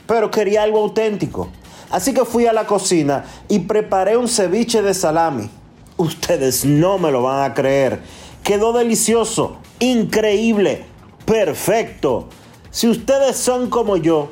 [0.09, 1.47] pero quería algo auténtico.
[1.89, 5.49] Así que fui a la cocina y preparé un ceviche de salami.
[5.97, 8.01] Ustedes no me lo van a creer.
[8.43, 10.85] Quedó delicioso, increíble,
[11.25, 12.29] perfecto.
[12.73, 14.31] Si ustedes son como yo,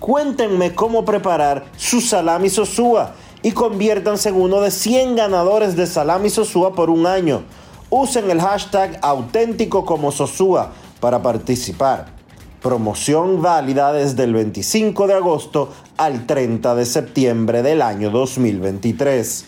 [0.00, 3.14] cuéntenme cómo preparar su salami sosúa
[3.48, 7.44] y conviértanse en uno de 100 ganadores de salami sosúa por un año.
[7.88, 12.12] Usen el hashtag auténtico como sosúa para participar.
[12.60, 19.46] Promoción válida desde el 25 de agosto al 30 de septiembre del año 2023.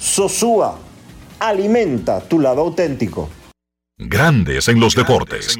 [0.00, 0.78] Sosúa,
[1.38, 3.28] alimenta tu lado auténtico.
[3.98, 5.58] Grandes en los deportes.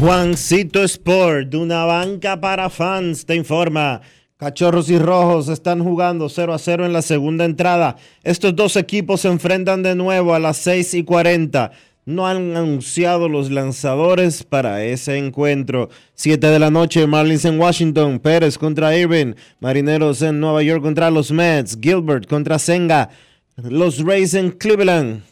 [0.00, 4.00] Juancito Sport, una banca para fans, te informa.
[4.36, 7.94] Cachorros y Rojos están jugando 0 a 0 en la segunda entrada.
[8.24, 11.70] Estos dos equipos se enfrentan de nuevo a las 6 y 40.
[12.06, 15.90] No han anunciado los lanzadores para ese encuentro.
[16.14, 21.12] 7 de la noche, Marlins en Washington, Pérez contra Irving, Marineros en Nueva York contra
[21.12, 23.10] los Mets, Gilbert contra Senga,
[23.56, 25.22] los Rays en Cleveland,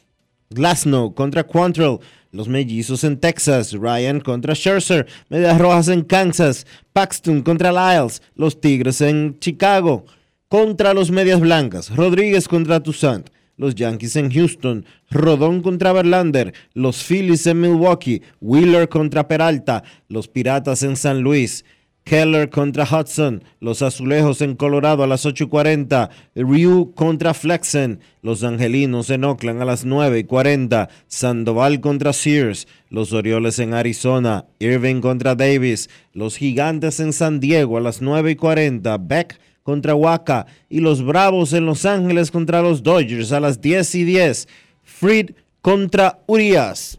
[0.55, 1.99] Glasnow contra Quantrill,
[2.31, 8.61] los Mellizos en Texas, Ryan contra Scherzer, Medias Rojas en Kansas, Paxton contra Lyles, los
[8.61, 10.05] Tigres en Chicago,
[10.49, 17.05] contra los Medias Blancas, Rodríguez contra Toussaint, los Yankees en Houston, Rodón contra Verlander, los
[17.05, 21.65] Phillies en Milwaukee, Wheeler contra Peralta, los Piratas en San Luis,
[22.05, 29.09] Keller contra Hudson, los Azulejos en Colorado a las 8.40, Ryu contra Flexen, los Angelinos
[29.11, 35.89] en Oakland a las 9.40, Sandoval contra Sears, los Orioles en Arizona, Irving contra Davis,
[36.12, 41.66] los Gigantes en San Diego a las 9.40, Beck contra Waka y los Bravos en
[41.66, 44.49] Los Ángeles contra los Dodgers a las 10 y 10,
[44.83, 45.31] Fried
[45.61, 46.99] contra Urias.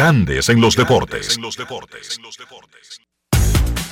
[0.00, 1.38] Grandes en los deportes.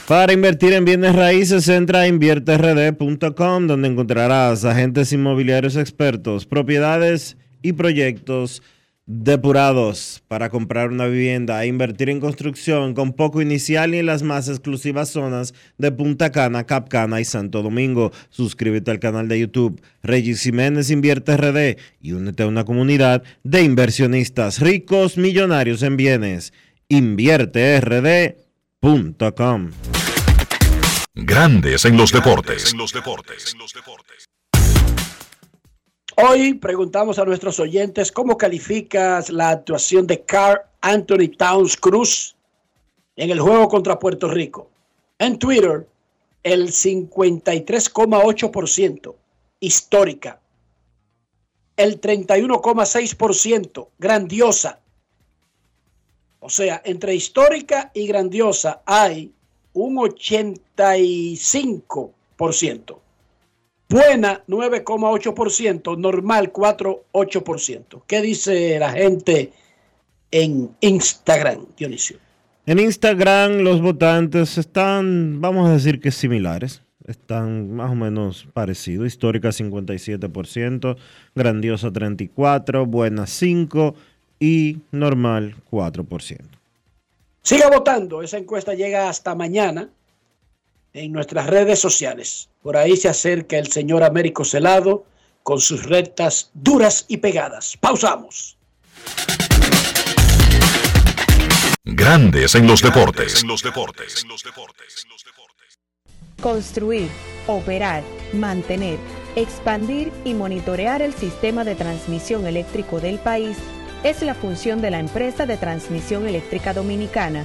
[0.07, 7.75] Para invertir en bienes raíces, entra a invierterd.com, donde encontrarás agentes inmobiliarios expertos, propiedades y
[7.75, 8.63] proyectos
[9.09, 14.23] depurados para comprar una vivienda e invertir en construcción con poco inicial y en las
[14.23, 18.13] más exclusivas zonas de Punta Cana, Capcana y Santo Domingo.
[18.29, 23.63] Suscríbete al canal de YouTube Regis Jiménez Invierte RD y únete a una comunidad de
[23.63, 26.53] inversionistas ricos millonarios en bienes.
[26.89, 29.71] InvierteRD.com
[31.15, 32.75] Grandes en los deportes.
[36.21, 42.35] Hoy preguntamos a nuestros oyentes cómo calificas la actuación de Carl Anthony Towns Cruz
[43.15, 44.69] en el juego contra Puerto Rico.
[45.21, 45.87] En Twitter,
[46.43, 49.15] el 53,8%
[49.61, 50.41] histórica.
[51.77, 54.81] El 31,6% grandiosa.
[56.41, 59.33] O sea, entre histórica y grandiosa hay
[59.73, 62.99] un 85%.
[63.89, 68.03] Buena 9,8%, normal 4,8%.
[68.07, 69.53] ¿Qué dice la gente
[70.31, 72.19] en Instagram, Dionisio?
[72.67, 79.07] En Instagram los votantes están, vamos a decir que similares, están más o menos parecidos.
[79.07, 80.97] Histórica 57%,
[81.35, 83.95] grandiosa 34%, buena 5%
[84.39, 86.41] y normal 4%.
[87.43, 89.89] Siga votando, esa encuesta llega hasta mañana
[90.93, 92.49] en nuestras redes sociales.
[92.63, 95.05] Por ahí se acerca el señor Américo Celado
[95.43, 97.77] con sus rectas duras y pegadas.
[97.79, 98.59] Pausamos.
[101.85, 103.45] Grandes en los deportes.
[106.41, 107.09] Construir,
[107.47, 108.03] operar,
[108.33, 108.99] mantener,
[109.37, 113.57] expandir y monitorear el sistema de transmisión eléctrico del país
[114.05, 117.45] es la función de la empresa de transmisión eléctrica dominicana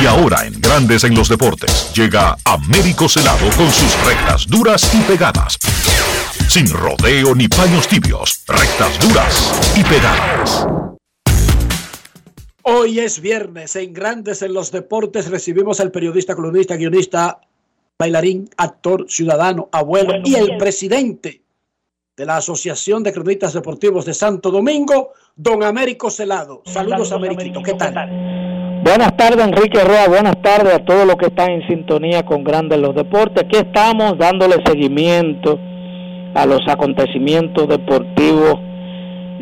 [0.00, 5.00] Y ahora en Grandes en los Deportes llega Américo Celado con sus rectas duras y
[5.02, 5.58] pegadas.
[6.48, 10.66] Sin rodeo ni paños tibios, rectas duras y pegadas.
[12.62, 17.40] Hoy es viernes en Grandes en los Deportes recibimos al periodista, columnista, guionista,
[17.98, 21.42] bailarín, actor, ciudadano, abuelo y el presidente
[22.16, 26.62] de la Asociación de Cronistas Deportivos de Santo Domingo, don Américo Celado.
[26.66, 27.62] Saludos, Ameriquito.
[27.62, 28.61] ¿Qué tal?
[28.82, 30.08] Buenas tardes, Enrique Roa.
[30.08, 33.44] Buenas tardes a todos los que están en sintonía con Grandes los Deportes.
[33.44, 35.56] Aquí estamos dándole seguimiento
[36.34, 38.58] a los acontecimientos deportivos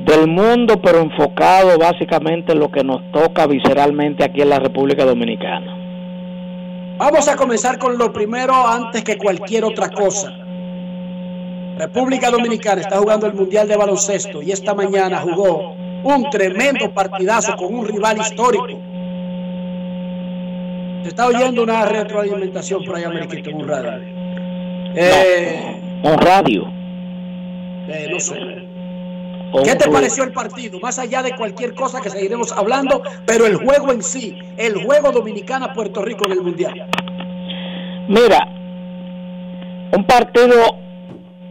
[0.04, 5.06] del mundo, pero enfocado básicamente en lo que nos toca visceralmente aquí en la República
[5.06, 5.74] Dominicana.
[6.98, 10.34] Vamos a comenzar con lo primero antes que cualquier otra cosa.
[11.78, 15.72] República Dominicana está jugando el Mundial de Baloncesto y esta mañana jugó
[16.04, 18.89] un tremendo partidazo con un rival histórico.
[21.02, 24.02] Se está oyendo una retroalimentación por ahí, Ameriquito, en un radio.
[24.94, 26.66] Eh, un radio.
[27.88, 28.36] Eh, no sé.
[29.64, 30.78] ¿Qué te pareció el partido?
[30.80, 35.10] Más allá de cualquier cosa que seguiremos hablando, pero el juego en sí, el juego
[35.10, 36.88] Dominicana-Puerto Rico en el Mundial.
[38.08, 38.46] Mira,
[39.96, 40.76] un partido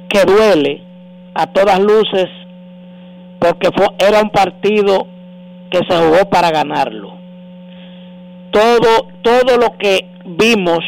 [0.08, 0.82] que duele
[1.34, 2.28] a todas luces
[3.40, 5.08] porque fue, era un partido
[5.72, 7.19] que se jugó para ganarlo.
[8.52, 10.80] Todo, todo lo que vimos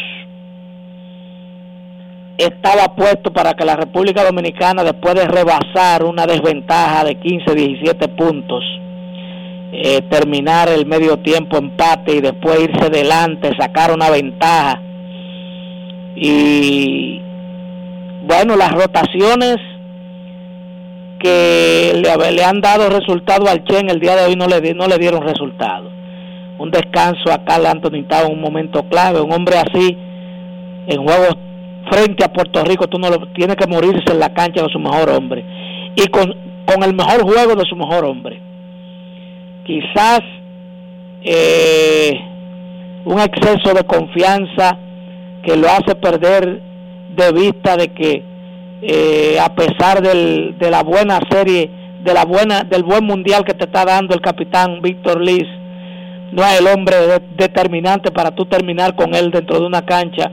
[2.38, 8.08] estaba puesto para que la República Dominicana, después de rebasar una desventaja de 15, 17
[8.10, 8.64] puntos,
[9.74, 14.82] eh, terminar el medio tiempo empate y después irse delante, sacar una ventaja.
[16.16, 17.22] Y
[18.24, 19.58] bueno, las rotaciones
[21.20, 24.98] que le, han dado resultado al Chen el día de hoy no le, no le
[24.98, 25.91] dieron resultado.
[26.62, 29.98] Un descanso a Carl Anthony en un momento clave, un hombre así
[30.86, 31.36] en juegos
[31.90, 34.78] frente a Puerto Rico, tú no lo tienes que morirse en la cancha de su
[34.78, 35.44] mejor hombre
[35.96, 36.32] y con,
[36.68, 38.40] con el mejor juego de su mejor hombre.
[39.66, 40.22] Quizás
[41.24, 42.22] eh,
[43.06, 44.78] un exceso de confianza
[45.42, 46.62] que lo hace perder
[47.16, 48.24] de vista de que
[48.84, 51.72] eh, a pesar del, de la buena serie,
[52.04, 55.48] de la buena, del buen mundial que te está dando el capitán Víctor Liz,
[56.32, 56.96] no es el hombre
[57.36, 60.32] determinante para tú terminar con él dentro de una cancha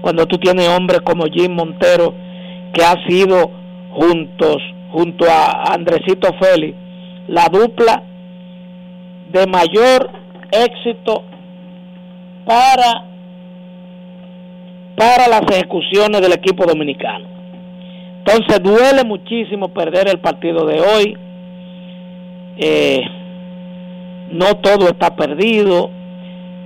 [0.00, 2.14] cuando tú tienes hombres como Jim Montero
[2.72, 3.50] que ha sido
[3.92, 4.56] juntos
[4.90, 6.76] junto a Andresito Félix
[7.28, 8.02] la dupla
[9.30, 10.10] de mayor
[10.50, 11.24] éxito
[12.44, 13.04] para
[14.96, 17.26] para las ejecuciones del equipo dominicano.
[18.18, 21.16] Entonces duele muchísimo perder el partido de hoy.
[22.58, 23.02] Eh,
[24.32, 25.90] no todo está perdido,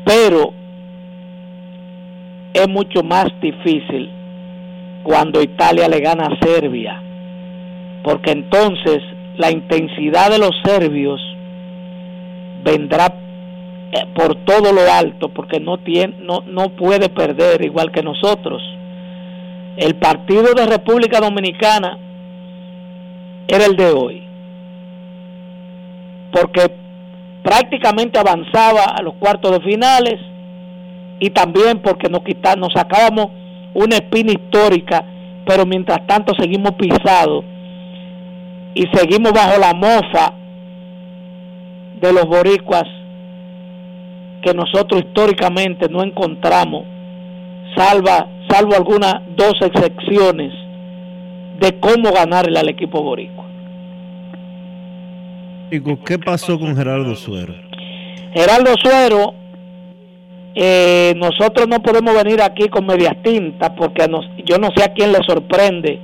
[0.05, 0.53] pero
[2.55, 4.11] es mucho más difícil
[5.03, 7.03] cuando Italia le gana a Serbia,
[8.03, 9.03] porque entonces
[9.37, 11.21] la intensidad de los serbios
[12.65, 13.15] vendrá
[13.93, 18.63] eh, por todo lo alto, porque no, tiene, no, no puede perder igual que nosotros.
[19.77, 21.99] El partido de República Dominicana
[23.49, 24.23] era el de hoy,
[26.33, 26.86] porque
[27.47, 30.17] prácticamente avanzaba a los cuartos de finales
[31.21, 33.29] y también porque nos, quitamos, nos sacábamos
[33.73, 35.05] una espina histórica,
[35.47, 37.45] pero mientras tanto seguimos pisados
[38.75, 40.33] y seguimos bajo la mofa
[42.01, 42.85] de los boricuas
[44.43, 46.83] que nosotros históricamente no encontramos,
[47.77, 50.53] salva, salvo algunas dos excepciones
[51.61, 53.46] de cómo ganarle al equipo boricua.
[56.05, 57.55] ¿Qué pasó con Gerardo Suero?
[58.33, 59.35] Gerardo Suero,
[60.55, 64.07] eh, nosotros no podemos venir aquí con medias tintas porque
[64.45, 66.01] yo no sé a quién le sorprende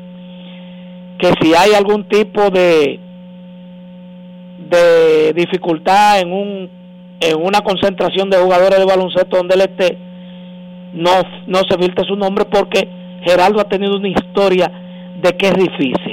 [1.18, 2.98] que si hay algún tipo de
[5.34, 6.82] dificultad en un
[7.20, 9.96] en una concentración de jugadores de baloncesto donde él esté
[10.92, 12.88] no se filtre su nombre porque
[13.24, 14.70] Gerardo ha tenido una historia
[15.22, 16.11] de que es difícil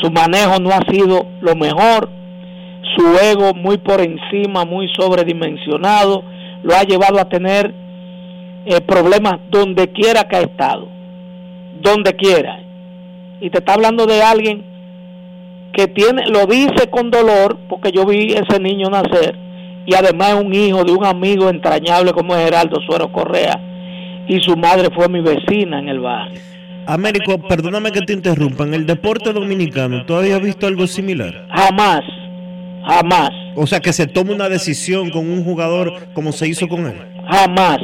[0.00, 2.08] su manejo no ha sido lo mejor,
[2.96, 6.22] su ego muy por encima, muy sobredimensionado,
[6.62, 7.72] lo ha llevado a tener
[8.66, 10.88] eh, problemas donde quiera que ha estado,
[11.80, 12.60] donde quiera.
[13.40, 14.64] Y te está hablando de alguien
[15.72, 19.36] que tiene, lo dice con dolor, porque yo vi ese niño nacer,
[19.86, 23.58] y además es un hijo de un amigo entrañable como es Geraldo Suero Correa,
[24.26, 26.49] y su madre fue mi vecina en el barrio.
[26.86, 28.64] Américo, perdóname que te interrumpa.
[28.64, 31.46] ¿En el deporte dominicano todavía has visto algo similar?
[31.50, 32.00] Jamás,
[32.86, 33.30] jamás.
[33.54, 36.96] O sea, que se tome una decisión con un jugador como se hizo con él.
[37.30, 37.78] Jamás.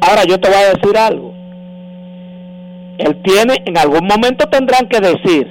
[0.00, 1.34] Ahora yo te voy a decir algo.
[2.98, 5.46] Él tiene, en algún momento tendrán que decir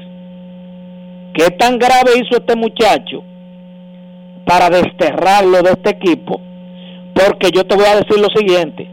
[1.34, 3.23] qué tan grave hizo este muchacho
[4.45, 6.40] para desterrarlo de este equipo,
[7.14, 8.88] porque yo te voy a decir lo siguiente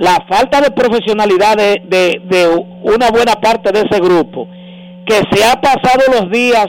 [0.00, 4.48] la falta de profesionalidad de, una buena parte de ese grupo,
[5.04, 6.68] que se ha pasado los días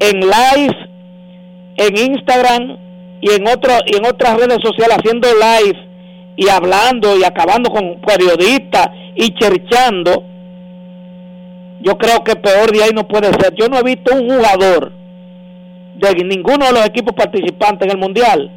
[0.00, 0.76] en live,
[1.76, 2.78] en Instagram
[3.20, 5.78] y en, otro, y en otras redes sociales haciendo live
[6.38, 10.24] y hablando y acabando con periodistas y cherchando,
[11.80, 13.54] yo creo que peor de ahí no puede ser.
[13.56, 14.92] Yo no he visto un jugador
[15.96, 18.50] de ninguno de los equipos participantes en el Mundial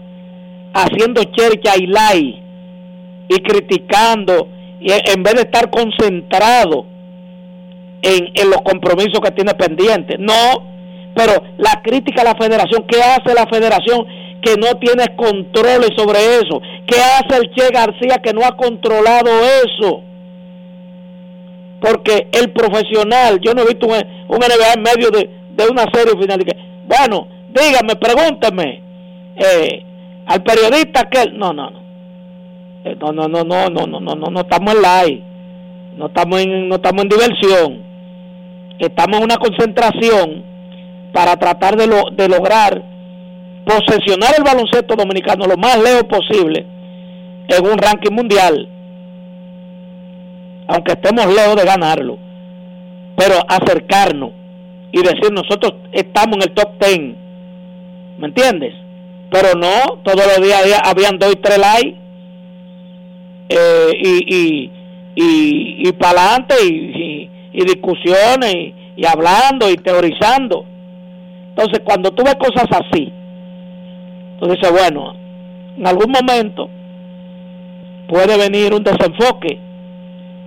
[0.74, 2.41] haciendo chercha y live
[3.28, 4.48] y criticando
[4.80, 6.86] y en vez de estar concentrado
[8.02, 10.18] en, en los compromisos que tiene pendientes.
[10.20, 10.72] No,
[11.16, 14.06] pero la crítica a la federación, ¿qué hace la federación
[14.42, 16.62] que no tiene controles sobre eso?
[16.86, 19.30] ¿Qué hace el Che García que no ha controlado
[19.66, 20.04] eso?
[21.80, 25.30] Porque el profesional, yo no he visto un, NBA en medio de,
[25.70, 26.44] una serie final.
[26.44, 28.82] Que, bueno, dígame, pregúnteme
[29.36, 29.84] eh,
[30.26, 31.32] al periodista que...
[31.32, 31.81] No, no, no.
[32.84, 35.24] No, no, no, no, no, no, no, no, no estamos en live,
[35.98, 37.84] no estamos en, no estamos en diversión,
[38.80, 40.44] estamos en una concentración
[41.14, 42.84] para tratar de, lo, de lograr
[43.66, 46.66] posesionar el baloncesto dominicano lo más lejos posible
[47.48, 48.68] en un ranking mundial,
[50.68, 52.18] aunque estemos lejos de ganarlo,
[53.16, 54.32] pero acercarnos
[54.92, 57.16] y decir nosotros estamos en el top ten,
[58.18, 58.74] ¿me entiendes?
[59.30, 62.02] Pero no, todos los días habían dos y tres likes
[63.54, 64.72] eh, y, y,
[65.16, 70.66] y, y para adelante y, y, discusiones y, hablando y teorizando.
[71.50, 73.12] Entonces, cuando tú ves cosas así,
[74.40, 75.14] tú dices, bueno,
[75.78, 76.70] en algún momento
[78.08, 79.60] puede venir un desenfoque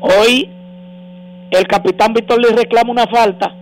[0.06, 0.50] Hoy
[1.50, 3.54] el capitán Víctor le reclama una falta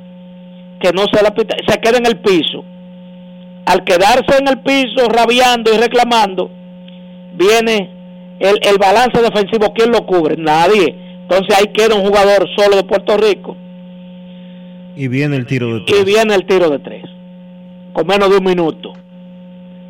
[0.81, 2.65] que no se la pita, se queda en el piso.
[3.67, 6.51] Al quedarse en el piso rabiando y reclamando,
[7.35, 7.91] viene
[8.43, 9.73] el, el balance defensivo.
[9.75, 10.37] ¿Quién lo cubre?
[10.37, 10.95] Nadie.
[11.23, 13.57] Entonces ahí queda un jugador solo de Puerto Rico
[14.97, 16.05] Y viene el tiro de y tres.
[16.05, 17.05] viene el tiro de tres
[17.93, 18.93] con menos de un minuto.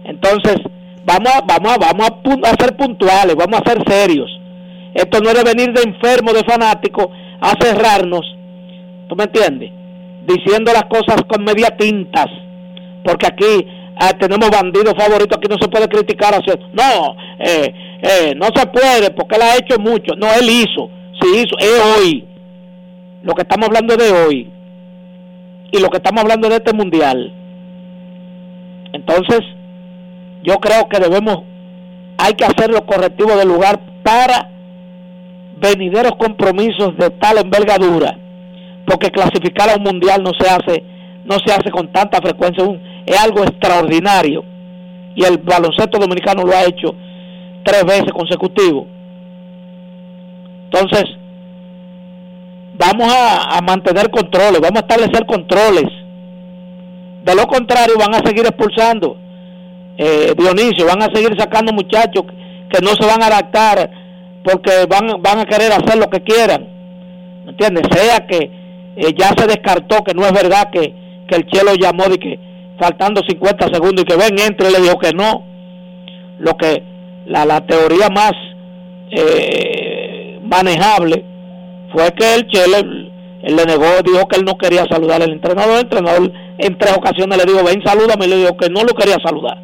[0.04, 0.56] Entonces,
[1.04, 4.30] vamos a, vamos a, vamos a, a ser puntuales, vamos a ser serios.
[4.94, 7.10] Esto no es de venir de enfermo, de fanático,
[7.40, 8.26] a cerrarnos,
[9.08, 9.70] ¿tú me entiendes?
[10.26, 12.26] Diciendo las cosas con media tintas,
[13.04, 13.66] porque aquí
[13.96, 16.54] ah, tenemos bandidos favoritos, aquí no se puede criticar hacia...
[16.72, 20.14] No, eh, eh, no se puede, porque él ha hecho mucho.
[20.16, 20.90] No, él hizo,
[21.20, 22.24] sí hizo, es hoy.
[23.22, 24.52] Lo que estamos hablando de hoy
[25.72, 27.32] y lo que estamos hablando de este mundial.
[28.92, 29.40] Entonces,
[30.42, 31.38] yo creo que debemos,
[32.18, 34.50] hay que hacer los correctivos del lugar para
[35.56, 38.18] venideros compromisos de tal envergadura,
[38.86, 40.84] porque clasificar a un mundial no se hace,
[41.24, 42.64] no se hace con tanta frecuencia,
[43.06, 44.44] es algo extraordinario
[45.14, 46.94] y el baloncesto dominicano lo ha hecho
[47.64, 48.86] tres veces consecutivo.
[50.64, 51.04] Entonces,
[52.74, 55.86] vamos a, a mantener controles, vamos a establecer controles.
[57.24, 59.16] De lo contrario, van a seguir expulsando,
[59.96, 62.24] eh, Dionisio, van a seguir sacando muchachos
[62.70, 63.90] que no se van a adaptar
[64.42, 66.66] porque van, van a querer hacer lo que quieran.
[67.44, 67.84] ¿Me entiendes?
[67.92, 68.50] Sea que
[68.96, 70.94] eh, ya se descartó que no es verdad que,
[71.28, 72.38] que el Chelo llamó de que
[72.78, 75.44] faltando 50 segundos y que ven, entre y le dijo que no.
[76.38, 76.82] Lo que
[77.26, 78.32] la, la teoría más
[79.10, 81.24] eh, manejable
[81.92, 82.78] fue que el Chelo
[83.42, 85.74] él le negó, dijo que él no quería saludar al entrenador.
[85.74, 88.26] El entrenador en tres ocasiones le dijo, ven, salúdame.
[88.26, 89.58] Y le dijo que no lo quería saludar.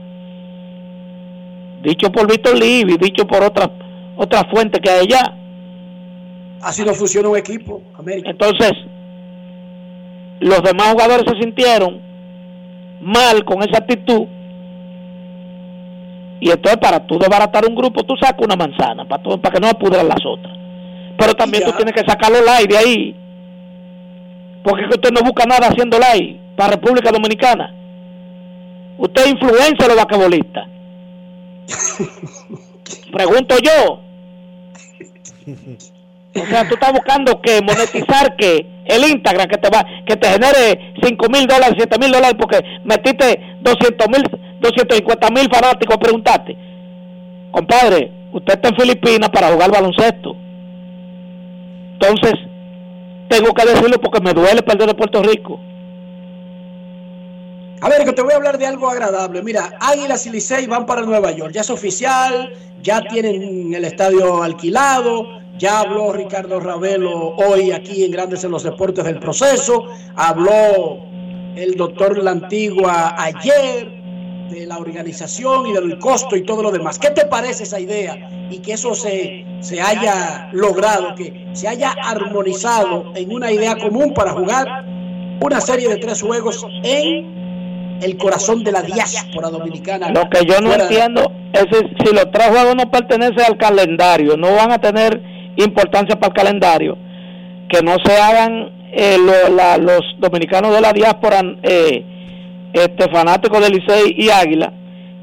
[1.83, 3.71] Dicho por Víctor Livi, dicho por otra,
[4.17, 5.33] otra fuente que hay allá.
[6.61, 8.31] Así no funciona un equipo, América.
[8.31, 8.73] Entonces,
[10.41, 12.01] los demás jugadores se sintieron
[13.01, 14.27] mal con esa actitud.
[16.41, 19.61] Y entonces, para tú desbaratar un grupo, tú sacas una manzana para, tú- para que
[19.61, 20.57] no apudran las otras.
[21.19, 23.17] Pero también tú tienes que sacar los likes de ahí.
[24.63, 27.75] Porque es que usted no busca nada haciendo like para República Dominicana.
[28.99, 30.69] Usted es influencer o basquetbolista.
[33.13, 34.01] Pregunto yo.
[36.43, 40.29] O sea, tú estás buscando que monetizar que el Instagram que te va, que te
[40.29, 44.23] genere 5 mil dólares, 7 mil dólares porque metiste 200 mil,
[44.61, 46.57] 250 mil fanáticos, preguntaste.
[47.51, 50.37] Compadre, usted está en Filipinas para jugar baloncesto.
[51.95, 52.35] Entonces,
[53.29, 55.61] tengo que decirlo porque me duele perder de Puerto Rico.
[57.81, 59.43] A ver, que te voy a hablar de algo agradable.
[59.43, 61.53] Mira, Águilas y Licey van para Nueva York.
[61.53, 62.53] Ya es oficial,
[62.83, 65.38] ya tienen el estadio alquilado.
[65.59, 69.87] Ya habló Ricardo Ravelo hoy aquí en Grandes en los Deportes del proceso.
[70.15, 71.01] Habló
[71.57, 73.91] el doctor La Antigua ayer
[74.51, 76.99] de la organización y del costo y todo lo demás.
[77.01, 78.31] ¿Qué te parece esa idea?
[78.51, 84.15] Y que eso se, se haya logrado, que se haya armonizado en una idea común
[84.15, 84.85] para jugar
[85.41, 90.11] una serie de tres juegos en el corazón de la diáspora dominicana.
[90.11, 91.67] Lo que yo no entiendo es
[92.05, 96.35] si los tres juegos no pertenecen al calendario, no van a tener importancia para el
[96.35, 96.97] calendario,
[97.69, 102.05] que no se hagan eh, lo- la- los dominicanos de la diáspora, eh,
[102.73, 104.73] este fanáticos de Licey y Águila,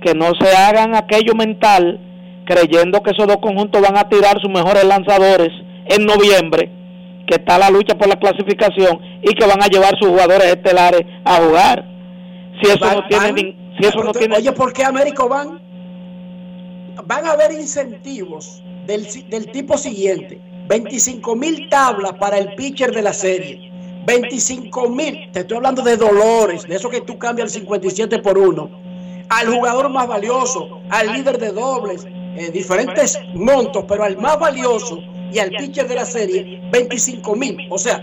[0.01, 1.99] que no se hagan aquello mental
[2.45, 5.49] creyendo que esos dos conjuntos van a tirar sus mejores lanzadores
[5.87, 6.69] en noviembre,
[7.25, 11.01] que está la lucha por la clasificación y que van a llevar sus jugadores estelares
[11.23, 11.85] a jugar.
[12.61, 15.59] Si eso no tiene Van- si eso no tiene Oye, ¿por qué Américo van?
[17.05, 23.13] Van a haber incentivos del, tipo siguiente: 25 mil tablas para el pitcher de la
[23.13, 23.71] serie.
[24.05, 28.37] 25 mil, te estoy hablando de dolores, de eso que tú cambias el 57 por
[28.37, 28.69] uno.
[29.29, 34.99] Al jugador más valioso, al líder de dobles, eh, diferentes montos, pero al más valioso
[35.31, 37.57] y al pitcher de la serie, 25 mil.
[37.71, 37.99] O sea,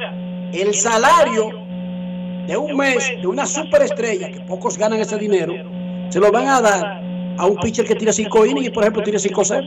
[0.53, 1.51] el salario
[2.47, 5.55] de un mes de una superestrella, que pocos ganan ese dinero,
[6.09, 7.03] se lo van a dar
[7.39, 9.67] a un pitcher que tira 5 innings y, por ejemplo, tira 5 0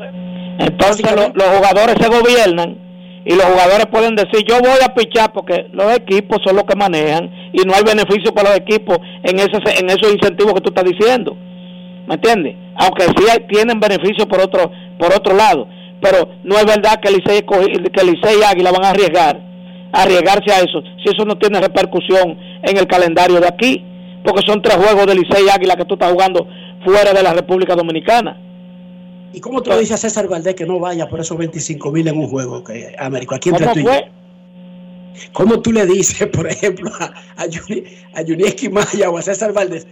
[0.57, 2.77] Entonces lo- los jugadores se gobiernan
[3.25, 6.75] y los jugadores pueden decir yo voy a pichar porque los equipos son los que
[6.75, 10.69] manejan y no hay beneficio para los equipos en esos en esos incentivos que tú
[10.69, 11.35] estás diciendo,
[12.07, 12.55] ¿me entiendes?
[12.75, 15.67] Aunque sí hay- tienen beneficio por otro por otro lado,
[16.01, 19.41] pero no es verdad que Licey que Licey y Águila van a arriesgar
[19.91, 23.83] a arriesgarse a eso si eso no tiene repercusión en el calendario de aquí,
[24.23, 26.47] porque son tres juegos de Licey y Águila que tú estás jugando
[26.85, 28.37] fuera de la República Dominicana.
[29.35, 32.07] ¿Y cómo tú le dices a César Valdés que no vaya por esos 25 mil
[32.07, 33.35] en un juego, que, Américo?
[33.35, 33.89] Aquí entre ¿Cómo tú y yo?
[33.89, 34.11] fue?
[35.33, 37.83] ¿Cómo tú le dices, por ejemplo, a, a, Juni,
[38.13, 39.87] a Maya o a César Valdés?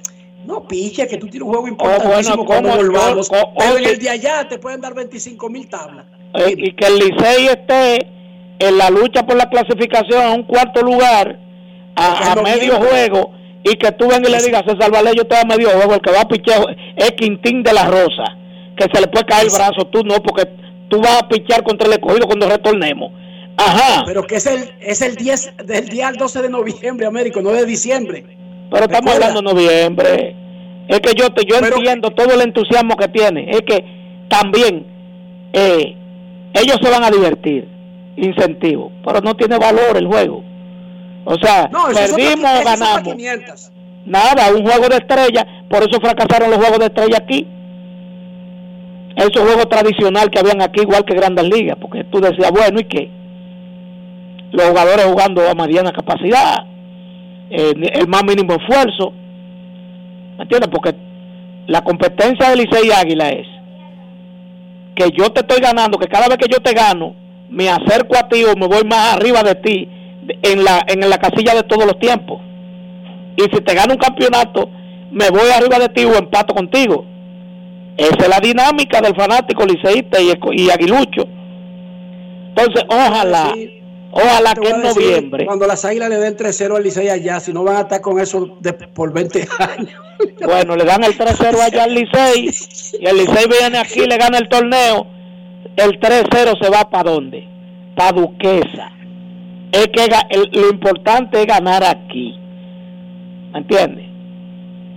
[0.45, 2.75] No, picha, que tú tienes un juego importantísimo Oh, bueno, ¿cómo?
[2.75, 3.29] volvamos.
[3.29, 6.05] Yo- o- pero en el de allá te pueden dar 25 mil tablas.
[6.35, 8.07] Eh, y que el Licey esté
[8.59, 11.37] en la lucha por la clasificación a un cuarto lugar
[11.95, 13.31] a, a medio juego
[13.63, 16.01] y que tú vengas y le digas César Valdés yo estoy a medio juego el
[16.01, 18.37] que va a pichar es Quintín de la Rosa
[18.75, 20.45] que se le puede caer el brazo tú no porque
[20.89, 23.11] tú vas a pichar contra el escogido cuando retornemos.
[23.57, 24.03] Ajá.
[24.05, 27.51] Pero que es el, es el 10 del día al 12 de noviembre, Américo, no
[27.51, 28.25] de diciembre.
[28.71, 30.35] pero estamos hablando de noviembre.
[30.87, 33.49] Es que yo te yo entiendo todo el entusiasmo que tiene.
[33.51, 33.83] Es que
[34.27, 34.85] también
[35.53, 35.95] eh,
[36.53, 37.67] ellos se van a divertir.
[38.15, 38.91] Incentivo.
[39.05, 40.43] Pero no tiene valor el juego.
[41.25, 43.13] O sea No, perdimos o ganamos.
[43.13, 43.71] 500.
[44.05, 47.47] Nada, un juego de estrella, por eso fracasaron los juegos de estrella aquí.
[49.23, 52.83] Esos juegos tradicional que habían aquí, igual que Grandes Ligas, porque tú decías, bueno, ¿y
[52.85, 53.09] qué?
[54.51, 56.65] Los jugadores jugando a mediana capacidad,
[57.49, 59.13] el más mínimo esfuerzo.
[60.37, 60.69] ¿Me entiendes?
[60.71, 60.95] Porque
[61.67, 63.47] la competencia de Licey Águila es
[64.95, 67.15] que yo te estoy ganando, que cada vez que yo te gano,
[67.49, 69.87] me acerco a ti o me voy más arriba de ti
[70.41, 72.41] en la, en la casilla de todos los tiempos
[73.35, 74.69] y si te gano un campeonato,
[75.11, 77.05] me voy arriba de ti o empato contigo.
[77.97, 81.27] Esa es la dinámica del fanático liceísta y, y aguilucho.
[82.49, 83.53] Entonces, ojalá,
[84.11, 87.53] ojalá que en decir, noviembre, Cuando las águilas le den 3-0 al Licey allá, si
[87.53, 89.99] no van a estar con eso de- por 20 años.
[90.45, 92.49] bueno, le dan el 3-0 allá al Licey
[92.99, 95.07] y el Licey viene aquí le gana el torneo,
[95.75, 97.47] el 3-0 se va para dónde?
[97.95, 98.91] Para Duquesa.
[99.71, 102.37] Es que el- lo importante es ganar aquí.
[103.51, 104.05] ¿Me entiendes?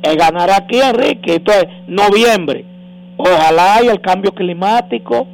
[0.02, 1.34] Es ganar aquí, Enrique.
[1.36, 2.64] Entonces, noviembre.
[3.18, 5.26] Ojalá haya el cambio climático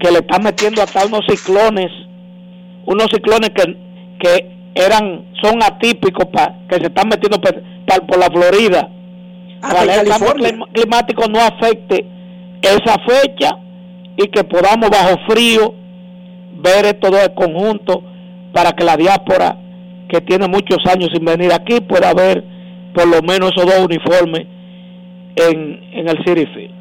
[0.00, 1.90] que le están metiendo hasta unos ciclones,
[2.86, 3.76] unos ciclones que,
[4.18, 8.88] que eran son atípicos pa, que se están metiendo pa- por la Florida.
[9.60, 10.34] Hasta Ojalá el cambio
[10.72, 12.04] climático no afecte
[12.62, 13.58] esa fecha
[14.16, 15.74] y que podamos bajo frío
[16.54, 18.02] ver esto de conjunto
[18.52, 19.56] para que la diáspora
[20.08, 22.44] que tiene muchos años sin venir aquí pueda ver
[22.94, 24.46] por lo menos esos dos uniformes
[25.36, 26.74] en, en el City Field.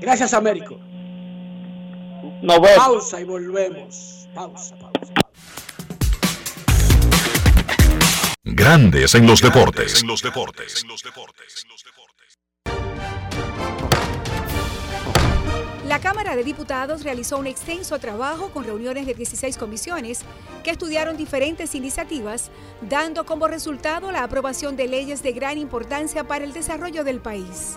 [0.00, 0.78] Gracias, Américo.
[2.42, 2.76] Nos vemos.
[2.76, 4.28] Pausa y volvemos.
[4.34, 5.14] Pausa, pausa.
[8.42, 10.02] Grandes en los deportes.
[10.02, 10.84] En los deportes.
[15.86, 20.22] La Cámara de Diputados realizó un extenso trabajo con reuniones de 16 comisiones
[20.62, 22.50] que estudiaron diferentes iniciativas,
[22.80, 27.76] dando como resultado la aprobación de leyes de gran importancia para el desarrollo del país.